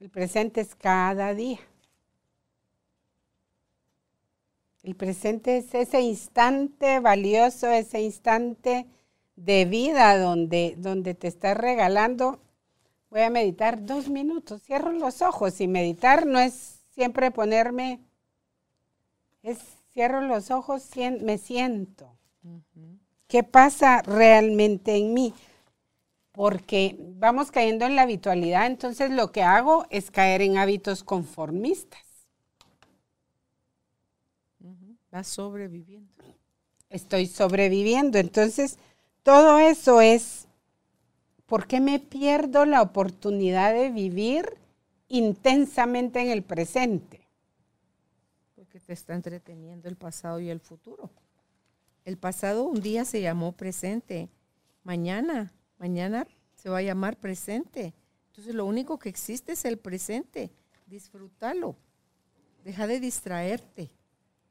El 0.00 0.10
presente 0.10 0.60
es 0.60 0.74
cada 0.76 1.34
día. 1.34 1.58
El 4.84 4.94
presente 4.94 5.58
es 5.58 5.74
ese 5.74 6.00
instante 6.00 7.00
valioso, 7.00 7.68
ese 7.68 8.00
instante 8.00 8.86
de 9.44 9.64
vida 9.66 10.18
donde, 10.18 10.74
donde 10.78 11.14
te 11.14 11.28
estás 11.28 11.56
regalando. 11.56 12.40
Voy 13.10 13.20
a 13.22 13.30
meditar 13.30 13.84
dos 13.84 14.08
minutos, 14.08 14.62
cierro 14.62 14.92
los 14.92 15.22
ojos 15.22 15.60
y 15.60 15.68
meditar 15.68 16.26
no 16.26 16.40
es 16.40 16.80
siempre 16.94 17.30
ponerme, 17.30 18.00
es 19.42 19.58
cierro 19.92 20.20
los 20.20 20.50
ojos, 20.50 20.90
me 21.20 21.38
siento. 21.38 22.12
¿Qué 23.28 23.42
pasa 23.44 24.02
realmente 24.02 24.96
en 24.96 25.14
mí? 25.14 25.32
Porque 26.32 26.96
vamos 26.98 27.50
cayendo 27.50 27.86
en 27.86 27.96
la 27.96 28.02
habitualidad, 28.02 28.66
entonces 28.66 29.10
lo 29.10 29.32
que 29.32 29.42
hago 29.42 29.86
es 29.90 30.10
caer 30.10 30.42
en 30.42 30.58
hábitos 30.58 31.04
conformistas. 31.04 32.02
Vas 35.10 35.28
sobreviviendo. 35.28 36.24
Estoy 36.90 37.26
sobreviviendo, 37.26 38.18
entonces 38.18 38.78
todo 39.28 39.58
eso 39.58 40.00
es, 40.00 40.48
¿por 41.44 41.66
qué 41.66 41.80
me 41.80 41.98
pierdo 41.98 42.64
la 42.64 42.80
oportunidad 42.80 43.74
de 43.74 43.90
vivir 43.90 44.56
intensamente 45.06 46.22
en 46.22 46.30
el 46.30 46.42
presente? 46.42 47.28
Porque 48.54 48.80
te 48.80 48.94
está 48.94 49.14
entreteniendo 49.14 49.86
el 49.86 49.96
pasado 49.96 50.40
y 50.40 50.48
el 50.48 50.60
futuro. 50.60 51.10
El 52.06 52.16
pasado 52.16 52.64
un 52.64 52.80
día 52.80 53.04
se 53.04 53.20
llamó 53.20 53.52
presente, 53.52 54.30
mañana, 54.82 55.52
mañana 55.76 56.26
se 56.54 56.70
va 56.70 56.78
a 56.78 56.82
llamar 56.82 57.18
presente. 57.18 57.92
Entonces 58.28 58.54
lo 58.54 58.64
único 58.64 58.98
que 58.98 59.10
existe 59.10 59.52
es 59.52 59.66
el 59.66 59.76
presente. 59.76 60.50
Disfrútalo. 60.86 61.76
Deja 62.64 62.86
de 62.86 62.98
distraerte 62.98 63.90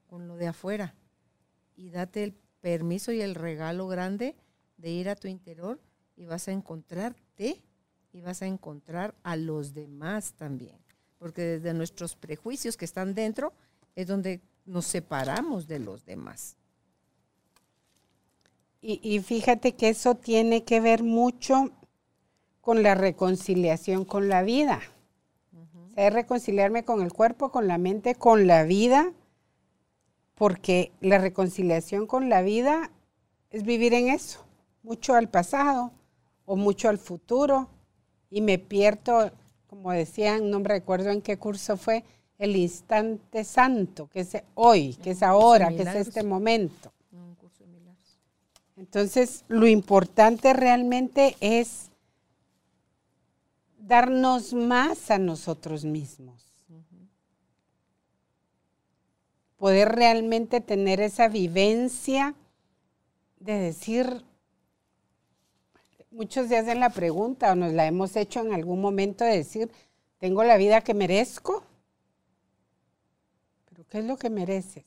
con 0.05 0.28
lo 0.28 0.36
de 0.36 0.45
afuera 0.45 0.93
y 1.75 1.89
date 1.89 2.23
el 2.23 2.34
permiso 2.61 3.11
y 3.11 3.21
el 3.21 3.34
regalo 3.34 3.88
grande 3.88 4.36
de 4.78 4.89
ir 4.91 5.09
a 5.09 5.15
tu 5.15 5.28
interior 5.28 5.80
y 6.15 6.25
vas 6.25 6.47
a 6.47 6.51
encontrarte 6.51 7.61
y 8.13 8.21
vas 8.21 8.41
a 8.41 8.47
encontrar 8.47 9.13
a 9.23 9.36
los 9.36 9.73
demás 9.73 10.34
también. 10.34 10.78
Porque 11.19 11.43
desde 11.43 11.73
nuestros 11.73 12.15
prejuicios 12.15 12.78
que 12.78 12.86
están 12.86 13.13
dentro 13.13 13.53
es 13.95 14.07
donde 14.07 14.41
nos 14.65 14.86
separamos 14.86 15.67
de 15.67 15.80
los 15.80 16.05
demás. 16.05 16.55
Y, 18.80 19.19
fíjate 19.19 19.75
que 19.75 19.89
eso 19.89 20.15
tiene 20.15 20.63
que 20.63 20.80
ver 20.80 21.03
mucho 21.03 21.71
con 22.61 22.84
la 22.84 22.95
reconciliación 22.95 24.05
con 24.05 24.30
la 24.30 24.43
vida. 24.43 24.80
es 25.95 26.13
reconciliarme 26.13 26.86
con 26.86 27.01
el 27.01 27.11
cuerpo, 27.11 27.51
con 27.51 27.67
la 27.67 27.80
mente, 27.80 28.15
con 28.15 28.47
la 28.47 28.63
vida, 28.63 29.11
porque 30.36 30.93
la 31.01 31.17
reconciliación 31.17 32.05
con 32.07 32.30
la 32.30 32.43
vida 32.43 32.91
es 33.49 33.63
vivir 33.63 33.93
en 33.93 34.09
eso 34.09 34.46
mucho 34.88 35.15
al 35.15 35.27
pasado 35.29 35.91
o 36.45 36.55
mucho 36.55 36.88
al 36.88 36.97
futuro 36.97 37.67
y 38.29 38.39
me 38.39 38.57
pierdo, 38.57 39.31
como 39.67 39.91
decían, 39.91 40.49
no 40.49 40.61
me 40.61 40.69
recuerdo 40.69 41.09
en 41.09 41.21
qué 41.21 41.38
curso 41.38 41.75
fue, 41.75 42.05
el 42.39 42.55
instante 42.55 43.43
santo, 43.43 44.07
que 44.07 44.21
es 44.21 44.38
hoy, 44.55 44.93
que 44.95 45.11
es 45.11 45.23
ahora, 45.23 45.69
que 45.69 45.81
es 45.81 45.95
este 45.95 46.23
momento. 46.23 46.93
Entonces, 48.77 49.43
lo 49.47 49.67
importante 49.67 50.53
realmente 50.53 51.35
es 51.41 51.89
darnos 53.79 54.53
más 54.53 55.11
a 55.11 55.17
nosotros 55.17 55.83
mismos. 55.83 56.45
Poder 59.57 59.89
realmente 59.89 60.61
tener 60.61 61.01
esa 61.01 61.27
vivencia 61.27 62.35
de 63.39 63.53
decir, 63.53 64.23
muchos 66.18 66.49
días 66.49 66.68
en 66.68 66.80
la 66.80 66.89
pregunta 66.89 67.51
o 67.51 67.55
nos 67.55 67.72
la 67.74 67.86
hemos 67.86 68.15
hecho 68.15 68.41
en 68.41 68.51
algún 68.51 68.82
momento 68.82 69.24
de 69.24 69.38
decir, 69.38 69.70
¿tengo 70.18 70.43
la 70.43 70.57
vida 70.57 70.82
que 70.82 70.95
merezco? 70.95 71.63
¿Pero 73.70 73.86
qué 73.88 73.99
es 73.99 74.05
lo 74.05 74.18
que 74.18 74.32
mereces? 74.32 74.86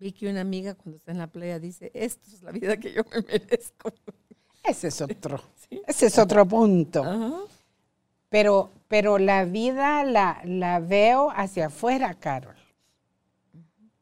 Vi 0.00 0.12
que 0.12 0.28
una 0.28 0.40
amiga 0.40 0.74
cuando 0.74 0.96
está 0.96 1.12
en 1.12 1.18
la 1.18 1.28
playa 1.28 1.60
dice, 1.60 1.92
esto 1.94 2.28
es 2.32 2.42
la 2.42 2.50
vida 2.50 2.76
que 2.76 2.92
yo 2.92 3.02
me 3.12 3.22
merezco. 3.22 3.92
Ese 4.64 4.88
es 4.88 5.00
otro, 5.00 5.40
ese 5.86 6.06
es 6.06 6.18
otro 6.18 6.46
punto. 6.46 7.46
Pero, 8.30 8.70
pero 8.88 9.18
la 9.18 9.44
vida 9.44 10.02
la, 10.04 10.40
la 10.44 10.80
veo 10.80 11.30
hacia 11.30 11.66
afuera, 11.66 12.14
Carol. 12.14 12.56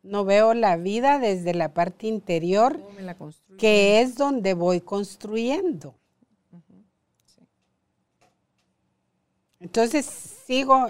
No 0.03 0.25
veo 0.25 0.53
la 0.53 0.77
vida 0.77 1.19
desde 1.19 1.55
la 1.55 1.73
parte 1.73 2.09
interior, 2.09 2.81
que 3.57 4.01
es 4.01 4.17
donde 4.17 4.55
voy 4.55 4.81
construyendo. 4.81 5.95
Entonces 9.61 10.05
sigo, 10.05 10.89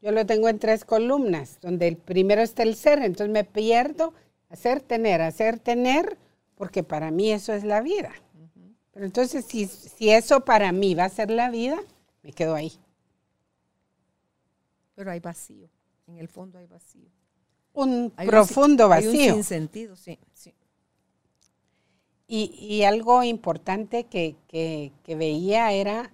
yo 0.00 0.12
lo 0.12 0.24
tengo 0.24 0.48
en 0.48 0.58
tres 0.58 0.86
columnas, 0.86 1.58
donde 1.60 1.88
el 1.88 1.98
primero 1.98 2.40
está 2.40 2.62
el 2.62 2.74
ser, 2.74 3.02
entonces 3.02 3.28
me 3.28 3.44
pierdo 3.44 4.14
hacer, 4.48 4.80
tener, 4.80 5.20
hacer, 5.20 5.58
tener, 5.58 6.16
porque 6.56 6.82
para 6.82 7.10
mí 7.10 7.30
eso 7.30 7.52
es 7.52 7.64
la 7.64 7.82
vida. 7.82 8.12
Pero 8.92 9.04
entonces 9.04 9.44
si, 9.44 9.66
si 9.66 10.08
eso 10.08 10.40
para 10.46 10.72
mí 10.72 10.94
va 10.94 11.04
a 11.04 11.10
ser 11.10 11.30
la 11.30 11.50
vida, 11.50 11.78
me 12.22 12.32
quedo 12.32 12.54
ahí. 12.54 12.72
Pero 14.94 15.10
hay 15.10 15.20
vacío, 15.20 15.68
en 16.06 16.16
el 16.16 16.28
fondo 16.28 16.58
hay 16.58 16.66
vacío 16.66 17.17
un 17.84 18.10
profundo 18.10 18.88
vacío. 18.88 19.32
Hay 19.32 19.38
un 19.38 19.44
sentido, 19.44 19.96
sí, 19.96 20.18
sí. 20.34 20.52
Y, 22.26 22.54
y 22.60 22.82
algo 22.84 23.22
importante 23.22 24.04
que, 24.04 24.36
que- 24.48 24.92
que 25.04 25.14
veía 25.16 25.72
era 25.72 26.12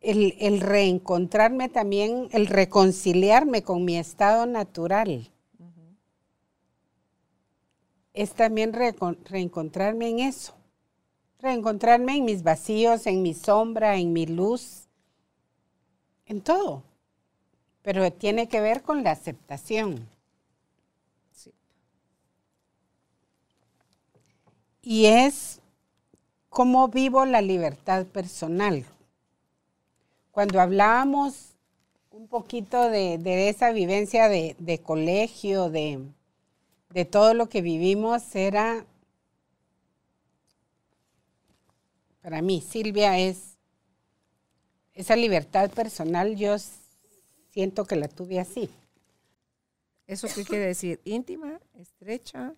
el, 0.00 0.34
el 0.38 0.60
reencontrarme 0.60 1.68
también, 1.68 2.28
el 2.32 2.46
reconciliarme 2.46 3.62
con 3.62 3.84
mi 3.84 3.96
estado 3.96 4.46
natural. 4.46 5.30
Es 8.14 8.32
también 8.32 8.72
reencontrarme 8.72 10.08
en 10.08 10.20
eso. 10.20 10.54
Reencontrarme 11.40 12.16
en 12.16 12.24
mis 12.24 12.42
vacíos, 12.42 13.06
en 13.06 13.22
mi 13.22 13.34
sombra, 13.34 13.96
en 13.96 14.12
mi 14.12 14.24
luz, 14.26 14.88
en 16.26 16.40
todo. 16.40 16.82
Pero 17.84 18.10
tiene 18.10 18.48
que 18.48 18.62
ver 18.62 18.80
con 18.80 19.04
la 19.04 19.10
aceptación. 19.10 20.08
Sí. 21.32 21.52
Y 24.82 25.04
es 25.04 25.60
cómo 26.48 26.88
vivo 26.88 27.26
la 27.26 27.42
libertad 27.42 28.06
personal. 28.06 28.86
Cuando 30.32 30.62
hablábamos 30.62 31.50
un 32.10 32.26
poquito 32.26 32.88
de, 32.88 33.18
de 33.18 33.50
esa 33.50 33.70
vivencia 33.72 34.30
de, 34.30 34.56
de 34.58 34.78
colegio, 34.78 35.68
de, 35.68 36.00
de 36.88 37.04
todo 37.04 37.34
lo 37.34 37.50
que 37.50 37.60
vivimos, 37.60 38.34
era, 38.34 38.86
para 42.22 42.40
mí, 42.40 42.62
Silvia, 42.62 43.18
es 43.18 43.58
esa 44.94 45.16
libertad 45.16 45.70
personal, 45.70 46.34
yo 46.36 46.56
siento 47.54 47.84
que 47.84 47.94
la 47.94 48.08
tuve 48.08 48.40
así. 48.40 48.68
¿Eso 50.08 50.26
qué 50.34 50.44
quiere 50.44 50.66
decir? 50.66 51.00
¿Íntima? 51.04 51.60
¿Estrecha? 51.74 52.52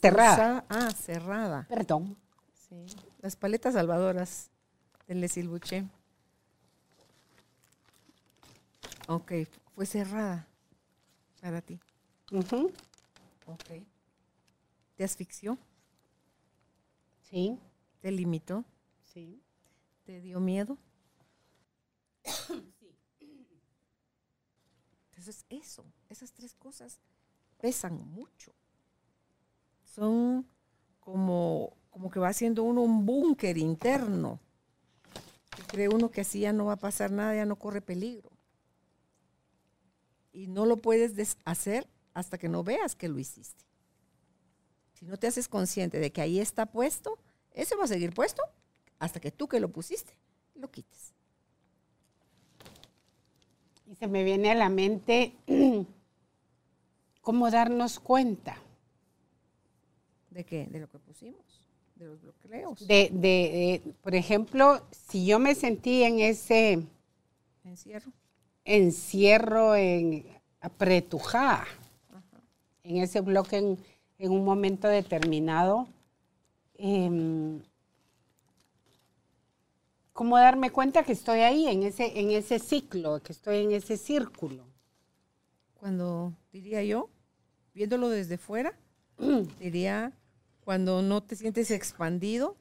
Cerrada. 0.00 0.64
Ah, 0.70 0.90
cerrada. 0.92 1.66
Perdón. 1.68 2.16
Sí. 2.54 2.86
Las 3.18 3.36
paletas 3.36 3.74
salvadoras 3.74 4.48
del 5.06 5.20
Lesilbuche. 5.20 5.84
Ok, 9.08 9.32
fue 9.74 9.84
cerrada 9.84 10.46
para 11.42 11.60
ti. 11.60 11.78
Ujú, 12.32 12.72
Ok. 13.46 13.82
¿Te 14.96 15.04
asfixió? 15.04 15.58
Sí, 17.28 17.58
¿Te 18.00 18.10
limitó? 18.10 18.64
sí. 19.02 19.42
¿Te 20.06 20.20
dio 20.22 20.40
miedo? 20.40 20.78
Entonces 25.20 25.44
eso, 25.50 25.84
esas 26.08 26.32
tres 26.32 26.54
cosas 26.54 26.98
pesan 27.60 27.92
mucho. 28.10 28.54
Son 29.84 30.46
como, 30.98 31.76
como 31.90 32.10
que 32.10 32.18
va 32.18 32.28
haciendo 32.28 32.62
uno 32.62 32.80
un 32.80 33.04
búnker 33.04 33.58
interno. 33.58 34.40
Que 35.54 35.62
cree 35.64 35.88
uno 35.90 36.10
que 36.10 36.22
así 36.22 36.40
ya 36.40 36.54
no 36.54 36.64
va 36.64 36.72
a 36.72 36.78
pasar 36.78 37.10
nada, 37.10 37.34
ya 37.34 37.44
no 37.44 37.56
corre 37.56 37.82
peligro. 37.82 38.30
Y 40.32 40.46
no 40.46 40.64
lo 40.64 40.78
puedes 40.78 41.14
deshacer 41.14 41.86
hasta 42.14 42.38
que 42.38 42.48
no 42.48 42.64
veas 42.64 42.96
que 42.96 43.08
lo 43.10 43.18
hiciste. 43.18 43.66
Si 44.94 45.04
no 45.04 45.18
te 45.18 45.26
haces 45.26 45.48
consciente 45.48 45.98
de 45.98 46.10
que 46.10 46.22
ahí 46.22 46.40
está 46.40 46.64
puesto, 46.64 47.18
ese 47.52 47.76
va 47.76 47.84
a 47.84 47.88
seguir 47.88 48.14
puesto 48.14 48.42
hasta 48.98 49.20
que 49.20 49.30
tú 49.30 49.48
que 49.48 49.60
lo 49.60 49.68
pusiste 49.70 50.16
lo 50.54 50.70
quites. 50.70 51.12
Y 53.90 53.96
se 53.96 54.06
me 54.06 54.22
viene 54.22 54.50
a 54.52 54.54
la 54.54 54.68
mente 54.68 55.32
cómo 57.22 57.50
darnos 57.50 57.98
cuenta 57.98 58.56
¿De 60.30 60.44
qué? 60.44 60.66
De 60.70 60.78
lo 60.78 60.88
que 60.88 60.98
pusimos, 61.00 61.44
de 61.96 62.06
los 62.06 62.20
bloqueos. 62.22 62.86
de, 62.86 63.10
de, 63.12 63.82
por 64.00 64.14
ejemplo, 64.14 64.80
si 64.92 65.26
yo 65.26 65.40
me 65.40 65.56
sentí 65.56 66.04
en 66.04 66.20
ese 66.20 66.86
Encierro. 67.64 68.12
encierro, 68.64 69.74
en 69.74 70.24
apretujada, 70.60 71.66
en 72.84 72.98
ese 72.98 73.20
bloque 73.22 73.56
en, 73.56 73.78
en 74.18 74.30
un 74.30 74.44
momento 74.44 74.86
determinado, 74.86 75.88
em, 76.78 77.60
¿cómo 80.20 80.36
darme 80.36 80.70
cuenta 80.70 81.02
que 81.02 81.12
estoy 81.12 81.40
ahí, 81.40 81.66
en 81.66 81.82
ese, 81.82 82.20
en 82.20 82.30
ese 82.30 82.58
ciclo, 82.58 83.22
que 83.22 83.32
estoy 83.32 83.64
en 83.64 83.72
ese 83.72 83.96
círculo? 83.96 84.66
Cuando, 85.72 86.34
diría 86.52 86.84
yo, 86.84 87.08
viéndolo 87.72 88.10
desde 88.10 88.36
fuera, 88.36 88.74
diría 89.58 90.12
cuando 90.62 91.00
no 91.00 91.22
te 91.22 91.36
sientes 91.36 91.70
expandido, 91.70 92.54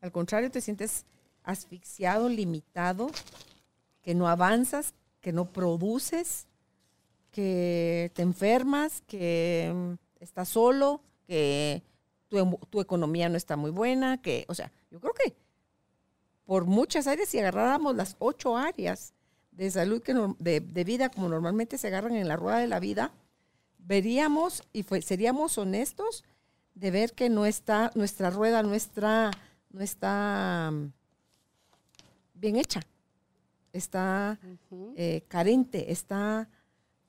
al 0.00 0.12
contrario, 0.12 0.50
te 0.50 0.62
sientes 0.62 1.04
asfixiado, 1.42 2.30
limitado, 2.30 3.10
que 4.00 4.14
no 4.14 4.26
avanzas, 4.26 4.94
que 5.20 5.30
no 5.30 5.52
produces, 5.52 6.46
que 7.30 8.12
te 8.14 8.22
enfermas, 8.22 9.02
que 9.02 9.70
mm, 9.74 10.22
estás 10.22 10.48
solo, 10.48 11.02
que 11.26 11.82
tu, 12.28 12.58
tu 12.70 12.80
economía 12.80 13.28
no 13.28 13.36
está 13.36 13.56
muy 13.56 13.72
buena, 13.72 14.22
que, 14.22 14.46
o 14.48 14.54
sea, 14.54 14.72
yo 14.90 15.00
creo 15.00 15.12
que 15.12 15.43
por 16.46 16.66
muchas 16.66 17.06
áreas, 17.06 17.28
si 17.28 17.38
agarráramos 17.38 17.94
las 17.96 18.16
ocho 18.18 18.56
áreas 18.56 19.14
de 19.52 19.70
salud, 19.70 20.02
que 20.02 20.14
norm- 20.14 20.36
de, 20.38 20.60
de 20.60 20.84
vida, 20.84 21.08
como 21.08 21.28
normalmente 21.28 21.78
se 21.78 21.86
agarran 21.88 22.16
en 22.16 22.28
la 22.28 22.36
rueda 22.36 22.58
de 22.58 22.66
la 22.68 22.80
vida, 22.80 23.12
veríamos 23.78 24.62
y 24.72 24.82
fue- 24.82 25.02
seríamos 25.02 25.56
honestos 25.58 26.24
de 26.74 26.90
ver 26.90 27.12
que 27.12 27.28
no 27.30 27.46
está, 27.46 27.90
nuestra 27.94 28.30
rueda 28.30 28.62
no 28.62 28.74
está, 28.74 29.30
no 29.70 29.80
está 29.80 30.70
mm, 30.72 30.86
bien 32.34 32.56
hecha, 32.56 32.80
está 33.72 34.38
eh, 34.96 35.22
carente, 35.28 35.92
está 35.92 36.48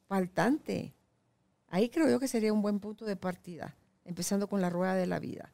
faltante. 0.08 0.94
Ahí 1.70 1.90
creo 1.90 2.08
yo 2.10 2.20
que 2.20 2.28
sería 2.28 2.54
un 2.54 2.62
buen 2.62 2.80
punto 2.80 3.06
de 3.06 3.16
partida, 3.16 3.76
empezando 4.06 4.48
con 4.48 4.62
la 4.62 4.70
rueda 4.70 4.94
de 4.96 5.08
la 5.08 5.20
vida. 5.20 5.52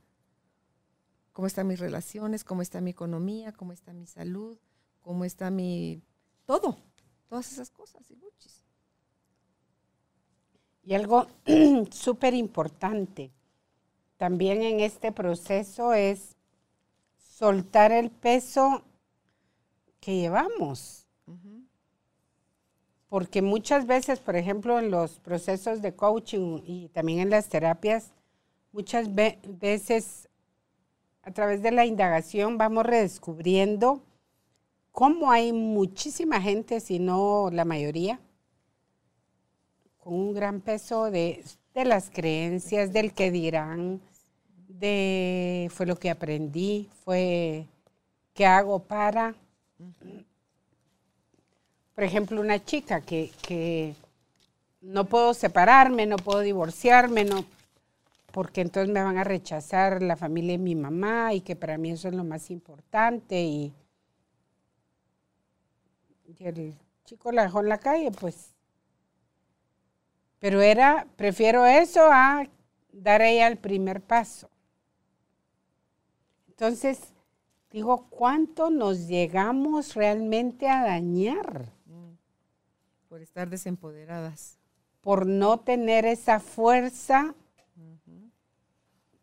¿Cómo 1.33 1.47
están 1.47 1.67
mis 1.67 1.79
relaciones? 1.79 2.43
¿Cómo 2.43 2.61
está 2.61 2.81
mi 2.81 2.91
economía? 2.91 3.51
¿Cómo 3.53 3.71
está 3.73 3.93
mi 3.93 4.05
salud? 4.05 4.57
¿Cómo 5.01 5.25
está 5.25 5.49
mi... 5.49 6.01
todo? 6.45 6.77
Todas 7.29 7.51
esas 7.51 7.69
cosas. 7.71 8.09
y 8.11 8.15
muchis. 8.15 8.61
Y 10.83 10.93
algo 10.93 11.27
súper 11.91 12.33
importante 12.33 13.31
también 14.17 14.61
en 14.61 14.79
este 14.81 15.11
proceso 15.11 15.93
es 15.93 16.35
soltar 17.17 17.91
el 17.91 18.11
peso 18.11 18.83
que 19.99 20.15
llevamos. 20.17 21.07
Porque 23.09 23.41
muchas 23.41 23.87
veces, 23.87 24.19
por 24.19 24.35
ejemplo, 24.35 24.79
en 24.79 24.89
los 24.89 25.19
procesos 25.19 25.81
de 25.81 25.95
coaching 25.95 26.61
y 26.65 26.89
también 26.89 27.19
en 27.19 27.29
las 27.29 27.49
terapias, 27.49 28.11
muchas 28.71 29.13
ve- 29.13 29.39
veces 29.47 30.29
a 31.23 31.31
través 31.31 31.61
de 31.61 31.71
la 31.71 31.85
indagación 31.85 32.57
vamos 32.57 32.85
redescubriendo 32.85 34.01
cómo 34.91 35.31
hay 35.31 35.53
muchísima 35.53 36.41
gente, 36.41 36.79
si 36.79 36.99
no 36.99 37.49
la 37.51 37.65
mayoría, 37.65 38.19
con 39.99 40.13
un 40.13 40.33
gran 40.33 40.61
peso 40.61 41.11
de, 41.11 41.43
de 41.73 41.85
las 41.85 42.09
creencias, 42.09 42.91
del 42.91 43.13
que 43.13 43.31
dirán, 43.31 44.01
de 44.67 45.69
fue 45.71 45.85
lo 45.85 45.95
que 45.95 46.09
aprendí, 46.09 46.89
fue 47.05 47.67
qué 48.33 48.45
hago 48.45 48.79
para. 48.79 49.35
Por 51.93 52.03
ejemplo, 52.03 52.41
una 52.41 52.63
chica 52.63 53.01
que, 53.01 53.31
que 53.41 53.93
no 54.81 55.05
puedo 55.05 55.33
separarme, 55.33 56.05
no 56.07 56.17
puedo 56.17 56.39
divorciarme, 56.39 57.23
no, 57.25 57.45
porque 58.31 58.61
entonces 58.61 58.93
me 58.93 59.03
van 59.03 59.17
a 59.17 59.23
rechazar 59.23 60.01
la 60.01 60.15
familia 60.15 60.53
de 60.53 60.57
mi 60.63 60.75
mamá 60.75 61.33
y 61.33 61.41
que 61.41 61.55
para 61.55 61.77
mí 61.77 61.91
eso 61.91 62.07
es 62.07 62.13
lo 62.13 62.23
más 62.23 62.49
importante 62.49 63.41
y, 63.41 63.73
y 66.25 66.43
el 66.45 66.75
chico 67.05 67.31
la 67.31 67.43
dejó 67.43 67.59
en 67.61 67.69
la 67.69 67.77
calle, 67.77 68.11
pues. 68.11 68.53
Pero 70.39 70.61
era, 70.61 71.07
prefiero 71.17 71.65
eso 71.65 72.09
a 72.11 72.47
dar 72.91 73.21
ella 73.21 73.47
el 73.47 73.57
primer 73.57 74.01
paso. 74.01 74.49
Entonces, 76.47 77.13
digo, 77.71 78.07
¿cuánto 78.09 78.69
nos 78.69 79.07
llegamos 79.07 79.93
realmente 79.95 80.67
a 80.67 80.83
dañar 80.83 81.71
Por 83.09 83.21
estar 83.21 83.49
desempoderadas. 83.49 84.57
por 85.01 85.25
no 85.25 85.59
tener 85.59 86.05
esa 86.05 86.39
fuerza 86.39 87.35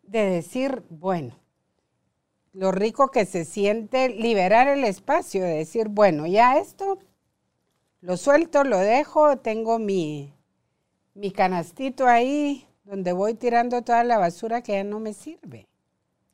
de 0.09 0.25
decir, 0.25 0.83
bueno, 0.89 1.37
lo 2.53 2.71
rico 2.71 3.09
que 3.09 3.25
se 3.25 3.45
siente 3.45 4.09
liberar 4.09 4.67
el 4.67 4.83
espacio, 4.83 5.43
de 5.43 5.57
decir, 5.57 5.87
bueno, 5.87 6.25
ya 6.25 6.57
esto 6.57 6.97
lo 8.01 8.17
suelto, 8.17 8.63
lo 8.63 8.79
dejo, 8.79 9.37
tengo 9.37 9.77
mi, 9.77 10.33
mi 11.13 11.31
canastito 11.31 12.07
ahí 12.07 12.65
donde 12.83 13.11
voy 13.11 13.35
tirando 13.35 13.83
toda 13.83 14.03
la 14.03 14.17
basura 14.17 14.63
que 14.63 14.71
ya 14.71 14.83
no 14.83 14.99
me 14.99 15.13
sirve. 15.13 15.67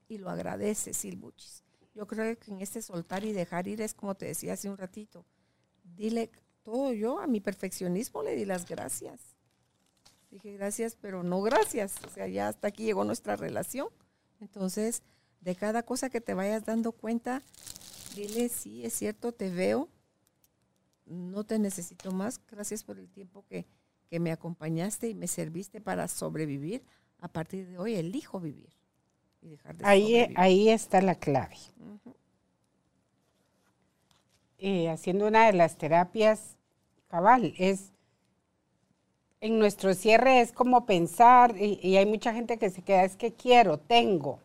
Y 0.07 0.19
lo 0.19 0.30
agradeces, 0.30 0.95
Silbuchis. 0.95 1.63
Yo 1.93 2.07
creo 2.07 2.38
que 2.38 2.51
en 2.51 2.61
este 2.61 2.82
soltar 2.82 3.26
y 3.26 3.34
dejar 3.34 3.67
ir 3.67 3.82
es 3.82 3.93
como 3.93 4.15
te 4.15 4.26
decía 4.26 4.53
hace 4.53 4.69
un 4.69 4.78
ratito. 4.78 5.26
Dile 5.84 6.30
todo 6.63 6.93
yo, 6.93 7.19
a 7.19 7.28
mi 7.28 7.41
perfeccionismo 7.41 8.23
le 8.23 8.36
di 8.36 8.45
las 8.45 8.65
gracias. 8.65 9.34
Dije 10.36 10.51
gracias, 10.51 10.97
pero 10.99 11.23
no 11.23 11.41
gracias. 11.41 11.95
O 12.05 12.09
sea, 12.09 12.27
ya 12.27 12.49
hasta 12.49 12.67
aquí 12.67 12.83
llegó 12.83 13.05
nuestra 13.05 13.38
relación. 13.38 13.88
Entonces, 14.41 15.01
de 15.39 15.55
cada 15.55 15.83
cosa 15.83 16.09
que 16.09 16.19
te 16.19 16.33
vayas 16.33 16.65
dando 16.65 16.91
cuenta, 16.91 17.41
dile, 18.17 18.49
sí, 18.49 18.86
es 18.86 18.91
cierto, 18.91 19.31
te 19.31 19.49
veo, 19.49 19.88
no 21.05 21.45
te 21.45 21.57
necesito 21.57 22.11
más. 22.11 22.41
Gracias 22.51 22.83
por 22.83 22.99
el 22.99 23.07
tiempo 23.07 23.45
que, 23.47 23.65
que 24.09 24.19
me 24.19 24.33
acompañaste 24.33 25.07
y 25.07 25.15
me 25.15 25.27
serviste 25.27 25.79
para 25.79 26.09
sobrevivir. 26.09 26.83
A 27.19 27.29
partir 27.29 27.65
de 27.69 27.77
hoy 27.77 27.95
elijo 27.95 28.41
vivir. 28.41 28.75
Y 29.41 29.47
dejar 29.51 29.77
de 29.77 29.86
Ahí, 29.86 30.01
sobrevivir. 30.15 30.38
ahí 30.38 30.67
está 30.69 31.01
la 31.01 31.15
clave. 31.15 31.55
Eh, 34.57 34.89
haciendo 34.89 35.27
una 35.27 35.45
de 35.45 35.53
las 35.53 35.77
terapias 35.77 36.57
cabal, 37.07 37.53
es 37.57 37.93
en 39.46 39.60
nuestro 39.60 39.93
cierre 39.93 40.41
es 40.41 40.52
como 40.52 40.86
pensar, 40.86 41.56
y, 41.58 41.80
y 41.82 41.98
hay 41.98 42.06
mucha 42.06 42.34
gente 42.34 42.58
que 42.58 42.70
se 42.72 42.82
queda, 42.82 43.04
es 43.04 43.16
que 43.16 43.34
quiero, 43.34 43.78
tengo. 43.78 44.39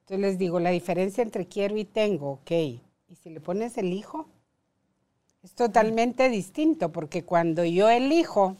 Entonces 0.00 0.20
les 0.20 0.38
digo, 0.38 0.60
la 0.60 0.70
diferencia 0.70 1.22
entre 1.22 1.46
quiero 1.46 1.76
y 1.76 1.84
tengo, 1.84 2.32
ok. 2.32 2.50
Y 2.50 3.14
si 3.20 3.30
le 3.30 3.40
pones 3.40 3.76
elijo, 3.76 4.28
es 5.42 5.54
totalmente 5.54 6.28
distinto, 6.28 6.92
porque 6.92 7.24
cuando 7.24 7.64
yo 7.64 7.90
elijo, 7.90 8.56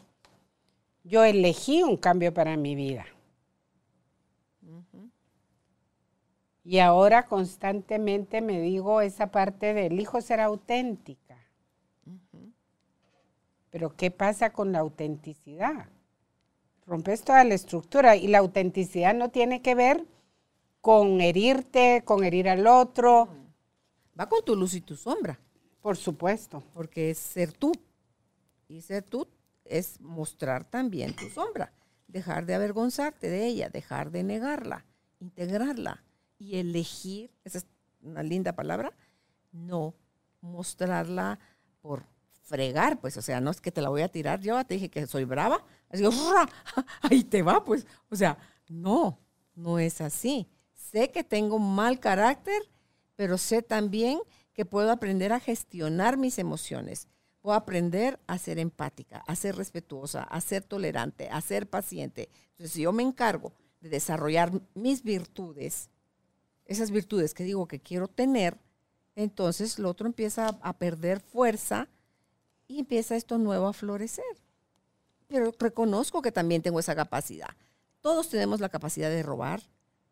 yo 1.05 1.23
elegí 1.23 1.83
un 1.83 1.97
cambio 1.97 2.35
para 2.35 2.57
mi 2.57 2.75
vida. 2.75 3.07
Y 6.65 6.79
ahora 6.79 7.27
constantemente 7.27 8.41
me 8.41 8.61
digo 8.61 9.01
esa 9.01 9.31
parte 9.31 9.75
de 9.75 9.87
elijo 9.87 10.21
ser 10.21 10.41
auténtica. 10.41 11.24
Pero 13.75 13.97
¿qué 13.97 14.13
pasa 14.13 14.53
con 14.53 14.71
la 14.71 14.79
autenticidad? 14.79 15.89
Rompes 16.87 17.25
toda 17.25 17.43
la 17.43 17.55
estructura 17.55 18.15
y 18.15 18.29
la 18.29 18.39
autenticidad 18.39 19.15
no 19.15 19.31
tiene 19.31 19.63
que 19.63 19.75
ver 19.75 20.07
con 20.81 21.21
herirte, 21.21 22.03
con 22.05 22.23
herir 22.23 22.49
al 22.49 22.69
otro, 22.69 23.29
Va 24.17 24.29
con 24.29 24.45
tu 24.45 24.55
luz 24.55 24.75
y 24.75 24.81
tu 24.81 24.95
sombra, 24.95 25.41
por 25.83 25.97
supuesto. 25.97 26.63
porque 26.73 27.11
es 27.11 27.19
ser 27.19 27.53
tú. 27.53 27.73
Y 28.69 28.81
ser 28.81 29.03
tú 29.03 29.27
es 29.65 30.01
mostrar 30.01 30.65
también 30.65 31.17
tu 31.17 31.29
sombra. 31.29 31.73
Dejar 32.07 32.47
de 32.47 32.55
avergonzarte 32.55 33.29
de 33.29 33.45
ella, 33.45 33.71
dejar 33.71 34.13
de 34.13 34.23
negarla, 34.23 34.85
integrarla 35.19 36.05
y 36.39 36.61
elegir, 36.61 37.33
esa 37.43 37.59
es 37.59 37.67
una 38.03 38.23
linda 38.23 38.53
palabra, 38.53 38.93
no 39.51 39.97
mostrarla 40.43 41.41
por 41.83 42.14
fregar, 42.45 43.01
pues, 43.01 43.17
o 43.17 43.23
sea, 43.23 43.41
no 43.41 43.51
es 43.51 43.61
que 43.61 43.73
te 43.73 43.81
la 43.81 43.89
voy 43.89 44.03
a 44.03 44.09
tirar, 44.09 44.41
yo 44.41 44.63
te 44.65 44.75
dije 44.75 44.91
que 44.91 45.07
soy 45.07 45.25
brava, 45.25 45.65
así, 45.89 46.05
ahí 47.03 47.25
te 47.25 47.43
va, 47.43 47.65
pues, 47.65 47.87
o 48.11 48.17
sea, 48.17 48.39
no, 48.69 49.19
no 49.55 49.79
es 49.79 50.01
así. 50.01 50.47
Sé 50.75 51.11
que 51.11 51.25
tengo 51.25 51.59
mal 51.59 51.99
carácter, 51.99 52.63
pero 53.17 53.39
sé 53.39 53.63
también 53.63 54.21
que 54.53 54.65
puedo 54.65 54.91
aprender 54.91 55.33
a 55.33 55.41
gestionar 55.41 56.17
mis 56.17 56.39
emociones. 56.39 57.09
Puedo 57.41 57.57
aprender 57.57 58.21
a 58.27 58.39
ser 58.39 58.59
empática, 58.59 59.23
a 59.27 59.37
ser 59.37 59.57
respetuosa, 59.57 60.23
a 60.23 60.41
ser 60.41 60.63
tolerante, 60.63 61.29
a 61.31 61.41
ser 61.41 61.69
paciente. 61.69 62.31
Entonces, 62.51 62.73
si 62.73 62.83
yo 62.83 62.93
me 62.93 63.03
encargo 63.03 63.53
de 63.81 63.89
desarrollar 63.89 64.53
mis 64.75 65.03
virtudes, 65.03 65.91
esas 66.67 66.91
virtudes 66.91 67.35
que 67.35 67.45
digo 67.45 67.67
que 67.67 67.81
quiero 67.81 68.09
tener, 68.09 68.59
entonces 69.17 69.79
lo 69.79 69.91
otro 69.91 70.07
empieza 70.07 70.59
a 70.63 70.79
perder 70.79 71.21
fuerza 71.21 71.89
y 72.67 72.81
empieza 72.81 73.17
esto 73.17 73.39
nuevo 73.39 73.67
a 73.67 73.73
florecer. 73.73 74.25
Pero 75.27 75.53
reconozco 75.59 76.23
que 76.23 76.33
también 76.33 76.63
tengo 76.63 76.81
esa 76.81 76.95
capacidad. 76.95 77.51
Todos 78.01 78.29
tenemos 78.29 78.61
la 78.61 78.69
capacidad 78.69 79.09
de 79.09 79.23
robar, 79.23 79.63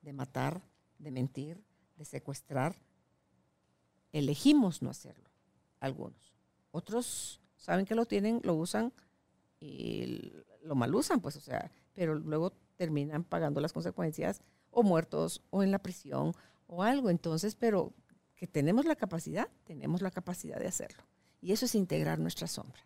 de 0.00 0.12
matar, 0.12 0.62
de 0.98 1.10
mentir, 1.10 1.62
de 1.96 2.04
secuestrar. 2.04 2.76
Elegimos 4.12 4.82
no 4.82 4.90
hacerlo, 4.90 5.28
algunos. 5.80 6.34
Otros 6.70 7.40
saben 7.56 7.84
que 7.84 7.94
lo 7.94 8.06
tienen, 8.06 8.40
lo 8.42 8.54
usan 8.54 8.92
y 9.60 10.32
lo 10.62 10.74
mal 10.74 10.94
usan, 10.94 11.20
pues, 11.20 11.36
o 11.36 11.40
sea, 11.40 11.70
pero 11.94 12.14
luego 12.14 12.52
terminan 12.76 13.24
pagando 13.24 13.60
las 13.60 13.72
consecuencias 13.72 14.40
o 14.70 14.82
muertos 14.82 15.42
o 15.50 15.62
en 15.62 15.70
la 15.70 15.78
prisión 15.78 16.34
o 16.66 16.82
algo. 16.82 17.10
Entonces, 17.10 17.54
pero 17.54 17.92
que 18.34 18.46
tenemos 18.46 18.86
la 18.86 18.96
capacidad, 18.96 19.48
tenemos 19.64 20.02
la 20.02 20.10
capacidad 20.10 20.58
de 20.58 20.66
hacerlo. 20.66 21.04
Y 21.42 21.52
eso 21.52 21.66
es 21.66 21.74
integrar 21.74 22.20
nuestra 22.20 22.46
sombra. 22.46 22.80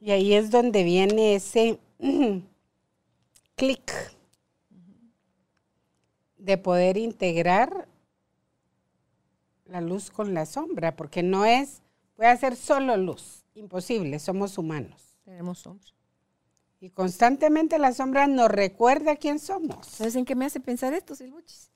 Y 0.00 0.12
ahí 0.12 0.32
es 0.32 0.50
donde 0.50 0.84
viene 0.84 1.34
ese 1.34 1.78
clic 3.56 3.92
de 6.38 6.58
poder 6.58 6.96
integrar 6.96 7.88
la 9.64 9.80
luz 9.80 10.10
con 10.10 10.34
la 10.34 10.46
sombra, 10.46 10.94
porque 10.94 11.22
no 11.22 11.44
es, 11.44 11.82
puede 12.14 12.36
ser 12.36 12.56
solo 12.56 12.96
luz, 12.96 13.44
imposible, 13.54 14.18
somos 14.18 14.56
humanos. 14.58 15.18
Tenemos 15.24 15.58
sombra. 15.58 15.90
Y 16.78 16.90
constantemente 16.90 17.78
la 17.78 17.92
sombra 17.92 18.26
nos 18.26 18.50
recuerda 18.50 19.16
quién 19.16 19.38
somos. 19.38 19.86
¿Sabes 19.86 20.16
en 20.16 20.24
qué 20.24 20.34
me 20.34 20.44
hace 20.44 20.60
pensar 20.60 20.92
esto, 20.94 21.14
Silbuchis? 21.14 21.71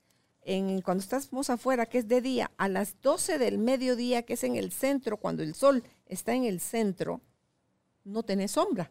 En, 0.49 0.81
cuando 0.81 1.03
estamos 1.03 1.49
afuera, 1.49 1.87
que 1.87 1.97
es 1.97 2.07
de 2.07 2.21
día, 2.21 2.51
a 2.55 2.69
las 2.69 3.01
12 3.01 3.37
del 3.37 3.57
mediodía, 3.57 4.23
que 4.23 4.35
es 4.35 4.45
en 4.45 4.55
el 4.55 4.71
centro, 4.71 5.17
cuando 5.17 5.43
el 5.43 5.53
sol 5.55 5.83
está 6.05 6.33
en 6.35 6.45
el 6.45 6.61
centro, 6.61 7.19
no 8.05 8.23
tenés 8.23 8.51
sombra. 8.51 8.89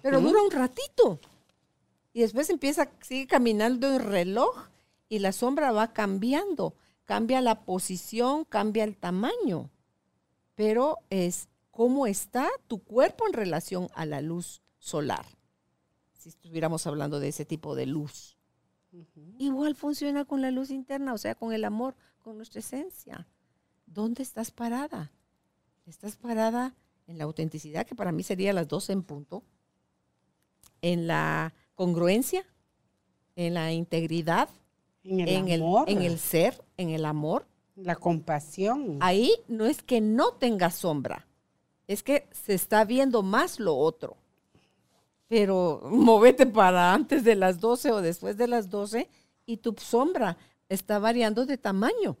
Pero 0.00 0.20
dura 0.20 0.40
un 0.40 0.52
ratito. 0.52 1.18
Y 2.12 2.20
después 2.20 2.50
empieza, 2.50 2.88
sigue 3.00 3.26
caminando 3.26 3.88
el 3.88 4.00
reloj 4.00 4.68
y 5.08 5.18
la 5.18 5.32
sombra 5.32 5.72
va 5.72 5.92
cambiando. 5.92 6.74
Cambia 7.04 7.40
la 7.40 7.64
posición, 7.64 8.44
cambia 8.44 8.84
el 8.84 8.96
tamaño. 8.96 9.70
Pero 10.54 10.98
es 11.10 11.48
cómo 11.72 12.06
está 12.06 12.48
tu 12.68 12.78
cuerpo 12.78 13.26
en 13.26 13.32
relación 13.32 13.88
a 13.92 14.06
la 14.06 14.20
luz 14.20 14.62
solar. 14.78 15.26
Si 16.12 16.28
estuviéramos 16.28 16.86
hablando 16.86 17.18
de 17.18 17.26
ese 17.26 17.44
tipo 17.44 17.74
de 17.74 17.86
luz. 17.86 18.37
Igual 19.38 19.74
funciona 19.74 20.24
con 20.24 20.40
la 20.42 20.50
luz 20.50 20.70
interna, 20.70 21.12
o 21.12 21.18
sea, 21.18 21.34
con 21.34 21.52
el 21.52 21.64
amor, 21.64 21.94
con 22.20 22.36
nuestra 22.36 22.60
esencia. 22.60 23.26
¿Dónde 23.86 24.22
estás 24.22 24.50
parada? 24.50 25.12
¿Estás 25.86 26.16
parada 26.16 26.74
en 27.06 27.18
la 27.18 27.24
autenticidad, 27.24 27.86
que 27.86 27.94
para 27.94 28.12
mí 28.12 28.22
sería 28.22 28.52
las 28.52 28.68
12 28.68 28.92
en 28.92 29.02
punto? 29.02 29.42
¿En 30.82 31.06
la 31.06 31.54
congruencia? 31.74 32.44
¿En 33.36 33.54
la 33.54 33.72
integridad? 33.72 34.48
En 35.04 35.20
el 35.20 35.28
en, 35.28 35.62
amor, 35.62 35.88
el, 35.88 35.96
en 35.96 36.02
el 36.02 36.18
ser, 36.18 36.62
en 36.76 36.90
el 36.90 37.04
amor. 37.04 37.46
la 37.76 37.96
compasión. 37.96 38.98
Ahí 39.00 39.32
no 39.48 39.64
es 39.64 39.82
que 39.82 40.00
no 40.00 40.32
tenga 40.32 40.70
sombra, 40.70 41.26
es 41.86 42.02
que 42.02 42.28
se 42.32 42.54
está 42.54 42.84
viendo 42.84 43.22
más 43.22 43.58
lo 43.58 43.76
otro. 43.76 44.16
Pero 45.28 45.80
movete 45.90 46.46
para 46.46 46.92
antes 46.92 47.24
de 47.24 47.36
las 47.36 47.60
12 47.60 47.92
o 47.92 48.02
después 48.02 48.36
de 48.36 48.48
las 48.48 48.70
12 48.70 49.08
y 49.46 49.58
tu 49.58 49.74
sombra 49.78 50.36
está 50.68 50.98
variando 50.98 51.46
de 51.46 51.56
tamaño. 51.56 52.16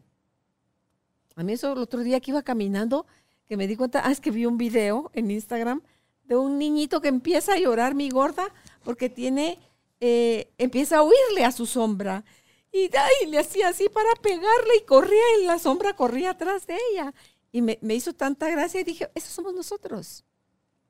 A 1.36 1.42
mí 1.42 1.52
eso 1.52 1.72
el 1.72 1.78
otro 1.78 2.00
día 2.00 2.20
que 2.20 2.32
iba 2.32 2.42
caminando, 2.42 3.06
que 3.46 3.56
me 3.56 3.66
di 3.66 3.76
cuenta, 3.76 4.02
ah, 4.04 4.10
es 4.10 4.20
que 4.20 4.30
vi 4.30 4.46
un 4.46 4.58
video 4.58 5.10
en 5.14 5.30
Instagram 5.30 5.82
de 6.24 6.36
un 6.36 6.58
niñito 6.58 7.00
que 7.00 7.08
empieza 7.08 7.54
a 7.54 7.58
llorar, 7.58 7.94
mi 7.94 8.10
gorda, 8.10 8.52
porque 8.82 9.08
tiene, 9.08 9.58
eh, 10.00 10.50
empieza 10.58 10.98
a 10.98 11.02
huirle 11.02 11.44
a 11.44 11.52
su 11.52 11.64
sombra. 11.64 12.24
Y, 12.72 12.90
ay, 12.94 13.30
le 13.30 13.38
hacía 13.38 13.68
así 13.68 13.88
para 13.88 14.10
pegarle 14.20 14.76
y 14.78 14.84
corría 14.84 15.22
y 15.40 15.46
la 15.46 15.58
sombra 15.58 15.94
corría 15.94 16.30
atrás 16.30 16.66
de 16.66 16.76
ella. 16.92 17.14
Y 17.50 17.62
me, 17.62 17.78
me 17.80 17.94
hizo 17.94 18.12
tanta 18.12 18.50
gracia 18.50 18.80
y 18.80 18.84
dije, 18.84 19.10
esos 19.14 19.30
somos 19.30 19.54
nosotros. 19.54 20.24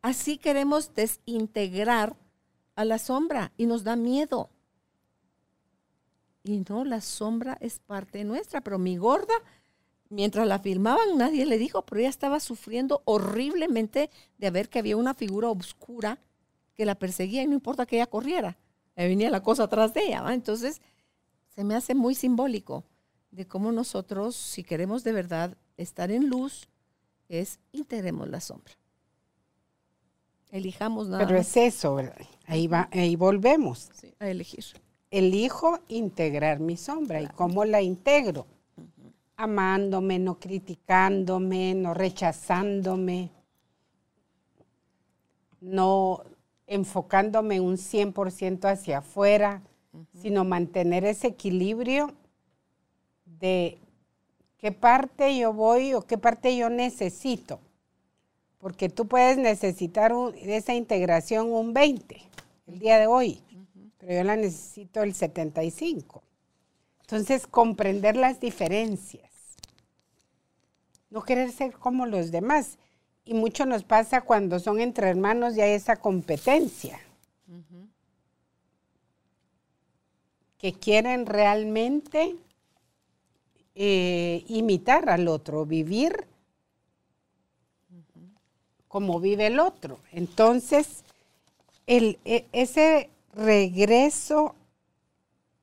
Así 0.02 0.38
queremos 0.38 0.94
desintegrar 0.94 2.16
a 2.76 2.84
la 2.84 2.98
sombra 2.98 3.52
y 3.56 3.66
nos 3.66 3.82
da 3.84 3.96
miedo. 3.96 4.50
Y 6.44 6.64
no, 6.68 6.84
la 6.84 7.00
sombra 7.00 7.58
es 7.60 7.80
parte 7.80 8.24
nuestra, 8.24 8.60
pero 8.60 8.78
mi 8.78 8.96
gorda, 8.96 9.34
mientras 10.08 10.46
la 10.46 10.60
filmaban, 10.60 11.18
nadie 11.18 11.44
le 11.44 11.58
dijo, 11.58 11.84
pero 11.84 12.00
ella 12.00 12.08
estaba 12.08 12.40
sufriendo 12.40 13.02
horriblemente 13.04 14.10
de 14.38 14.50
ver 14.50 14.68
que 14.68 14.78
había 14.78 14.96
una 14.96 15.14
figura 15.14 15.50
oscura 15.50 16.18
que 16.74 16.86
la 16.86 16.94
perseguía 16.94 17.42
y 17.42 17.48
no 17.48 17.54
importa 17.54 17.84
que 17.84 17.96
ella 17.96 18.06
corriera, 18.06 18.56
venía 18.94 19.30
la 19.30 19.42
cosa 19.42 19.64
atrás 19.64 19.92
de 19.94 20.06
ella. 20.06 20.22
¿va? 20.22 20.32
Entonces, 20.32 20.80
se 21.48 21.64
me 21.64 21.74
hace 21.74 21.94
muy 21.94 22.14
simbólico 22.14 22.84
de 23.32 23.46
cómo 23.46 23.72
nosotros, 23.72 24.36
si 24.36 24.62
queremos 24.62 25.02
de 25.02 25.12
verdad 25.12 25.56
estar 25.76 26.12
en 26.12 26.28
luz, 26.28 26.68
es 27.28 27.58
integremos 27.72 28.28
la 28.28 28.40
sombra. 28.40 28.72
Elijamos 30.50 31.08
nada 31.08 31.26
Pero 31.26 31.38
es 31.38 31.56
eso, 31.56 31.94
¿verdad? 31.94 32.16
Ahí, 32.46 32.66
va, 32.66 32.88
ahí 32.92 33.16
volvemos. 33.16 33.90
Sí, 33.92 34.14
a 34.18 34.28
elegir. 34.28 34.64
Elijo 35.10 35.78
integrar 35.88 36.60
mi 36.60 36.76
sombra. 36.76 37.20
¿Y 37.20 37.26
cómo 37.28 37.64
la 37.64 37.82
integro? 37.82 38.46
Amándome, 39.36 40.18
no 40.18 40.38
criticándome, 40.38 41.74
no 41.74 41.94
rechazándome, 41.94 43.30
no 45.60 46.24
enfocándome 46.66 47.60
un 47.60 47.76
100% 47.76 48.70
hacia 48.70 48.98
afuera, 48.98 49.62
sino 50.12 50.44
mantener 50.44 51.04
ese 51.04 51.28
equilibrio 51.28 52.12
de 53.24 53.78
qué 54.58 54.72
parte 54.72 55.36
yo 55.38 55.52
voy 55.52 55.94
o 55.94 56.02
qué 56.02 56.18
parte 56.18 56.56
yo 56.56 56.68
necesito. 56.68 57.60
Porque 58.58 58.88
tú 58.88 59.06
puedes 59.06 59.38
necesitar 59.38 60.12
un- 60.12 60.34
esa 60.36 60.74
integración 60.74 61.50
un 61.52 61.72
20 61.72 62.20
el 62.66 62.78
día 62.78 62.98
de 62.98 63.06
hoy, 63.06 63.42
pero 63.98 64.12
yo 64.14 64.24
la 64.24 64.36
necesito 64.36 65.02
el 65.02 65.14
75. 65.14 66.22
Entonces, 67.02 67.46
comprender 67.46 68.16
las 68.16 68.40
diferencias. 68.40 69.30
No 71.10 71.22
querer 71.22 71.50
ser 71.52 71.72
como 71.72 72.04
los 72.04 72.30
demás. 72.30 72.78
Y 73.24 73.34
mucho 73.34 73.64
nos 73.64 73.84
pasa 73.84 74.20
cuando 74.22 74.58
son 74.58 74.80
entre 74.80 75.08
hermanos 75.08 75.56
y 75.56 75.60
hay 75.62 75.72
esa 75.72 75.96
competencia. 75.96 76.98
Que 80.58 80.72
quieren 80.72 81.24
realmente 81.26 82.34
eh, 83.74 84.44
imitar 84.48 85.08
al 85.08 85.28
otro, 85.28 85.64
vivir 85.64 86.26
como 88.88 89.20
vive 89.20 89.46
el 89.46 89.60
otro. 89.60 89.98
Entonces, 90.12 91.04
el, 91.86 92.18
e- 92.24 92.46
ese 92.52 93.10
regreso 93.34 94.54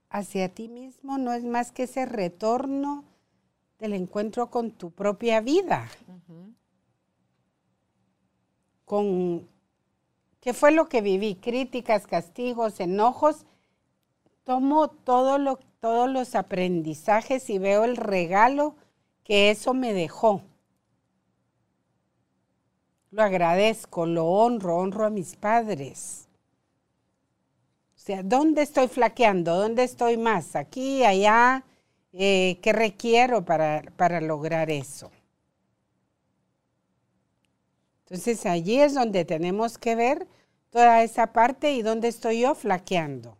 hacia 0.09 0.49
ti 0.49 0.69
mismo 0.69 1.17
no 1.17 1.33
es 1.33 1.43
más 1.43 1.71
que 1.71 1.83
ese 1.83 2.05
retorno 2.05 3.03
del 3.79 3.93
encuentro 3.93 4.49
con 4.49 4.71
tu 4.71 4.91
propia 4.91 5.41
vida. 5.41 5.89
Con 8.85 9.47
qué 10.39 10.53
fue 10.53 10.71
lo 10.71 10.87
que 10.87 11.01
viví, 11.01 11.35
críticas, 11.35 12.07
castigos, 12.07 12.79
enojos. 12.79 13.45
Tomo 14.43 14.89
todo 14.89 15.39
lo, 15.39 15.59
todos 15.79 16.09
los 16.09 16.35
aprendizajes 16.35 17.49
y 17.49 17.57
veo 17.57 17.83
el 17.83 17.97
regalo 17.97 18.75
que 19.23 19.49
eso 19.49 19.73
me 19.73 19.91
dejó. 19.91 20.41
Lo 23.15 23.23
agradezco, 23.23 24.05
lo 24.05 24.25
honro, 24.25 24.75
honro 24.75 25.05
a 25.05 25.09
mis 25.09 25.37
padres. 25.37 26.27
O 27.95 27.97
sea, 27.97 28.21
¿dónde 28.23 28.61
estoy 28.61 28.89
flaqueando? 28.89 29.55
¿Dónde 29.55 29.85
estoy 29.85 30.17
más? 30.17 30.57
Aquí, 30.57 31.01
allá. 31.05 31.63
Eh, 32.11 32.59
¿Qué 32.61 32.73
requiero 32.73 33.45
para, 33.45 33.83
para 33.95 34.19
lograr 34.19 34.69
eso? 34.69 35.11
Entonces 38.03 38.45
allí 38.45 38.81
es 38.81 38.95
donde 38.95 39.23
tenemos 39.23 39.77
que 39.77 39.95
ver 39.95 40.27
toda 40.69 41.01
esa 41.01 41.31
parte 41.31 41.71
y 41.71 41.83
dónde 41.83 42.09
estoy 42.09 42.41
yo 42.41 42.53
flaqueando. 42.53 43.37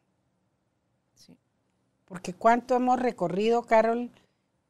Sí. 1.15 1.35
Porque 2.05 2.33
cuánto 2.33 2.77
hemos 2.77 2.97
recorrido, 2.97 3.63
Carol, 3.63 4.09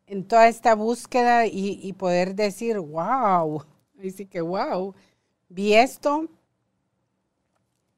en 0.07 0.27
toda 0.27 0.47
esta 0.47 0.73
búsqueda 0.73 1.45
y, 1.45 1.79
y 1.83 1.93
poder 1.93 2.33
decir, 2.33 2.79
wow, 2.79 3.63
dice 3.97 4.25
que 4.25 4.41
wow, 4.41 4.93
vi 5.49 5.73
esto 5.73 6.27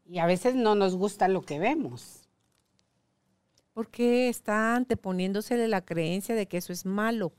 y 0.06 0.20
a 0.20 0.26
veces 0.26 0.56
no 0.56 0.76
nos 0.76 0.96
gusta 0.96 1.28
lo 1.28 1.42
que 1.42 1.60
vemos. 1.60 2.28
Porque 3.74 4.30
está 4.30 4.76
anteponiéndosele 4.76 5.68
la 5.68 5.86
creencia 5.86 6.34
de 6.34 6.48
que 6.48 6.58
eso 6.58 6.74
es 6.74 6.86
malo. 6.86 7.34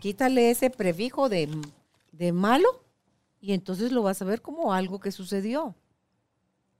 Quítale 0.00 0.50
ese 0.50 0.70
prefijo 0.70 1.28
de, 1.28 1.48
de 2.12 2.32
malo 2.32 2.68
y 3.40 3.52
entonces 3.52 3.92
lo 3.92 4.02
vas 4.02 4.22
a 4.22 4.24
ver 4.24 4.40
como 4.40 4.72
algo 4.72 5.00
que 5.00 5.12
sucedió. 5.12 5.74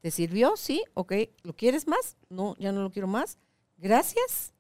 ¿Te 0.00 0.10
sirvió? 0.10 0.56
Sí, 0.56 0.84
ok. 0.94 1.12
¿Lo 1.42 1.54
quieres 1.54 1.88
más? 1.88 2.16
No, 2.28 2.54
ya 2.58 2.72
no 2.72 2.82
lo 2.82 2.90
quiero 2.90 3.08
más. 3.08 3.38
Gracias. 3.76 4.54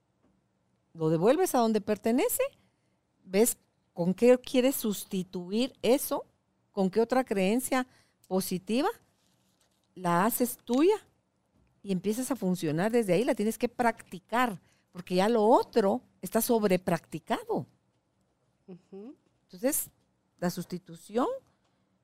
Lo 0.92 1.10
devuelves 1.10 1.54
a 1.54 1.58
donde 1.58 1.80
pertenece. 1.80 2.42
¿Ves 3.24 3.56
con 3.92 4.14
qué 4.14 4.38
quieres 4.38 4.76
sustituir 4.76 5.72
eso? 5.82 6.26
¿Con 6.78 6.90
qué 6.90 7.00
otra 7.00 7.24
creencia 7.24 7.88
positiva 8.28 8.88
la 9.96 10.26
haces 10.26 10.56
tuya? 10.58 10.94
y 11.82 11.90
empiezas 11.90 12.30
a 12.30 12.36
funcionar 12.36 12.92
desde 12.92 13.14
ahí, 13.14 13.24
la 13.24 13.34
tienes 13.34 13.58
que 13.58 13.68
practicar, 13.68 14.60
porque 14.92 15.16
ya 15.16 15.28
lo 15.28 15.42
otro 15.44 16.02
está 16.22 16.40
sobrepracticado. 16.40 17.66
Entonces, 18.68 19.90
la 20.38 20.50
sustitución 20.50 21.26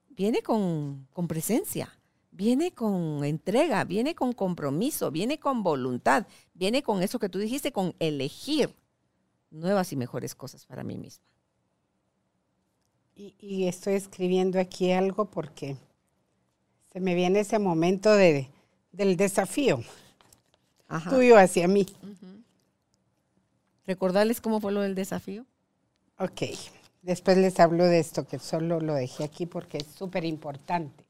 viene 0.08 0.42
con, 0.42 1.06
con 1.12 1.28
presencia, 1.28 1.96
viene 2.32 2.72
con 2.72 3.22
entrega, 3.24 3.84
viene 3.84 4.16
con 4.16 4.32
compromiso, 4.32 5.12
viene 5.12 5.38
con 5.38 5.62
voluntad, 5.62 6.26
viene 6.52 6.82
con 6.82 7.00
eso 7.00 7.20
que 7.20 7.28
tú 7.28 7.38
dijiste, 7.38 7.70
con 7.70 7.94
elegir 8.00 8.74
nuevas 9.50 9.92
y 9.92 9.96
mejores 9.96 10.34
cosas 10.34 10.66
para 10.66 10.82
mí 10.82 10.98
misma. 10.98 11.33
Y, 13.16 13.34
y 13.38 13.68
estoy 13.68 13.94
escribiendo 13.94 14.58
aquí 14.58 14.92
algo 14.92 15.26
porque 15.26 15.76
se 16.92 17.00
me 17.00 17.14
viene 17.14 17.40
ese 17.40 17.58
momento 17.58 18.12
de, 18.14 18.48
del 18.92 19.16
desafío 19.16 19.82
Ajá. 20.88 21.10
tuyo 21.10 21.36
hacia 21.38 21.68
mí. 21.68 21.86
Recordarles 23.86 24.40
cómo 24.40 24.60
fue 24.60 24.72
lo 24.72 24.80
del 24.80 24.94
desafío. 24.94 25.44
Ok, 26.18 26.42
después 27.02 27.36
les 27.36 27.58
hablo 27.60 27.84
de 27.84 27.98
esto, 27.98 28.26
que 28.26 28.38
solo 28.38 28.80
lo 28.80 28.94
dejé 28.94 29.24
aquí 29.24 29.46
porque 29.46 29.78
es 29.78 29.86
súper 29.86 30.24
importante. 30.24 31.04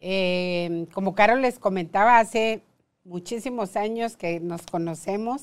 Eh, 0.00 0.86
como 0.94 1.14
Carol 1.14 1.42
les 1.42 1.58
comentaba, 1.58 2.18
hace 2.18 2.62
muchísimos 3.04 3.76
años 3.76 4.16
que 4.16 4.40
nos 4.40 4.62
conocemos 4.62 5.42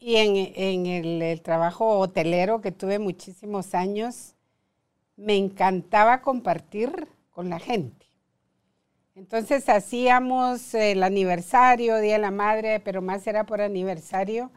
y 0.00 0.16
en, 0.16 0.86
el, 0.86 1.40
trabajo 1.42 1.98
hotelero 1.98 2.60
que 2.60 2.72
tuve 2.72 2.98
muchísimos 2.98 3.74
años, 3.74 4.34
me 5.16 5.36
encantaba 5.36 6.22
compartir 6.22 7.08
con 7.30 7.50
la 7.50 7.58
gente. 7.58 8.06
Entonces 9.14 9.68
hacíamos 9.68 10.74
el 10.74 11.02
aniversario, 11.02 11.98
Día 11.98 12.14
de 12.14 12.18
la 12.20 12.30
Madre, 12.30 12.80
pero 12.80 13.02
más 13.02 13.26
era 13.26 13.44
por 13.44 13.60
aniversario, 13.60 14.50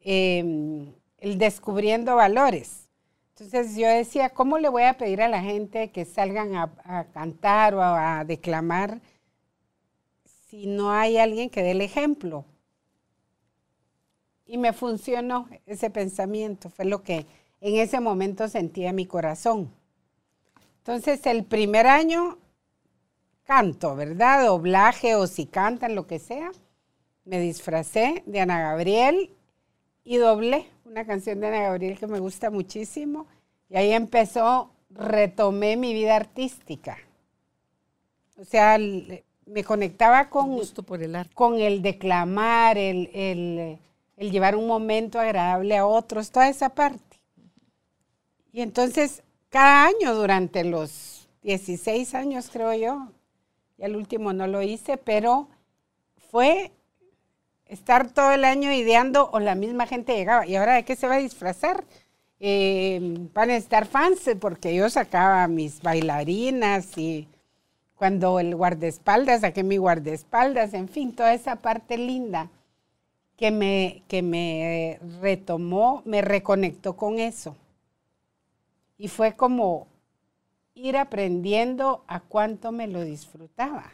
eh, 0.00 0.92
el 1.18 1.38
descubriendo 1.38 2.16
valores. 2.16 2.88
Entonces 3.30 3.76
yo 3.76 3.88
decía, 3.88 4.28
¿cómo 4.28 4.58
le 4.58 4.68
voy 4.68 4.82
a 4.82 4.98
pedir 4.98 5.22
a 5.22 5.28
la 5.28 5.40
gente 5.40 5.90
que 5.90 6.04
salgan 6.04 6.54
a, 6.54 6.70
a 6.84 7.04
cantar 7.04 7.74
o 7.74 7.82
a, 7.82 8.20
a 8.20 8.24
declamar 8.24 9.00
si 10.48 10.66
no 10.66 10.92
hay 10.92 11.16
alguien 11.16 11.48
que 11.48 11.62
dé 11.62 11.70
el 11.70 11.80
ejemplo? 11.80 12.44
Y 14.46 14.58
me 14.58 14.72
funcionó 14.72 15.48
ese 15.66 15.90
pensamiento, 15.90 16.68
fue 16.70 16.84
lo 16.84 17.02
que 17.02 17.26
en 17.60 17.76
ese 17.76 18.00
momento 18.00 18.46
sentía 18.48 18.92
mi 18.92 19.06
corazón. 19.06 19.70
Entonces 20.78 21.24
el 21.26 21.44
primer 21.44 21.86
año 21.86 22.38
canto, 23.44 23.96
¿verdad? 23.96 24.44
Doblaje 24.46 25.14
o 25.14 25.26
si 25.26 25.46
cantan, 25.46 25.94
lo 25.94 26.06
que 26.06 26.18
sea. 26.18 26.50
Me 27.24 27.40
disfracé 27.40 28.22
de 28.26 28.40
Ana 28.40 28.60
Gabriel 28.60 29.30
y 30.04 30.18
doblé 30.18 30.66
una 30.84 31.06
canción 31.06 31.40
de 31.40 31.46
Ana 31.46 31.60
Gabriel 31.60 31.98
que 31.98 32.06
me 32.06 32.18
gusta 32.18 32.50
muchísimo. 32.50 33.26
Y 33.70 33.76
ahí 33.76 33.92
empezó, 33.92 34.70
retomé 34.90 35.76
mi 35.78 35.94
vida 35.94 36.16
artística. 36.16 36.98
O 38.36 38.44
sea, 38.44 38.78
me 39.46 39.64
conectaba 39.64 40.28
con, 40.28 40.52
Gusto 40.56 40.82
por 40.82 41.02
el 41.02 41.16
arte. 41.16 41.34
con 41.34 41.58
el 41.60 41.80
declamar, 41.80 42.76
el, 42.76 43.10
el- 43.14 43.78
el 44.16 44.30
llevar 44.30 44.56
un 44.56 44.66
momento 44.66 45.18
agradable 45.18 45.76
a 45.76 45.86
otros, 45.86 46.30
toda 46.30 46.48
esa 46.48 46.70
parte. 46.70 47.20
Y 48.52 48.60
entonces, 48.60 49.22
cada 49.48 49.86
año 49.86 50.14
durante 50.14 50.64
los 50.64 51.28
16 51.42 52.14
años, 52.14 52.48
creo 52.52 52.72
yo, 52.74 53.08
y 53.78 53.84
al 53.84 53.96
último 53.96 54.32
no 54.32 54.46
lo 54.46 54.62
hice, 54.62 54.96
pero 54.96 55.48
fue 56.30 56.70
estar 57.66 58.10
todo 58.10 58.32
el 58.32 58.44
año 58.44 58.72
ideando 58.72 59.30
o 59.32 59.40
la 59.40 59.54
misma 59.54 59.86
gente 59.86 60.14
llegaba. 60.14 60.46
¿Y 60.46 60.56
ahora 60.56 60.74
de 60.74 60.84
qué 60.84 60.94
se 60.94 61.08
va 61.08 61.16
a 61.16 61.18
disfrazar? 61.18 61.84
Eh, 62.38 63.28
van 63.32 63.50
a 63.50 63.56
estar 63.56 63.86
fans 63.86 64.30
porque 64.38 64.74
yo 64.74 64.88
sacaba 64.90 65.48
mis 65.48 65.80
bailarinas 65.82 66.96
y 66.98 67.28
cuando 67.96 68.38
el 68.38 68.54
guardaespaldas, 68.54 69.40
saqué 69.40 69.62
mi 69.62 69.78
guardaespaldas, 69.78 70.74
en 70.74 70.88
fin, 70.88 71.14
toda 71.14 71.32
esa 71.32 71.56
parte 71.56 71.96
linda 71.96 72.50
que 73.36 73.50
me, 73.50 74.02
que 74.08 74.22
me 74.22 74.98
retomó, 75.20 76.02
me 76.04 76.22
reconectó 76.22 76.96
con 76.96 77.18
eso. 77.18 77.56
Y 78.96 79.08
fue 79.08 79.34
como 79.34 79.88
ir 80.74 80.96
aprendiendo 80.96 82.04
a 82.06 82.20
cuánto 82.20 82.72
me 82.72 82.86
lo 82.86 83.02
disfrutaba. 83.02 83.92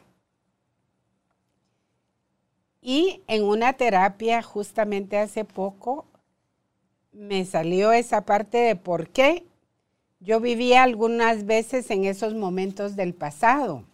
Y 2.82 3.22
en 3.26 3.45
una 3.45 3.74
terapia 3.74 4.43
justamente 4.43 5.18
hace 5.18 5.45
poco 5.45 6.07
me 7.12 7.45
salió 7.45 7.93
esa 7.93 8.24
parte 8.24 8.59
de 8.59 8.76
por 8.76 9.09
qué 9.09 9.45
yo 10.20 10.41
vivía 10.41 10.82
algunas 10.82 11.47
veces 11.47 11.91
en 11.91 12.05
esos 12.05 12.34
momentos 12.34 12.97
del 12.97 13.14
pasado. 13.14 13.84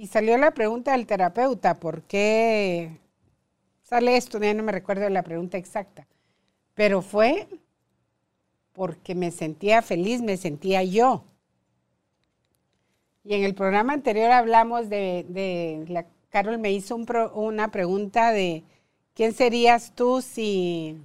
Y 0.00 0.06
salió 0.06 0.38
la 0.38 0.52
pregunta 0.52 0.92
del 0.92 1.04
terapeuta, 1.06 1.74
¿por 1.74 2.00
qué 2.04 2.90
sale 3.82 4.16
esto? 4.16 4.38
Ya 4.38 4.54
no 4.54 4.62
me 4.62 4.72
recuerdo 4.72 5.06
la 5.10 5.22
pregunta 5.22 5.58
exacta. 5.58 6.06
Pero 6.72 7.02
fue 7.02 7.46
porque 8.72 9.14
me 9.14 9.30
sentía 9.30 9.82
feliz, 9.82 10.22
me 10.22 10.38
sentía 10.38 10.82
yo. 10.82 11.24
Y 13.24 13.34
en 13.34 13.44
el 13.44 13.54
programa 13.54 13.92
anterior 13.92 14.30
hablamos 14.30 14.88
de, 14.88 15.84
la, 15.86 16.06
Carol 16.30 16.56
me 16.56 16.72
hizo 16.72 16.96
una 17.34 17.70
pregunta 17.70 18.32
de 18.32 18.64
quién 19.12 19.34
serías 19.34 19.94
tú 19.94 20.22
si, 20.22 20.96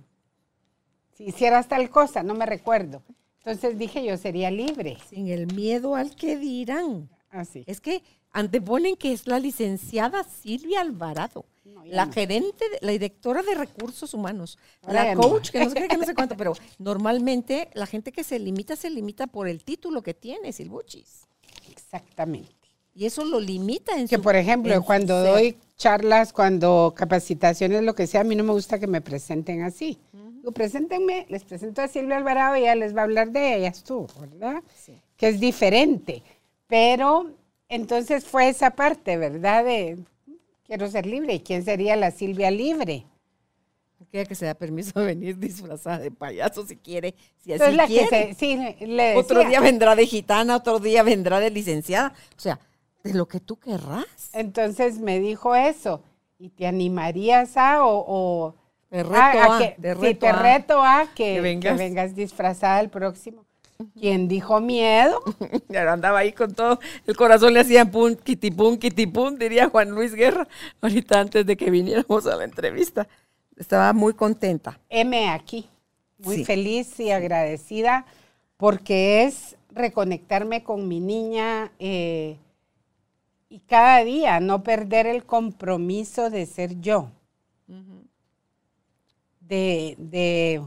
si 1.16 1.26
hicieras 1.26 1.68
tal 1.68 1.90
cosa, 1.90 2.24
no 2.24 2.34
me 2.34 2.46
recuerdo. 2.46 3.04
Entonces 3.40 3.78
dije 3.78 4.06
yo 4.06 4.16
sería 4.16 4.50
libre. 4.52 4.98
Sin 5.10 5.28
el 5.28 5.54
miedo 5.54 5.96
al 5.96 6.16
que 6.16 6.38
dirán. 6.38 7.10
Así. 7.30 7.66
Es 7.68 7.82
que 7.82 8.02
anteponen 8.36 8.98
que 8.98 9.14
es 9.14 9.28
la 9.28 9.40
licenciada 9.40 10.26
Silvia 10.26 10.82
Alvarado, 10.82 11.46
la 11.86 12.12
gerente, 12.12 12.66
la 12.82 12.92
directora 12.92 13.42
de 13.42 13.56
recursos 13.56 14.14
humanos, 14.14 14.60
la 14.86 15.16
coach, 15.16 15.52
que 15.52 15.64
no 15.64 15.70
sé 15.70 15.76
qué, 15.76 15.88
que 15.88 15.98
no 15.98 16.06
sé 16.06 16.14
cuánto, 16.16 16.36
pero 16.36 16.54
normalmente 16.78 17.70
la 17.74 17.86
gente 17.86 18.12
que 18.12 18.26
se 18.26 18.38
limita, 18.38 18.76
se 18.76 18.90
limita 18.90 19.28
por 19.28 19.48
el 19.48 19.64
título 19.64 20.02
que 20.04 20.14
tiene, 20.14 20.52
Silbuchis. 20.52 21.28
Exactamente. 21.72 22.52
Y 22.94 23.06
eso 23.06 23.24
lo 23.24 23.40
limita 23.40 23.98
en 23.98 24.08
Que, 24.08 24.20
por 24.20 24.36
ejemplo, 24.36 24.84
cuando 24.84 25.24
doy 25.24 25.58
charlas, 25.78 26.34
cuando 26.34 26.94
capacitaciones, 26.96 27.84
lo 27.84 27.96
que 27.96 28.06
sea, 28.06 28.22
a 28.22 28.24
mí 28.26 28.36
no 28.36 28.44
me 28.44 28.52
gusta 28.52 28.80
que 28.80 28.88
me 28.88 29.00
presenten 29.00 29.62
así. 29.62 29.98
preséntenme, 30.54 31.26
les 31.30 31.46
presento 31.46 31.82
a 31.82 31.88
Silvia 31.88 32.18
Alvarado 32.18 32.58
y 32.58 32.62
ella 32.62 32.76
les 32.76 32.94
va 32.94 33.02
a 33.02 33.04
hablar 33.06 33.32
de 33.32 33.56
ella, 33.56 33.74
tú, 33.86 34.08
¿verdad? 34.20 34.62
Sí. 34.76 35.02
Que 35.16 35.30
es 35.30 35.40
diferente. 35.40 36.22
Pero 36.68 37.32
entonces 37.70 38.26
fue 38.26 38.50
esa 38.50 38.72
parte, 38.72 39.18
¿verdad? 39.18 39.66
De 39.66 39.98
quiero 40.66 40.88
ser 40.90 41.06
libre. 41.06 41.36
¿Y 41.36 41.40
quién 41.40 41.64
sería 41.64 41.96
la 41.96 42.12
Silvia 42.12 42.52
libre? 42.52 43.06
Aquella 44.02 44.26
que 44.26 44.36
se 44.36 44.46
da 44.46 44.54
permiso 44.54 45.00
de 45.00 45.06
venir 45.06 45.38
disfrazada 45.38 46.00
de 46.00 46.12
payaso 46.12 46.66
si 46.68 46.76
quiere, 46.76 47.16
si 47.38 47.54
así 47.54 47.78
quiere. 47.88 48.34
sí, 48.36 48.58
le 48.82 49.16
Otro 49.16 49.44
día 49.44 49.62
vendrá 49.62 49.96
de 49.96 50.06
gitana, 50.06 50.58
otro 50.58 50.80
día 50.80 51.02
vendrá 51.02 51.40
de 51.40 51.50
licenciada. 51.50 52.14
O 52.38 52.40
sea, 52.40 52.60
de 53.04 53.14
lo 53.14 53.28
que 53.28 53.40
tú 53.40 53.58
querrás. 53.58 54.32
Entonces 54.34 55.00
me 55.00 55.20
dijo 55.20 55.56
eso. 55.56 56.04
¿Y 56.38 56.50
te 56.50 56.68
animarías 56.68 57.56
a 57.56 57.86
o, 57.86 58.56
te 58.90 59.04
reto 59.04 59.18
a, 59.18 59.58
que, 59.60 59.76
te 59.80 59.94
reto 60.34 60.84
a, 60.84 61.08
que, 61.16 61.40
vengas. 61.40 62.14
disfrazada 62.16 62.82
el 62.82 62.90
próximo? 62.90 63.46
¿Quién 64.00 64.28
dijo 64.28 64.62
miedo? 64.62 65.22
ya 65.70 65.92
andaba 65.92 66.20
ahí 66.20 66.32
con 66.32 66.54
todo, 66.54 66.80
el 67.06 67.16
corazón 67.16 67.54
le 67.54 67.60
hacía 67.60 67.86
pum, 67.86 68.16
kitipum, 68.16 68.78
kitipum, 68.78 69.38
diría 69.38 69.70
Juan 69.70 69.92
Luis 69.92 70.14
Guerra, 70.14 70.48
ahorita 70.82 71.20
antes 71.20 71.46
de 71.46 71.58
que 71.58 71.70
viniéramos 71.70 72.26
a 72.26 72.36
la 72.36 72.46
entrevista. 72.46 73.08
Estaba 73.58 73.94
muy 73.94 74.14
contenta. 74.14 74.80
M 74.90 75.30
aquí, 75.30 75.70
muy 76.20 76.44
feliz 76.44 77.00
y 77.00 77.12
agradecida 77.12 78.06
porque 78.58 79.24
es 79.24 79.56
reconectarme 79.72 80.64
con 80.64 80.88
mi 80.88 81.00
niña 81.00 81.72
eh, 81.80 82.38
y 83.50 83.60
cada 83.60 84.04
día 84.04 84.40
no 84.40 84.64
perder 84.64 85.08
el 85.08 85.26
compromiso 85.26 86.30
de 86.30 86.46
ser 86.46 86.80
yo. 86.82 87.12
De, 89.40 89.96
de, 90.00 90.62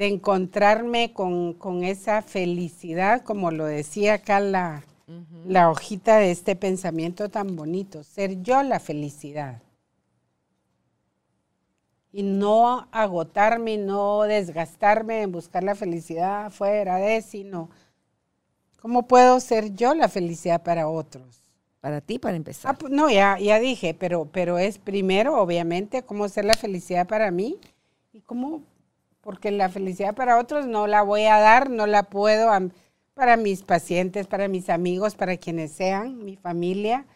de 0.00 0.06
encontrarme 0.06 1.12
con, 1.12 1.84
esa 1.84 2.22
felicidad, 2.22 3.22
como 3.22 3.50
lo 3.50 3.66
decía 3.66 4.14
acá 4.14 4.40
la, 4.40 4.82
la 5.44 5.68
hojita 5.68 6.16
de 6.16 6.30
este 6.30 6.56
pensamiento 6.56 7.28
tan 7.28 7.54
bonito, 7.54 8.02
ser 8.02 8.40
yo 8.40 8.62
la 8.62 8.80
felicidad 8.80 9.60
y 12.12 12.22
no 12.22 12.88
agotarme, 12.92 13.76
no 13.76 14.22
desgastarme 14.22 15.20
en 15.20 15.32
buscar 15.32 15.64
la 15.64 15.74
felicidad 15.74 16.50
fuera 16.50 16.96
de, 16.96 17.20
sino 17.20 17.68
cómo 18.80 19.06
puedo 19.06 19.38
ser 19.38 19.74
yo 19.74 19.94
la 19.94 20.08
felicidad 20.08 20.62
para 20.62 20.88
otros. 20.88 21.42
Para 21.82 22.00
ti, 22.00 22.18
para 22.18 22.36
empezar. 22.36 22.70
Ah, 22.70 22.78
pues, 22.78 22.90
no, 22.90 23.10
ya, 23.10 23.38
ya 23.38 23.58
dije, 23.58 23.92
pero, 23.92 24.24
pero 24.32 24.58
es 24.58 24.78
primero, 24.78 25.38
obviamente, 25.38 26.02
cómo 26.02 26.26
ser 26.30 26.46
la 26.46 26.54
felicidad 26.54 27.06
para 27.06 27.30
mí 27.30 27.58
y 28.14 28.20
cómo, 28.20 28.62
porque 29.20 29.50
la 29.50 29.68
felicidad 29.68 30.14
para 30.14 30.38
otros 30.38 30.66
no 30.66 30.86
la 30.86 31.02
voy 31.02 31.24
a 31.24 31.38
dar, 31.38 31.70
no 31.70 31.86
la 31.86 32.04
puedo 32.04 32.50
para 33.14 33.36
mis 33.36 33.62
pacientes, 33.62 34.26
para 34.26 34.48
mis 34.48 34.70
amigos, 34.70 35.14
para 35.14 35.36
quienes 35.36 35.72
sean, 35.72 36.24
mi 36.24 36.36
familia 36.36 37.06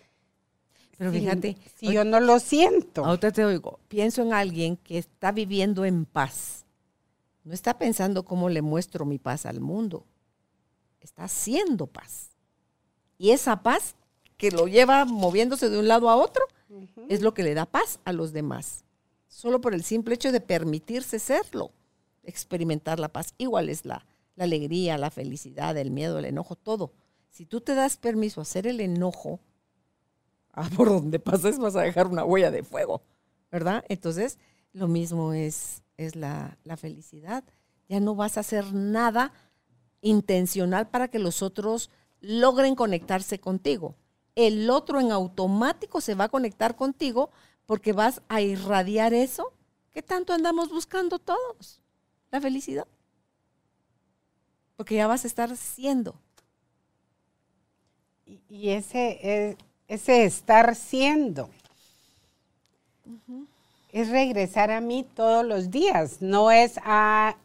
pero 0.97 1.13
fíjate. 1.13 1.57
Si 1.77 1.93
yo 1.93 2.05
no 2.05 2.21
lo 2.21 2.39
siento. 2.39 3.05
Ahorita 3.05 3.33
te 3.33 3.45
oigo. 3.45 3.81
Pienso 3.89 4.23
en 4.23 4.33
alguien 4.33 4.77
que 4.77 4.99
está 4.99 5.33
viviendo 5.33 5.85
en 5.85 6.05
paz. 6.05 6.65
No 7.43 7.53
está 7.53 7.79
pensando 7.79 8.25
cómo 8.25 8.49
le 8.49 8.63
muestro 8.63 9.05
mi 9.05 9.19
paz 9.19 9.47
al 9.47 9.61
mundo. 9.61 10.07
Está 11.01 11.25
haciendo 11.25 11.87
paz. 11.87 12.31
Y 13.19 13.31
esa 13.31 13.63
paz 13.63 13.95
que 14.37 14.51
lo 14.51 14.67
lleva 14.67 15.05
moviéndose 15.05 15.69
de 15.69 15.79
un 15.79 15.89
lado 15.89 16.09
a 16.09 16.17
otro 16.17 16.45
es 17.09 17.23
lo 17.23 17.35
que 17.35 17.43
le 17.43 17.55
da 17.55 17.67
paz 17.67 18.01
a 18.05 18.13
los 18.13 18.33
demás. 18.33 18.85
Solo 19.29 19.61
por 19.61 19.75
el 19.75 19.85
simple 19.85 20.15
hecho 20.15 20.33
de 20.33 20.41
permitirse 20.41 21.19
serlo. 21.19 21.73
Experimentar 22.25 22.99
la 23.01 23.09
paz. 23.09 23.35
Igual 23.39 23.69
es 23.69 23.85
la, 23.85 24.07
la 24.37 24.45
alegría, 24.45 24.99
la 24.99 25.11
felicidad, 25.11 25.77
el 25.77 25.91
miedo, 25.91 26.19
el 26.19 26.25
enojo, 26.25 26.57
todo. 26.57 26.93
Si 27.31 27.47
tú 27.47 27.61
te 27.61 27.75
das 27.75 27.97
permiso 27.97 28.41
a 28.41 28.43
hacer 28.43 28.67
el 28.67 28.81
enojo, 28.81 29.41
ah, 30.53 30.69
por 30.77 30.89
donde 30.89 31.19
pases 31.19 31.59
vas 31.59 31.77
a 31.77 31.83
dejar 31.83 32.07
una 32.07 32.25
huella 32.25 32.51
de 32.51 32.63
fuego, 32.63 33.03
¿verdad? 33.51 33.85
Entonces, 33.89 34.39
lo 34.73 34.89
mismo 34.89 35.33
es, 35.33 35.83
es 35.97 36.17
la, 36.17 36.59
la 36.65 36.77
felicidad. 36.77 37.45
Ya 37.89 38.01
no 38.01 38.15
vas 38.15 38.37
a 38.37 38.41
hacer 38.41 38.73
nada 38.73 39.33
intencional 40.01 40.89
para 40.89 41.09
que 41.09 41.19
los 41.19 41.43
otros 41.43 41.91
logren 42.21 42.75
conectarse 42.75 43.39
contigo. 43.39 43.97
El 44.35 44.69
otro 44.71 45.01
en 45.01 45.13
automático 45.13 46.01
se 46.01 46.15
va 46.15 46.25
a 46.25 46.29
conectar 46.29 46.77
contigo 46.77 47.31
porque 47.67 47.93
vas 47.93 48.23
a 48.29 48.41
irradiar 48.41 49.15
eso 49.15 49.53
que 49.91 50.03
tanto 50.03 50.33
andamos 50.33 50.71
buscando 50.71 51.19
todos, 51.19 51.81
la 52.35 52.41
felicidad. 52.41 52.87
Porque 54.77 54.97
ya 54.97 55.07
vas 55.07 55.25
a 55.25 55.29
estar 55.29 55.57
siendo. 55.57 56.17
Y 58.49 58.71
ese 58.71 59.19
es, 59.23 59.57
ese 59.87 60.25
estar 60.25 60.75
siendo. 60.75 61.49
Es 63.93 64.09
regresar 64.09 64.73
a 64.73 64.81
mí 64.81 65.07
todos 65.15 65.47
los 65.47 65.71
días, 65.71 66.21
no 66.21 66.51
es 66.51 66.81
a 66.83 67.37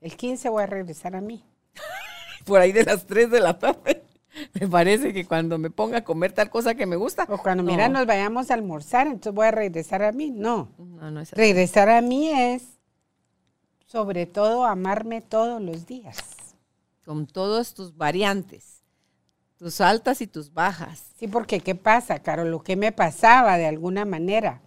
el 0.00 0.16
15 0.16 0.48
voy 0.48 0.62
a 0.62 0.66
regresar 0.66 1.14
a 1.14 1.20
mí. 1.20 1.44
Por 2.46 2.60
ahí 2.60 2.72
de 2.72 2.84
las 2.84 3.06
3 3.06 3.30
de 3.30 3.40
la 3.40 3.58
tarde. 3.58 4.02
Me 4.54 4.68
parece 4.68 5.12
que 5.12 5.26
cuando 5.26 5.58
me 5.58 5.68
ponga 5.68 5.98
a 5.98 6.04
comer 6.04 6.30
tal 6.32 6.48
cosa 6.48 6.76
que 6.76 6.86
me 6.86 6.94
gusta. 6.94 7.26
O 7.28 7.38
cuando, 7.38 7.64
mira, 7.64 7.88
nos 7.88 8.06
vayamos 8.06 8.50
a 8.50 8.54
almorzar, 8.54 9.08
entonces 9.08 9.34
voy 9.34 9.48
a 9.48 9.50
regresar 9.50 10.04
a 10.04 10.12
mí. 10.12 10.30
No. 10.30 10.68
regresar 11.32 11.88
a 11.88 12.00
mí 12.00 12.30
es, 12.30 12.77
sobre 13.88 14.26
todo, 14.26 14.64
amarme 14.64 15.22
todos 15.22 15.60
los 15.62 15.86
días. 15.86 16.18
Con 17.04 17.26
todas 17.26 17.72
tus 17.72 17.96
variantes. 17.96 18.82
Tus 19.56 19.80
altas 19.80 20.20
y 20.20 20.26
tus 20.26 20.52
bajas. 20.52 21.02
Sí, 21.18 21.26
porque 21.26 21.60
¿qué 21.60 21.74
pasa, 21.74 22.22
Caro? 22.22 22.44
Lo 22.44 22.62
que 22.62 22.76
me 22.76 22.92
pasaba 22.92 23.56
de 23.56 23.66
alguna 23.66 24.04
manera, 24.04 24.60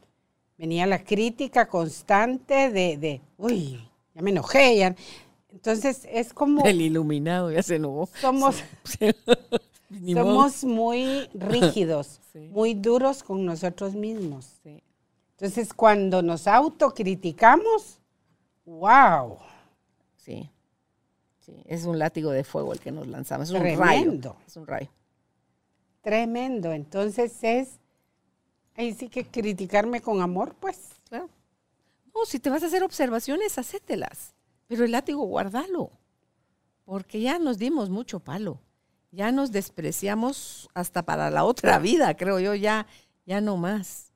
venía 0.57 0.87
la 0.87 1.03
crítica 1.03 1.67
constante 1.67 2.71
de, 2.71 2.97
de 2.97 3.21
uy, 3.37 3.87
ya 4.15 4.21
me 4.21 4.31
enojé, 4.31 4.77
ya. 4.77 4.95
Entonces 5.51 6.07
es 6.11 6.33
como... 6.33 6.63
El 6.65 6.81
iluminado 6.81 7.51
ya 7.51 7.61
se 7.61 7.75
enojó. 7.75 8.09
Somos, 8.19 8.63
somos 10.13 10.63
muy 10.63 11.29
rígidos, 11.35 12.19
muy 12.49 12.73
duros 12.73 13.21
con 13.21 13.45
nosotros 13.45 13.93
mismos. 13.93 14.59
Entonces 15.35 15.73
cuando 15.73 16.23
nos 16.23 16.47
autocriticamos, 16.47 18.00
wow. 18.65 19.37
Sí 20.17 20.49
es 21.65 21.85
un 21.85 21.99
látigo 21.99 22.31
de 22.31 22.43
fuego 22.43 22.73
el 22.73 22.79
que 22.79 22.91
nos 22.91 23.07
lanzamos, 23.07 23.49
es 23.49 23.55
un 23.55 23.77
rayo. 23.77 24.35
Es 24.45 24.57
un 24.57 24.67
rayo. 24.67 24.89
Tremendo. 26.01 26.71
Entonces 26.71 27.37
es, 27.41 27.79
ahí 28.75 28.93
sí 28.93 29.09
que 29.09 29.25
criticarme 29.25 30.01
con 30.01 30.21
amor, 30.21 30.55
pues. 30.59 30.89
Claro. 31.09 31.29
No, 32.13 32.25
si 32.25 32.39
te 32.39 32.49
vas 32.49 32.63
a 32.63 32.67
hacer 32.67 32.83
observaciones, 32.83 33.57
hacételas. 33.57 34.33
Pero 34.67 34.85
el 34.85 34.91
látigo, 34.91 35.23
guárdalo. 35.23 35.91
porque 36.85 37.21
ya 37.21 37.39
nos 37.39 37.57
dimos 37.57 37.89
mucho 37.89 38.19
palo. 38.19 38.59
Ya 39.11 39.31
nos 39.31 39.51
despreciamos 39.51 40.69
hasta 40.73 41.03
para 41.03 41.29
la 41.29 41.43
otra 41.43 41.79
vida, 41.79 42.15
creo 42.15 42.39
yo, 42.39 42.55
ya, 42.55 42.85
ya 43.25 43.41
no 43.41 43.57
más. 43.57 44.11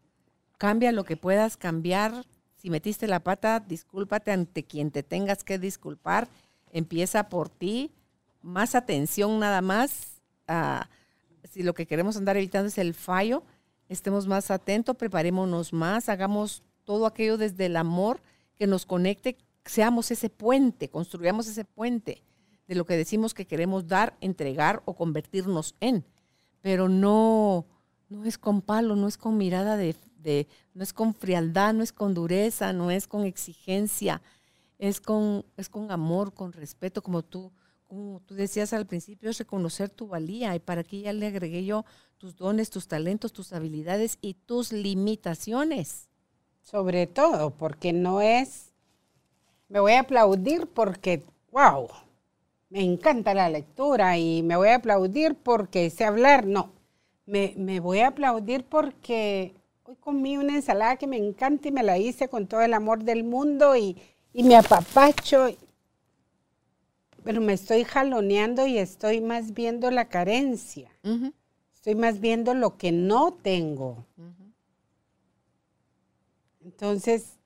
Cambia 0.58 0.92
lo 0.92 1.04
que 1.04 1.18
puedas 1.18 1.58
cambiar. 1.58 2.26
Si 2.66 2.72
metiste 2.72 3.06
la 3.08 3.20
pata, 3.20 3.60
discúlpate 3.60 4.32
ante 4.32 4.64
quien 4.64 4.90
te 4.90 5.04
tengas 5.04 5.44
que 5.44 5.60
disculpar. 5.60 6.28
Empieza 6.72 7.30
por 7.30 7.48
ti. 7.48 7.92
Más 8.42 8.74
atención 8.74 9.38
nada 9.38 9.62
más. 9.62 10.20
si 11.44 11.62
lo 11.62 11.76
que 11.76 11.86
queremos 11.86 12.18
andar 12.18 12.38
evitando 12.38 12.70
es 12.70 12.80
el 12.80 12.96
fallo, 12.96 13.44
estemos 13.88 14.26
más 14.26 14.50
atentos, 14.50 14.96
preparémonos 14.96 15.74
más, 15.74 16.10
hagamos 16.10 16.64
todo 16.86 17.06
aquello 17.06 17.38
desde 17.38 17.68
el 17.68 17.78
amor 17.78 18.20
que 18.56 18.66
nos 18.66 18.88
conecte, 18.88 19.38
seamos 19.64 20.10
ese 20.10 20.32
puente, 20.32 20.90
construyamos 20.90 21.46
ese 21.46 21.66
puente 21.66 22.24
de 22.68 22.74
lo 22.74 22.88
que 22.88 22.98
decimos 22.98 23.36
que 23.36 23.46
queremos 23.46 23.88
dar, 23.88 24.18
entregar 24.22 24.82
o 24.86 24.96
convertirnos 24.96 25.76
en. 25.82 26.04
Pero 26.64 26.90
no, 26.90 27.68
no 28.10 28.26
es 28.26 28.40
con 28.40 28.64
palo, 28.64 28.96
no 28.96 29.08
es 29.08 29.20
con 29.20 29.38
mirada 29.38 29.78
de, 29.78 29.96
no 30.74 30.84
es 30.84 30.94
con 30.94 31.14
frialdad, 31.14 31.74
no 31.74 31.84
es 31.84 31.94
con 31.94 32.14
dureza, 32.14 32.74
no 32.74 32.92
es 32.92 33.08
con 33.08 33.26
exigencia, 33.26 34.22
es 34.78 35.00
con, 35.00 35.46
es 35.58 35.70
con 35.70 35.92
amor, 35.92 36.34
con 36.34 36.52
respeto, 36.52 37.02
como 37.02 37.24
tú, 37.24 37.52
como 37.88 38.20
tú 38.22 38.36
decías 38.36 38.74
al 38.74 38.86
principio, 38.86 39.30
es 39.30 39.38
reconocer 39.38 39.90
tu 39.90 40.08
valía. 40.08 40.56
Y 40.56 40.60
para 40.60 40.82
aquí 40.82 41.02
ya 41.02 41.14
le 41.14 41.28
agregué 41.28 41.64
yo 41.66 41.86
tus 42.18 42.36
dones, 42.36 42.70
tus 42.70 42.88
talentos, 42.88 43.34
tus 43.34 43.54
habilidades 43.54 44.18
y 44.22 44.34
tus 44.34 44.72
limitaciones. 44.72 46.10
Sobre 46.62 47.06
todo, 47.06 47.52
porque 47.52 47.94
no 47.94 48.22
es, 48.22 48.74
me 49.70 49.80
voy 49.80 49.94
a 49.94 50.02
aplaudir 50.02 50.68
porque, 50.68 51.24
wow, 51.52 51.88
me 52.70 52.82
encanta 52.82 53.34
la 53.34 53.50
lectura 53.50 54.18
y 54.18 54.42
me 54.42 54.56
voy 54.56 54.70
a 54.70 54.76
aplaudir 54.76 55.36
porque 55.36 55.90
sé 55.92 56.06
hablar. 56.06 56.48
No, 56.48 56.72
me, 57.26 57.54
me 57.56 57.80
voy 57.80 58.00
a 58.00 58.08
aplaudir 58.08 58.66
porque 58.66 59.54
hoy 59.88 59.96
comí 59.98 60.36
una 60.36 60.56
ensalada 60.56 60.96
que 60.96 61.06
me 61.06 61.18
encanta 61.18 61.68
y 61.68 61.72
me 61.72 61.84
la 61.84 61.98
hice 62.00 62.28
con 62.28 62.48
todo 62.48 62.62
el 62.62 62.74
amor 62.74 63.04
del 63.04 63.24
mundo 63.24 63.76
y, 63.76 63.96
y 64.34 64.44
me 64.44 64.56
apapacho. 64.56 65.48
Pero 67.24 67.40
me 67.40 67.54
estoy 67.54 67.84
jaloneando 67.84 68.66
y 68.66 68.80
estoy 68.80 69.22
más 69.22 69.54
viendo 69.54 69.92
la 69.92 70.06
carencia. 70.06 70.90
Estoy 71.74 71.96
más 71.96 72.20
viendo 72.20 72.56
lo 72.56 72.78
que 72.78 72.92
no 72.92 73.34
tengo. 73.34 74.06
Entonces, 76.64 77.38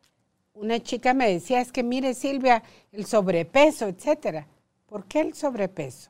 una 0.53 0.81
chica 0.81 1.13
me 1.13 1.29
decía, 1.29 1.59
es 1.59 1.73
que 1.73 1.83
mire 1.83 2.13
Silvia, 2.13 2.63
el 2.93 3.05
sobrepeso, 3.05 3.87
etcétera. 3.87 4.47
¿Por 4.85 5.05
qué 5.05 5.21
el 5.21 5.33
sobrepeso? 5.33 6.09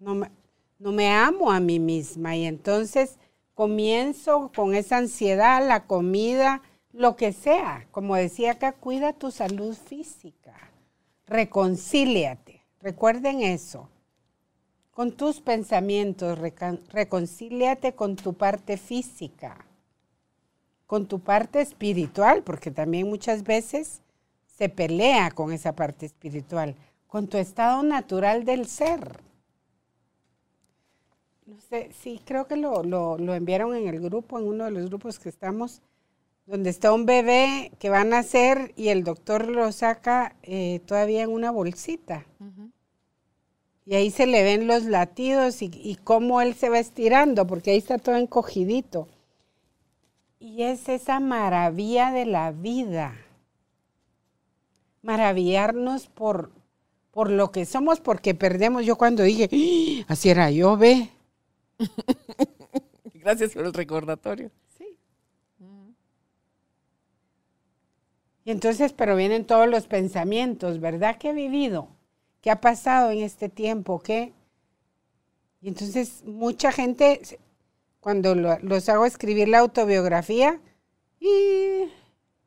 No 0.00 0.16
me, 0.16 0.30
no 0.78 0.90
me 0.90 1.08
amo 1.08 1.52
a 1.52 1.60
mí 1.60 1.78
misma 1.78 2.36
y 2.36 2.46
entonces 2.46 3.16
comienzo 3.60 4.50
con 4.56 4.74
esa 4.74 4.96
ansiedad, 4.96 5.62
la 5.68 5.84
comida, 5.84 6.62
lo 6.94 7.14
que 7.16 7.34
sea. 7.34 7.86
Como 7.90 8.16
decía 8.16 8.52
acá, 8.52 8.72
cuida 8.72 9.12
tu 9.12 9.30
salud 9.30 9.76
física, 9.76 10.54
reconcíliate. 11.26 12.62
Recuerden 12.80 13.42
eso. 13.42 13.90
Con 14.92 15.12
tus 15.12 15.42
pensamientos, 15.42 16.38
reconcíliate 16.38 17.94
con 17.94 18.16
tu 18.16 18.32
parte 18.32 18.78
física, 18.78 19.62
con 20.86 21.06
tu 21.06 21.20
parte 21.20 21.60
espiritual, 21.60 22.42
porque 22.42 22.70
también 22.70 23.10
muchas 23.10 23.42
veces 23.42 24.00
se 24.46 24.70
pelea 24.70 25.32
con 25.32 25.52
esa 25.52 25.74
parte 25.74 26.06
espiritual, 26.06 26.76
con 27.06 27.28
tu 27.28 27.36
estado 27.36 27.82
natural 27.82 28.46
del 28.46 28.66
ser. 28.66 29.20
No 31.50 31.60
sé, 31.60 31.90
sí, 32.00 32.20
creo 32.24 32.46
que 32.46 32.54
lo, 32.54 33.18
enviaron 33.34 33.74
en 33.74 33.88
el 33.88 33.98
grupo, 33.98 34.38
en 34.38 34.46
uno 34.46 34.66
de 34.66 34.70
los 34.70 34.86
grupos 34.86 35.18
que 35.18 35.28
estamos, 35.28 35.82
donde 36.46 36.70
está 36.70 36.92
un 36.92 37.06
bebé 37.06 37.72
que 37.80 37.90
va 37.90 38.02
a 38.02 38.04
nacer 38.04 38.72
y 38.76 38.90
el 38.90 39.02
doctor 39.02 39.48
lo 39.48 39.72
saca 39.72 40.36
eh, 40.44 40.80
todavía 40.86 41.22
en 41.22 41.30
una 41.30 41.50
bolsita. 41.50 42.24
Y 43.84 43.96
ahí 43.96 44.12
se 44.12 44.28
le 44.28 44.44
ven 44.44 44.68
los 44.68 44.84
latidos 44.84 45.60
y, 45.60 45.72
y, 45.74 45.96
cómo 45.96 46.40
él 46.40 46.54
se 46.54 46.68
va 46.68 46.78
estirando, 46.78 47.48
porque 47.48 47.72
ahí 47.72 47.78
está 47.78 47.98
todo 47.98 48.14
encogidito. 48.14 49.08
Y 50.38 50.62
es 50.62 50.88
esa 50.88 51.18
maravilla 51.18 52.12
de 52.12 52.26
la 52.26 52.52
vida 52.52 53.12
maravillarnos 55.02 56.06
por, 56.06 56.52
por 57.10 57.28
lo 57.28 57.50
que 57.50 57.66
somos, 57.66 57.98
porque 57.98 58.36
perdemos. 58.36 58.86
Yo 58.86 58.94
cuando 58.94 59.24
dije, 59.24 59.48
¡Ah! 59.50 60.12
así 60.12 60.30
era 60.30 60.52
yo, 60.52 60.76
ve. 60.76 61.10
Gracias 63.14 63.52
por 63.52 63.64
el 63.64 63.72
recordatorio. 63.72 64.50
Sí. 64.76 64.98
Y 68.44 68.50
entonces, 68.50 68.92
pero 68.92 69.16
vienen 69.16 69.46
todos 69.46 69.68
los 69.68 69.86
pensamientos, 69.86 70.80
¿verdad? 70.80 71.16
¿Qué 71.18 71.30
he 71.30 71.34
vivido? 71.34 71.88
¿Qué 72.40 72.50
ha 72.50 72.60
pasado 72.60 73.10
en 73.10 73.20
este 73.20 73.48
tiempo? 73.48 74.00
¿Qué? 74.00 74.32
Y 75.60 75.68
entonces 75.68 76.24
mucha 76.24 76.72
gente, 76.72 77.20
cuando 78.00 78.34
los 78.34 78.88
hago 78.88 79.04
escribir 79.04 79.48
la 79.48 79.58
autobiografía, 79.58 80.60
y 81.20 81.90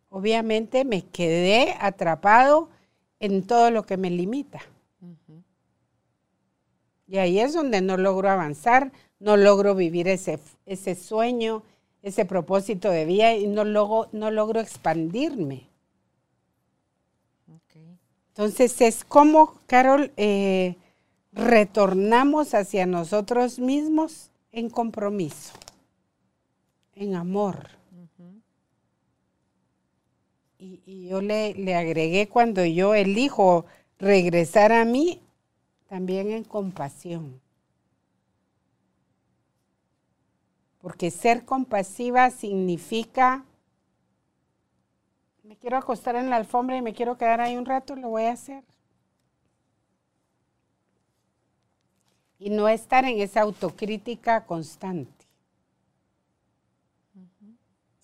obviamente 0.09 0.83
me 0.83 1.05
quedé 1.05 1.75
atrapado 1.79 2.69
en 3.19 3.45
todo 3.45 3.69
lo 3.69 3.83
que 3.83 3.97
me 3.97 4.09
limita. 4.09 4.61
Y 7.07 7.17
ahí 7.19 7.39
es 7.39 7.53
donde 7.53 7.81
no 7.81 7.97
logro 7.97 8.29
avanzar, 8.29 8.91
no 9.23 9.37
logro 9.37 9.73
vivir 9.73 10.07
ese, 10.07 10.39
ese 10.65 10.95
sueño, 10.95 11.63
ese 12.01 12.25
propósito 12.25 12.89
de 12.89 13.05
vida 13.05 13.35
y 13.35 13.47
no 13.47 13.63
logro, 13.63 14.09
no 14.11 14.31
logro 14.31 14.59
expandirme. 14.59 15.67
Entonces 18.29 18.81
es 18.81 19.03
como, 19.03 19.59
Carol, 19.67 20.11
eh, 20.17 20.75
retornamos 21.33 22.55
hacia 22.55 22.87
nosotros 22.87 23.59
mismos 23.59 24.31
en 24.51 24.71
compromiso, 24.71 25.53
en 26.95 27.13
amor 27.15 27.69
y, 30.63 31.07
yo 31.07 31.21
le, 31.21 31.53
le 31.53 31.75
agregué 31.75 32.27
cuando 32.27 32.63
yo 32.65 32.95
elijo 32.95 33.65
regresar 33.99 34.71
a 34.71 34.85
mí, 34.85 35.19
también 35.87 36.31
en 36.31 36.43
compasión. 36.43 37.41
Porque 40.83 41.09
ser 41.09 41.45
compasiva 41.45 42.29
significa, 42.29 43.43
me 45.41 45.55
quiero 45.55 45.77
acostar 45.77 46.15
en 46.15 46.29
la 46.29 46.35
alfombra 46.35 46.77
y 46.77 46.83
me 46.83 46.93
quiero 46.93 47.17
quedar 47.17 47.41
ahí 47.41 47.57
un 47.57 47.65
rato, 47.65 47.95
lo 47.95 48.09
voy 48.09 48.25
a 48.25 48.33
hacer. 48.33 48.63
Y 52.37 52.51
no 52.51 52.67
estar 52.67 53.05
en 53.05 53.19
esa 53.19 53.41
autocrítica 53.41 54.45
constante 54.45 55.23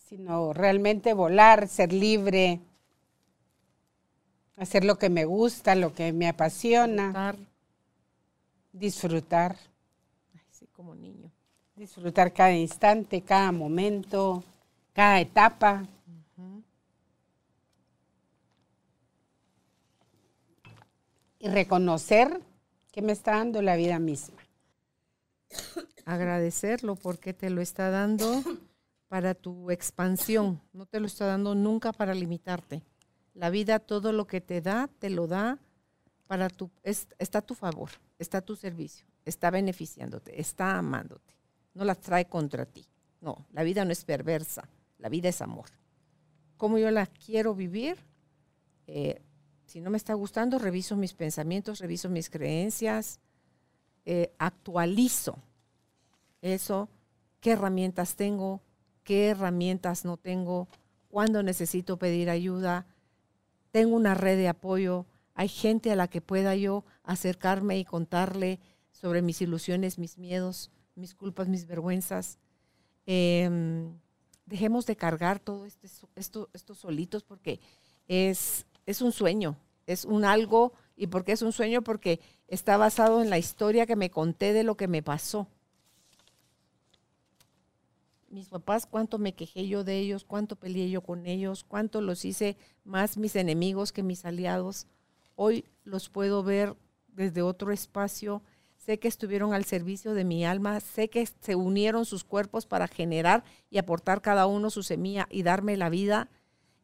sino 0.09 0.53
realmente 0.53 1.13
volar, 1.13 1.67
ser 1.67 1.93
libre, 1.93 2.59
hacer 4.57 4.83
lo 4.83 4.97
que 4.97 5.07
me 5.09 5.23
gusta, 5.25 5.75
lo 5.75 5.93
que 5.93 6.11
me 6.13 6.27
apasiona. 6.27 7.09
Disfrutar. 7.11 7.37
Disfrutar. 8.73 9.57
sí, 10.49 10.67
como 10.75 10.95
niño. 10.95 11.28
Disfrutar 11.79 12.33
cada 12.33 12.51
instante, 12.51 13.21
cada 13.21 13.53
momento, 13.53 14.43
cada 14.91 15.21
etapa. 15.21 15.87
Y 21.39 21.47
reconocer 21.47 22.41
que 22.91 23.01
me 23.01 23.13
está 23.13 23.37
dando 23.37 23.61
la 23.61 23.77
vida 23.77 23.97
misma. 23.97 24.35
Agradecerlo 26.03 26.97
porque 26.97 27.33
te 27.33 27.49
lo 27.49 27.61
está 27.61 27.89
dando 27.89 28.43
para 29.07 29.33
tu 29.33 29.71
expansión, 29.71 30.59
no 30.73 30.85
te 30.85 30.99
lo 30.99 31.05
está 31.05 31.27
dando 31.27 31.55
nunca 31.55 31.93
para 31.93 32.13
limitarte. 32.13 32.83
La 33.33 33.49
vida 33.49 33.79
todo 33.79 34.11
lo 34.11 34.27
que 34.27 34.41
te 34.41 34.59
da, 34.59 34.89
te 34.99 35.09
lo 35.09 35.27
da 35.27 35.57
para 36.27 36.49
tu, 36.49 36.69
está 36.83 37.39
a 37.39 37.41
tu 37.41 37.55
favor, 37.55 37.89
está 38.17 38.39
a 38.39 38.41
tu 38.41 38.57
servicio, 38.57 39.05
está 39.23 39.49
beneficiándote, 39.49 40.41
está 40.41 40.77
amándote, 40.77 41.38
no 41.79 41.85
la 41.85 41.95
trae 41.95 42.25
contra 42.27 42.65
ti. 42.65 42.85
No, 43.21 43.45
la 43.53 43.63
vida 43.63 43.85
no 43.85 43.91
es 43.91 44.03
perversa, 44.03 44.67
la 44.97 45.07
vida 45.07 45.29
es 45.29 45.41
amor. 45.41 45.69
¿Cómo 46.57 46.77
yo 46.77 46.91
la 46.91 47.05
quiero 47.05 47.55
vivir? 47.55 47.97
Eh, 48.85 49.21
si 49.65 49.79
no 49.79 49.89
me 49.89 49.97
está 49.97 50.13
gustando, 50.13 50.59
reviso 50.59 50.97
mis 50.97 51.13
pensamientos, 51.13 51.79
reviso 51.79 52.09
mis 52.09 52.29
creencias, 52.29 53.21
eh, 54.05 54.33
actualizo 54.39 55.41
eso, 56.41 56.89
qué 57.39 57.51
herramientas 57.51 58.15
tengo, 58.15 58.61
qué 59.03 59.29
herramientas 59.29 60.03
no 60.03 60.17
tengo, 60.17 60.67
cuándo 61.07 61.43
necesito 61.43 61.97
pedir 61.97 62.29
ayuda, 62.29 62.87
tengo 63.71 63.95
una 63.95 64.15
red 64.15 64.37
de 64.37 64.49
apoyo, 64.49 65.05
hay 65.33 65.47
gente 65.47 65.91
a 65.91 65.95
la 65.95 66.09
que 66.09 66.19
pueda 66.19 66.55
yo 66.55 66.83
acercarme 67.03 67.77
y 67.77 67.85
contarle 67.85 68.59
sobre 68.91 69.21
mis 69.21 69.41
ilusiones, 69.41 69.97
mis 69.97 70.17
miedos, 70.17 70.71
mis 70.99 71.15
culpas, 71.15 71.47
mis 71.47 71.65
vergüenzas. 71.65 72.37
Em, 73.05 73.97
dejemos 74.45 74.85
de 74.85 74.95
cargar 74.95 75.39
todo 75.39 75.65
este, 75.65 75.87
esto, 76.15 76.49
estos 76.53 76.77
solitos 76.77 77.23
porque 77.23 77.59
es, 78.07 78.65
es 78.85 79.01
un 79.01 79.11
sueño, 79.11 79.55
es 79.87 80.05
un 80.05 80.25
algo. 80.25 80.73
¿Y 80.95 81.07
por 81.07 81.23
qué 81.23 81.31
es 81.31 81.41
un 81.41 81.53
sueño? 81.53 81.81
Porque 81.81 82.19
está 82.47 82.77
basado 82.77 83.21
en 83.21 83.29
la 83.29 83.37
historia 83.37 83.85
que 83.85 83.95
me 83.95 84.09
conté 84.09 84.53
de 84.53 84.63
lo 84.63 84.75
que 84.75 84.87
me 84.87 85.01
pasó. 85.01 85.47
Mis 88.29 88.49
papás, 88.49 88.85
cuánto 88.85 89.17
me 89.17 89.33
quejé 89.33 89.67
yo 89.67 89.83
de 89.83 89.97
ellos, 89.97 90.23
cuánto 90.23 90.55
peleé 90.55 90.89
yo 90.89 91.01
con 91.01 91.25
ellos, 91.25 91.63
cuánto 91.63 92.01
los 92.01 92.25
hice 92.25 92.57
más 92.83 93.17
mis 93.17 93.35
enemigos 93.35 93.91
que 93.91 94.03
mis 94.03 94.25
aliados. 94.25 94.85
Hoy 95.35 95.65
los 95.83 96.09
puedo 96.09 96.43
ver 96.43 96.75
desde 97.07 97.41
otro 97.41 97.71
espacio. 97.71 98.43
Sé 98.79 98.97
que 98.97 99.09
estuvieron 99.09 99.53
al 99.53 99.65
servicio 99.65 100.13
de 100.13 100.23
mi 100.23 100.45
alma, 100.45 100.79
sé 100.79 101.09
que 101.09 101.25
se 101.25 101.55
unieron 101.55 102.05
sus 102.05 102.23
cuerpos 102.23 102.65
para 102.65 102.87
generar 102.87 103.43
y 103.69 103.77
aportar 103.77 104.21
cada 104.21 104.47
uno 104.47 104.69
su 104.69 104.83
semilla 104.83 105.27
y 105.29 105.43
darme 105.43 105.75
la 105.75 105.89
vida 105.89 106.29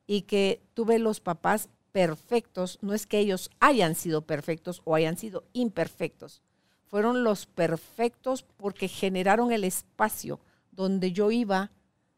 y 0.06 0.24
que 0.24 0.62
tuve 0.74 1.00
los 1.00 1.22
papás 1.22 1.70
perfectos, 1.94 2.80
no 2.82 2.94
es 2.94 3.08
que 3.08 3.20
ellos 3.20 3.50
hayan 3.62 3.96
sido 3.96 4.24
perfectos 4.24 4.82
o 4.84 4.94
hayan 4.94 5.18
sido 5.18 5.46
imperfectos, 5.54 6.42
fueron 6.86 7.24
los 7.24 7.46
perfectos 7.46 8.44
porque 8.44 8.90
generaron 8.90 9.54
el 9.54 9.64
espacio 9.64 10.42
donde 10.72 11.14
yo 11.14 11.32
iba 11.32 11.72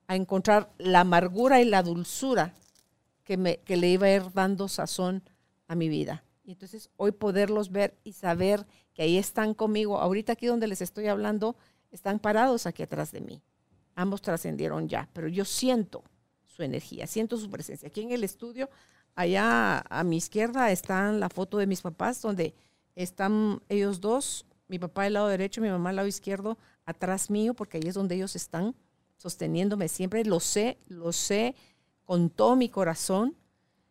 a 0.07 0.15
encontrar 0.15 0.73
la 0.79 1.01
amargura 1.01 1.61
y 1.61 1.65
la 1.65 1.83
dulzura 1.83 2.55
que, 3.23 3.37
me, 3.37 3.57
que 3.57 3.77
le 3.77 3.89
iba 3.89 4.07
a 4.07 4.15
ir 4.15 4.33
dando 4.33 4.67
sazón 4.67 5.21
a 5.67 5.75
mi 5.75 5.87
vida. 5.87 6.23
Y 6.47 6.53
entonces 6.53 6.89
hoy 6.97 7.11
poderlos 7.11 7.71
ver 7.71 7.95
y 8.03 8.13
saber 8.13 8.65
que 8.95 9.03
ahí 9.03 9.17
están 9.19 9.53
conmigo, 9.53 9.99
ahorita 9.99 10.33
aquí 10.33 10.47
donde 10.47 10.65
les 10.65 10.81
estoy 10.81 11.05
hablando, 11.05 11.55
están 11.91 12.17
parados 12.17 12.65
aquí 12.65 12.81
atrás 12.81 13.11
de 13.11 13.21
mí. 13.21 13.43
Ambos 13.93 14.23
trascendieron 14.23 14.89
ya, 14.89 15.07
pero 15.13 15.27
yo 15.27 15.45
siento 15.45 16.03
su 16.43 16.63
energía, 16.63 17.05
siento 17.05 17.37
su 17.37 17.51
presencia. 17.51 17.89
Aquí 17.89 18.01
en 18.01 18.11
el 18.11 18.23
estudio 18.23 18.69
Allá 19.17 19.83
a 19.89 20.03
mi 20.03 20.17
izquierda 20.17 20.71
está 20.71 21.11
la 21.11 21.29
foto 21.29 21.57
de 21.57 21.65
mis 21.65 21.81
papás, 21.81 22.21
donde 22.21 22.53
están 22.93 23.63
ellos 23.67 23.99
dos, 23.99 24.45
mi 24.67 24.77
papá 24.77 25.05
del 25.05 25.13
lado 25.13 25.27
derecho, 25.27 25.59
mi 25.59 25.69
mamá 25.69 25.89
al 25.89 25.95
lado 25.95 26.07
izquierdo, 26.07 26.59
atrás 26.85 27.31
mío, 27.31 27.55
porque 27.55 27.77
ahí 27.77 27.87
es 27.87 27.95
donde 27.95 28.13
ellos 28.13 28.35
están 28.35 28.75
sosteniéndome 29.15 29.87
siempre. 29.87 30.23
Lo 30.23 30.39
sé, 30.39 30.77
lo 30.87 31.11
sé 31.13 31.55
con 32.05 32.29
todo 32.29 32.55
mi 32.55 32.69
corazón. 32.69 33.35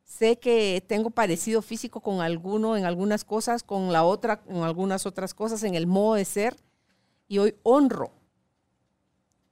Sé 0.06 0.38
que 0.38 0.84
tengo 0.86 1.10
parecido 1.10 1.62
físico 1.62 2.00
con 2.00 2.20
alguno 2.20 2.76
en 2.76 2.84
algunas 2.84 3.24
cosas, 3.24 3.64
con 3.64 3.92
la 3.92 4.04
otra 4.04 4.40
en 4.48 4.58
algunas 4.62 5.04
otras 5.04 5.34
cosas, 5.34 5.64
en 5.64 5.74
el 5.74 5.88
modo 5.88 6.14
de 6.14 6.24
ser. 6.24 6.56
Y 7.26 7.38
hoy 7.38 7.56
honro 7.64 8.12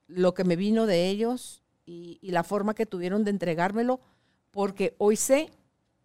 lo 0.06 0.32
que 0.32 0.44
me 0.44 0.54
vino 0.54 0.86
de 0.86 1.08
ellos 1.08 1.64
y, 1.84 2.18
y 2.22 2.30
la 2.30 2.44
forma 2.44 2.74
que 2.74 2.86
tuvieron 2.86 3.24
de 3.24 3.32
entregármelo, 3.32 3.98
porque 4.52 4.94
hoy 4.98 5.16
sé 5.16 5.50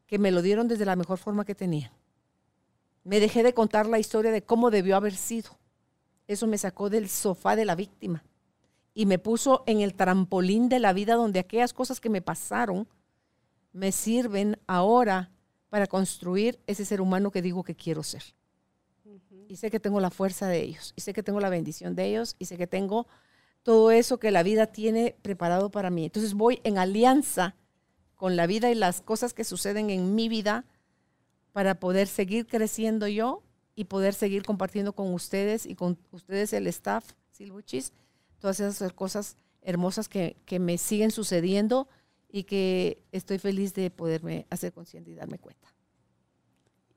que 0.08 0.18
me 0.18 0.32
lo 0.32 0.42
dieron 0.42 0.68
desde 0.68 0.86
la 0.86 0.96
mejor 0.96 1.20
forma 1.20 1.46
que 1.46 1.54
tenía. 1.54 1.94
Me 3.04 3.20
dejé 3.20 3.44
de 3.44 3.54
contar 3.54 3.86
la 3.86 4.00
historia 4.00 4.32
de 4.32 4.42
cómo 4.42 4.72
debió 4.72 4.96
haber 4.96 5.14
sido. 5.16 5.52
Eso 6.28 6.48
me 6.48 6.58
sacó 6.58 6.90
del 6.90 7.08
sofá 7.08 7.56
de 7.56 7.66
la 7.66 7.76
víctima 7.76 8.24
y 8.96 9.06
me 9.06 9.20
puso 9.20 9.64
en 9.68 9.82
el 9.82 9.94
trampolín 9.94 10.70
de 10.70 10.80
la 10.80 10.92
vida 10.92 11.14
donde 11.14 11.40
aquellas 11.40 11.72
cosas 11.72 12.00
que 12.00 12.10
me 12.10 12.24
pasaron 12.24 12.88
me 13.72 13.92
sirven 13.92 14.60
ahora 14.68 15.32
para 15.70 15.88
construir 15.88 16.60
ese 16.68 16.86
ser 16.86 17.02
humano 17.02 17.32
que 17.32 17.42
digo 17.42 17.64
que 17.64 17.76
quiero 17.76 18.04
ser. 18.04 18.24
Y 19.48 19.56
sé 19.56 19.72
que 19.72 19.80
tengo 19.80 20.00
la 20.00 20.12
fuerza 20.12 20.48
de 20.48 20.62
ellos, 20.62 20.94
y 20.96 21.02
sé 21.02 21.14
que 21.14 21.24
tengo 21.24 21.40
la 21.40 21.50
bendición 21.50 21.96
de 21.96 22.06
ellos, 22.06 22.36
y 22.38 22.46
sé 22.46 22.58
que 22.58 22.68
tengo 22.68 23.08
todo 23.64 23.92
eso 23.92 24.20
que 24.20 24.32
la 24.32 24.44
vida 24.44 24.68
tiene 24.68 25.16
preparado 25.22 25.70
para 25.72 25.90
mí. 25.90 26.06
Entonces 26.06 26.34
voy 26.34 26.62
en 26.64 26.78
alianza 26.78 27.56
con 28.16 28.36
la 28.36 28.48
vida 28.48 28.70
y 28.70 28.76
las 28.76 29.02
cosas 29.02 29.34
que 29.34 29.44
suceden 29.44 29.90
en 29.90 30.16
mi 30.16 30.30
vida 30.30 30.66
para 31.52 31.80
poder 31.80 32.08
seguir 32.08 32.48
creciendo 32.48 33.08
yo 33.08 33.44
y 33.76 33.86
poder 33.86 34.14
seguir 34.14 34.44
compartiendo 34.44 34.94
con 34.94 35.14
ustedes 35.14 35.66
y 35.66 35.76
con 35.76 35.98
ustedes 36.12 36.54
el 36.54 36.68
staff, 36.68 37.14
Silvuchis, 37.32 37.94
todas 38.40 38.60
esas 38.60 38.94
cosas 38.94 39.38
hermosas 39.62 40.10
que, 40.10 40.36
me 40.60 40.78
siguen 40.78 41.12
sucediendo 41.12 41.88
y 42.32 42.44
que 42.44 43.02
estoy 43.12 43.40
feliz 43.40 43.74
de 43.74 43.90
poderme 43.90 44.46
hacer 44.50 44.72
consciente 44.72 45.12
y 45.12 45.16
darme 45.16 45.40
cuenta. 45.40 45.68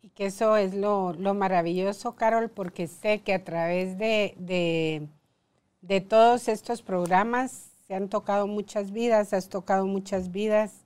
Y 0.03 0.11
que 0.11 0.27
eso 0.27 0.57
es 0.57 0.75
lo, 0.75 1.15
maravilloso, 1.35 2.15
Carol, 2.15 2.51
porque 2.51 2.87
sé 2.87 3.21
que 3.21 3.35
a 3.35 3.45
través 3.45 3.99
de, 3.99 4.35
de, 4.39 5.07
de 5.81 6.01
todos 6.01 6.49
estos 6.49 6.83
programas 6.83 7.71
se 7.87 7.95
han 7.95 8.09
tocado 8.09 8.47
muchas 8.47 8.91
vidas, 8.91 9.33
has 9.33 9.49
tocado 9.49 9.87
muchas 9.87 10.31
vidas 10.31 10.83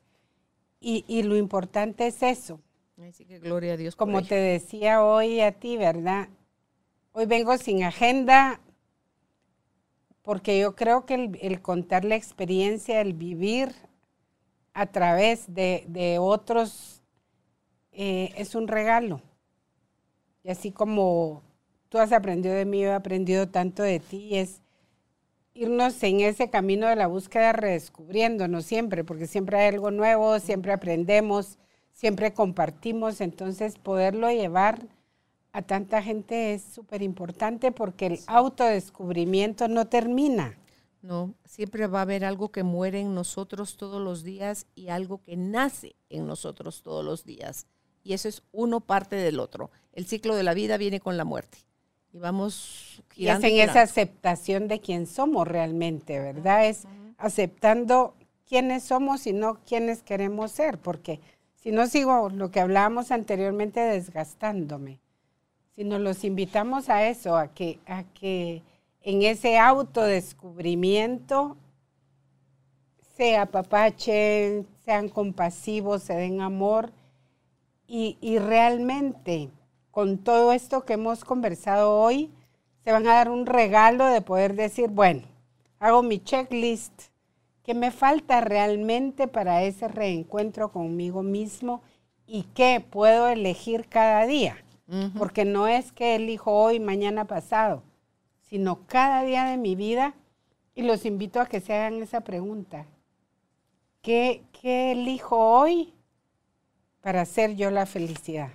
y, 0.81 1.23
lo 1.25 1.37
importante 1.37 2.07
es 2.07 2.23
eso. 2.23 2.61
Así 3.09 3.25
que 3.25 3.39
gloria 3.39 3.75
a 3.75 3.77
Dios. 3.77 3.97
Como 3.97 4.23
te 4.23 4.37
decía 4.37 5.03
hoy 5.03 5.41
a 5.41 5.53
ti, 5.53 5.77
¿verdad? 5.77 6.29
Hoy 7.13 7.27
vengo 7.27 7.57
sin 7.59 7.83
agenda 7.83 8.61
porque 10.23 10.59
yo 10.61 10.77
creo 10.77 11.05
que 11.05 11.31
el, 11.41 11.61
contar 11.61 12.05
la 12.05 12.15
experiencia, 12.15 13.01
el 13.01 13.15
vivir 13.15 13.75
a 14.77 14.85
través 14.85 15.47
de, 15.55 16.19
otros 16.21 17.01
eh, 17.93 18.35
es 18.37 18.55
un 18.55 18.69
regalo. 18.69 19.23
Y 20.45 20.51
así 20.51 20.71
como 20.71 21.43
tú 21.89 21.97
has 21.97 22.13
aprendido 22.13 22.55
de 22.55 22.67
mí, 22.67 22.83
yo 22.83 22.89
he 22.89 22.93
aprendido 22.93 23.49
tanto 23.49 23.83
de 23.83 24.01
ti, 24.01 24.37
es 24.37 24.61
irnos 25.55 26.03
en 26.03 26.21
ese 26.21 26.51
camino 26.51 26.89
de 26.89 26.97
la 26.97 27.07
búsqueda 27.07 27.55
redescubriéndonos 27.55 28.67
siempre, 28.67 29.03
porque 29.03 29.27
siempre 29.27 29.57
hay 29.57 29.69
algo 29.69 29.91
nuevo, 29.91 30.39
siempre 30.41 30.75
aprendemos, 30.75 31.59
siempre 31.95 32.35
compartimos, 32.35 33.23
entonces 33.23 33.79
poderlo 33.79 34.31
llevar 34.31 34.87
a 35.53 35.63
tanta 35.63 36.03
gente 36.03 36.53
es 36.53 36.63
súper 36.63 37.01
importante 37.01 37.73
porque 37.73 38.07
el 38.07 38.19
autodescubrimiento 38.27 39.69
no 39.69 39.87
termina. 39.87 40.59
No, 41.07 41.35
siempre 41.45 41.87
va 41.87 42.01
a 42.01 42.03
haber 42.03 42.25
algo 42.25 42.51
que 42.51 42.65
muere 42.65 43.01
en 43.01 43.15
nosotros 43.15 43.77
todos 43.77 44.03
los 44.03 44.25
días 44.25 44.67
y 44.75 44.89
algo 44.89 45.23
que 45.23 45.37
nace 45.37 45.95
en 46.11 46.27
nosotros 46.27 46.83
todos 46.83 47.05
los 47.05 47.25
días. 47.25 47.67
Y 48.03 48.13
eso 48.13 48.29
es 48.29 48.43
uno 48.51 48.81
parte 48.81 49.15
del 49.15 49.39
otro. 49.39 49.71
El 49.93 50.07
ciclo 50.07 50.35
de 50.35 50.43
la 50.43 50.53
vida 50.53 50.77
viene 50.79 50.99
con 50.99 51.17
la 51.17 51.25
muerte 51.25 51.59
y 52.13 52.19
vamos 52.19 53.03
y 53.15 53.29
hacen 53.29 53.57
esa 53.59 53.83
aceptación 53.83 54.67
de 54.67 54.81
quién 54.81 55.07
somos 55.07 55.47
realmente, 55.47 56.19
¿verdad? 56.19 56.67
Es 56.67 56.89
aceptando 57.19 58.15
quiénes 58.49 58.83
somos 58.83 59.27
y 59.29 59.33
no 59.33 59.61
quiénes 59.65 60.03
queremos 60.03 60.51
ser, 60.51 60.79
porque 60.79 61.21
si 61.55 61.71
no 61.71 61.87
sigo 61.87 62.31
lo 62.31 62.51
que 62.51 62.61
hablábamos 62.61 63.13
anteriormente 63.13 63.81
desgastándome, 63.81 64.99
si 65.75 65.85
nos 65.85 66.01
los 66.01 66.25
invitamos 66.25 66.89
a 66.89 67.07
eso, 67.07 67.37
a 67.37 67.49
que, 67.49 67.79
a 67.87 68.03
que 68.03 68.63
en 69.07 69.23
ese 69.23 69.57
autodescubrimiento 69.57 71.57
sea 73.17 73.47
papache, 73.47 74.65
sean 74.85 75.09
compasivos, 75.09 76.03
se 76.03 76.15
den 76.15 76.41
amor 76.41 76.93
y, 77.87 78.19
y 78.21 78.39
realmente 78.39 79.49
con 79.93 80.19
todo 80.19 80.53
esto 80.53 80.85
que 80.85 80.95
hemos 80.95 81.25
conversado 81.25 82.01
hoy, 82.01 82.33
se 82.83 82.91
van 82.91 83.07
a 83.07 83.15
dar 83.15 83.31
un 83.31 83.47
regalo 83.47 84.07
de 84.07 84.23
poder 84.23 84.57
decir, 84.57 84.89
bueno, 84.89 85.23
hago 85.79 86.03
mi 86.03 86.19
checklist, 86.19 87.05
¿qué 87.63 87.75
me 87.75 87.93
falta 87.93 88.41
realmente 88.41 89.29
para 89.29 89.63
ese 89.63 89.87
reencuentro 89.87 90.73
conmigo 90.73 91.23
mismo 91.23 91.81
y 92.27 92.43
qué 92.55 92.85
puedo 92.91 93.29
elegir 93.29 93.89
cada 93.89 94.27
día? 94.27 94.57
Porque 95.17 95.45
no 95.45 95.69
es 95.69 95.93
que 95.93 96.17
elijo 96.17 96.53
hoy, 96.53 96.81
mañana 96.81 97.25
pasado, 97.25 97.83
sino 98.49 98.87
cada 98.87 99.23
día 99.23 99.45
de 99.45 99.57
mi 99.57 99.75
vida. 99.75 100.15
Y 100.75 100.83
los 100.83 101.05
invito 101.07 101.41
a 101.41 101.47
que 101.47 101.61
se 101.61 101.75
hagan 101.75 102.03
esa 102.03 102.21
pregunta. 102.23 102.87
¿Qué, 104.03 104.43
qué 104.61 104.93
elijo 104.93 105.37
hoy 105.37 105.95
para 107.01 107.23
hacer 107.23 107.57
yo 107.57 107.71
la 107.71 107.87
felicidad? 107.87 108.51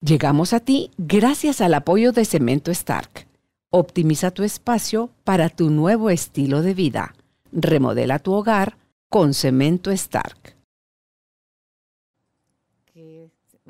Llegamos 0.00 0.52
a 0.52 0.60
ti 0.60 0.90
gracias 0.96 1.60
al 1.60 1.74
apoyo 1.74 2.12
de 2.12 2.24
Cemento 2.24 2.70
Stark. 2.70 3.26
Optimiza 3.70 4.30
tu 4.30 4.44
espacio 4.44 5.10
para 5.24 5.48
tu 5.48 5.70
nuevo 5.70 6.10
estilo 6.10 6.62
de 6.62 6.74
vida. 6.74 7.14
Remodela 7.52 8.18
tu 8.18 8.32
hogar 8.32 8.78
con 9.08 9.34
Cemento 9.34 9.90
Stark. 9.90 10.56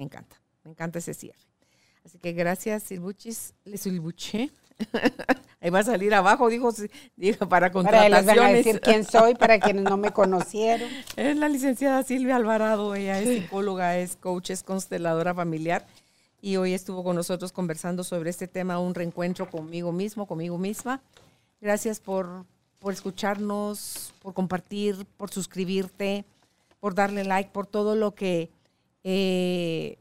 me 0.01 0.05
encanta, 0.05 0.41
me 0.65 0.71
encanta 0.71 0.99
ese 0.99 1.13
cierre. 1.13 1.50
Así 2.05 2.19
que 2.19 2.33
gracias, 2.33 2.85
Silbuchis, 2.85 3.55
le 3.65 3.77
Silbuche. 3.77 4.51
Ahí 5.61 5.69
va 5.69 5.81
a 5.81 5.85
salir 5.85 6.15
abajo, 6.15 6.49
dijo, 6.49 6.73
dijo 7.17 7.49
para 7.49 7.71
Para 7.71 8.09
les 8.09 8.25
van 8.25 8.31
a 8.31 8.43
contrataciones. 8.43 8.65
decir 8.65 8.81
quién 8.81 9.05
soy 9.05 9.35
para 9.35 9.61
quienes 9.61 9.85
no 9.85 9.99
me 9.99 10.11
conocieron. 10.13 10.89
Es 11.17 11.37
la 11.37 11.49
licenciada 11.49 12.03
Silvia 12.03 12.37
Alvarado, 12.37 12.95
ella 12.95 13.21
es 13.21 13.43
psicóloga, 13.43 13.99
es 13.99 14.17
coach, 14.17 14.51
es 14.51 14.63
consteladora 14.63 15.35
familiar 15.35 15.87
y 16.41 16.57
hoy 16.57 16.73
estuvo 16.73 17.05
con 17.05 17.17
nosotros 17.17 17.53
conversando 17.53 18.05
sobre 18.05 18.31
este 18.31 18.49
tema, 18.49 18.79
un 18.79 18.95
reencuentro 18.95 19.51
conmigo 19.51 19.93
mismo, 19.93 20.27
conmigo 20.27 20.57
misma. 20.57 21.03
Gracias 21.61 22.01
por, 22.01 22.47
por 22.79 22.95
escucharnos, 22.95 24.15
por 24.23 24.33
compartir, 24.33 25.05
por 25.19 25.31
suscribirte, 25.31 26.25
por 26.81 26.95
darle 26.95 27.25
like, 27.25 27.51
por 27.51 27.67
todo 27.67 27.95
lo 27.95 28.15
que 28.15 28.51
eh, 29.05 29.99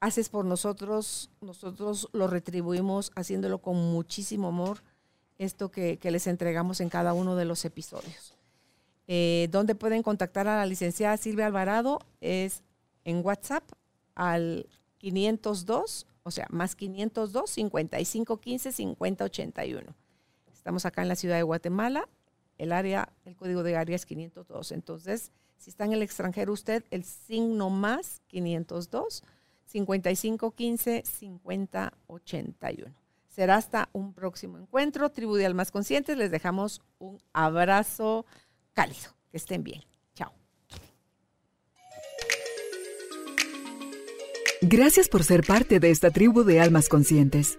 haces 0.00 0.28
por 0.28 0.44
nosotros. 0.44 1.30
Nosotros 1.40 2.08
lo 2.12 2.26
retribuimos 2.26 3.12
haciéndolo 3.14 3.58
con 3.58 3.76
muchísimo 3.76 4.48
amor, 4.48 4.82
esto 5.38 5.70
que, 5.70 5.98
que 5.98 6.10
les 6.10 6.26
entregamos 6.26 6.80
en 6.80 6.88
cada 6.88 7.12
uno 7.12 7.36
de 7.36 7.44
los 7.44 7.64
episodios. 7.64 8.36
Eh, 9.08 9.48
¿Dónde 9.50 9.74
pueden 9.74 10.02
contactar 10.02 10.48
a 10.48 10.56
la 10.56 10.66
licenciada 10.66 11.16
Silvia 11.16 11.46
Alvarado? 11.46 12.00
Es 12.20 12.64
en 13.04 13.24
WhatsApp 13.24 13.62
al 14.14 14.66
502, 14.98 16.06
o 16.22 16.30
sea, 16.30 16.46
más 16.50 16.74
502 16.74 17.50
5515 17.50 18.72
5081. 18.72 19.94
Estamos 20.52 20.86
acá 20.86 21.02
en 21.02 21.08
la 21.08 21.16
ciudad 21.16 21.36
de 21.36 21.42
Guatemala. 21.42 22.08
El 22.58 22.72
área, 22.72 23.12
el 23.24 23.36
código 23.36 23.62
de 23.62 23.76
área 23.76 23.94
es 23.94 24.06
502. 24.06 24.72
Entonces, 24.72 25.30
si 25.58 25.70
está 25.70 25.84
en 25.84 25.92
el 25.92 26.02
extranjero 26.02 26.52
usted, 26.52 26.84
el 26.90 27.04
signo 27.04 27.70
más 27.70 28.22
502 28.26 29.22
5515 29.66 31.02
5081. 31.04 32.94
Será 33.28 33.56
hasta 33.56 33.88
un 33.92 34.14
próximo 34.14 34.56
encuentro. 34.58 35.10
Tribu 35.10 35.36
de 35.36 35.44
Almas 35.44 35.70
Conscientes, 35.70 36.16
les 36.16 36.30
dejamos 36.30 36.80
un 36.98 37.18
abrazo 37.34 38.24
cálido. 38.72 39.14
Que 39.30 39.36
estén 39.36 39.62
bien. 39.62 39.82
Chao. 40.14 40.32
Gracias 44.62 45.08
por 45.08 45.22
ser 45.22 45.46
parte 45.46 45.80
de 45.80 45.90
esta 45.90 46.10
tribu 46.10 46.44
de 46.44 46.60
almas 46.60 46.88
conscientes. 46.88 47.58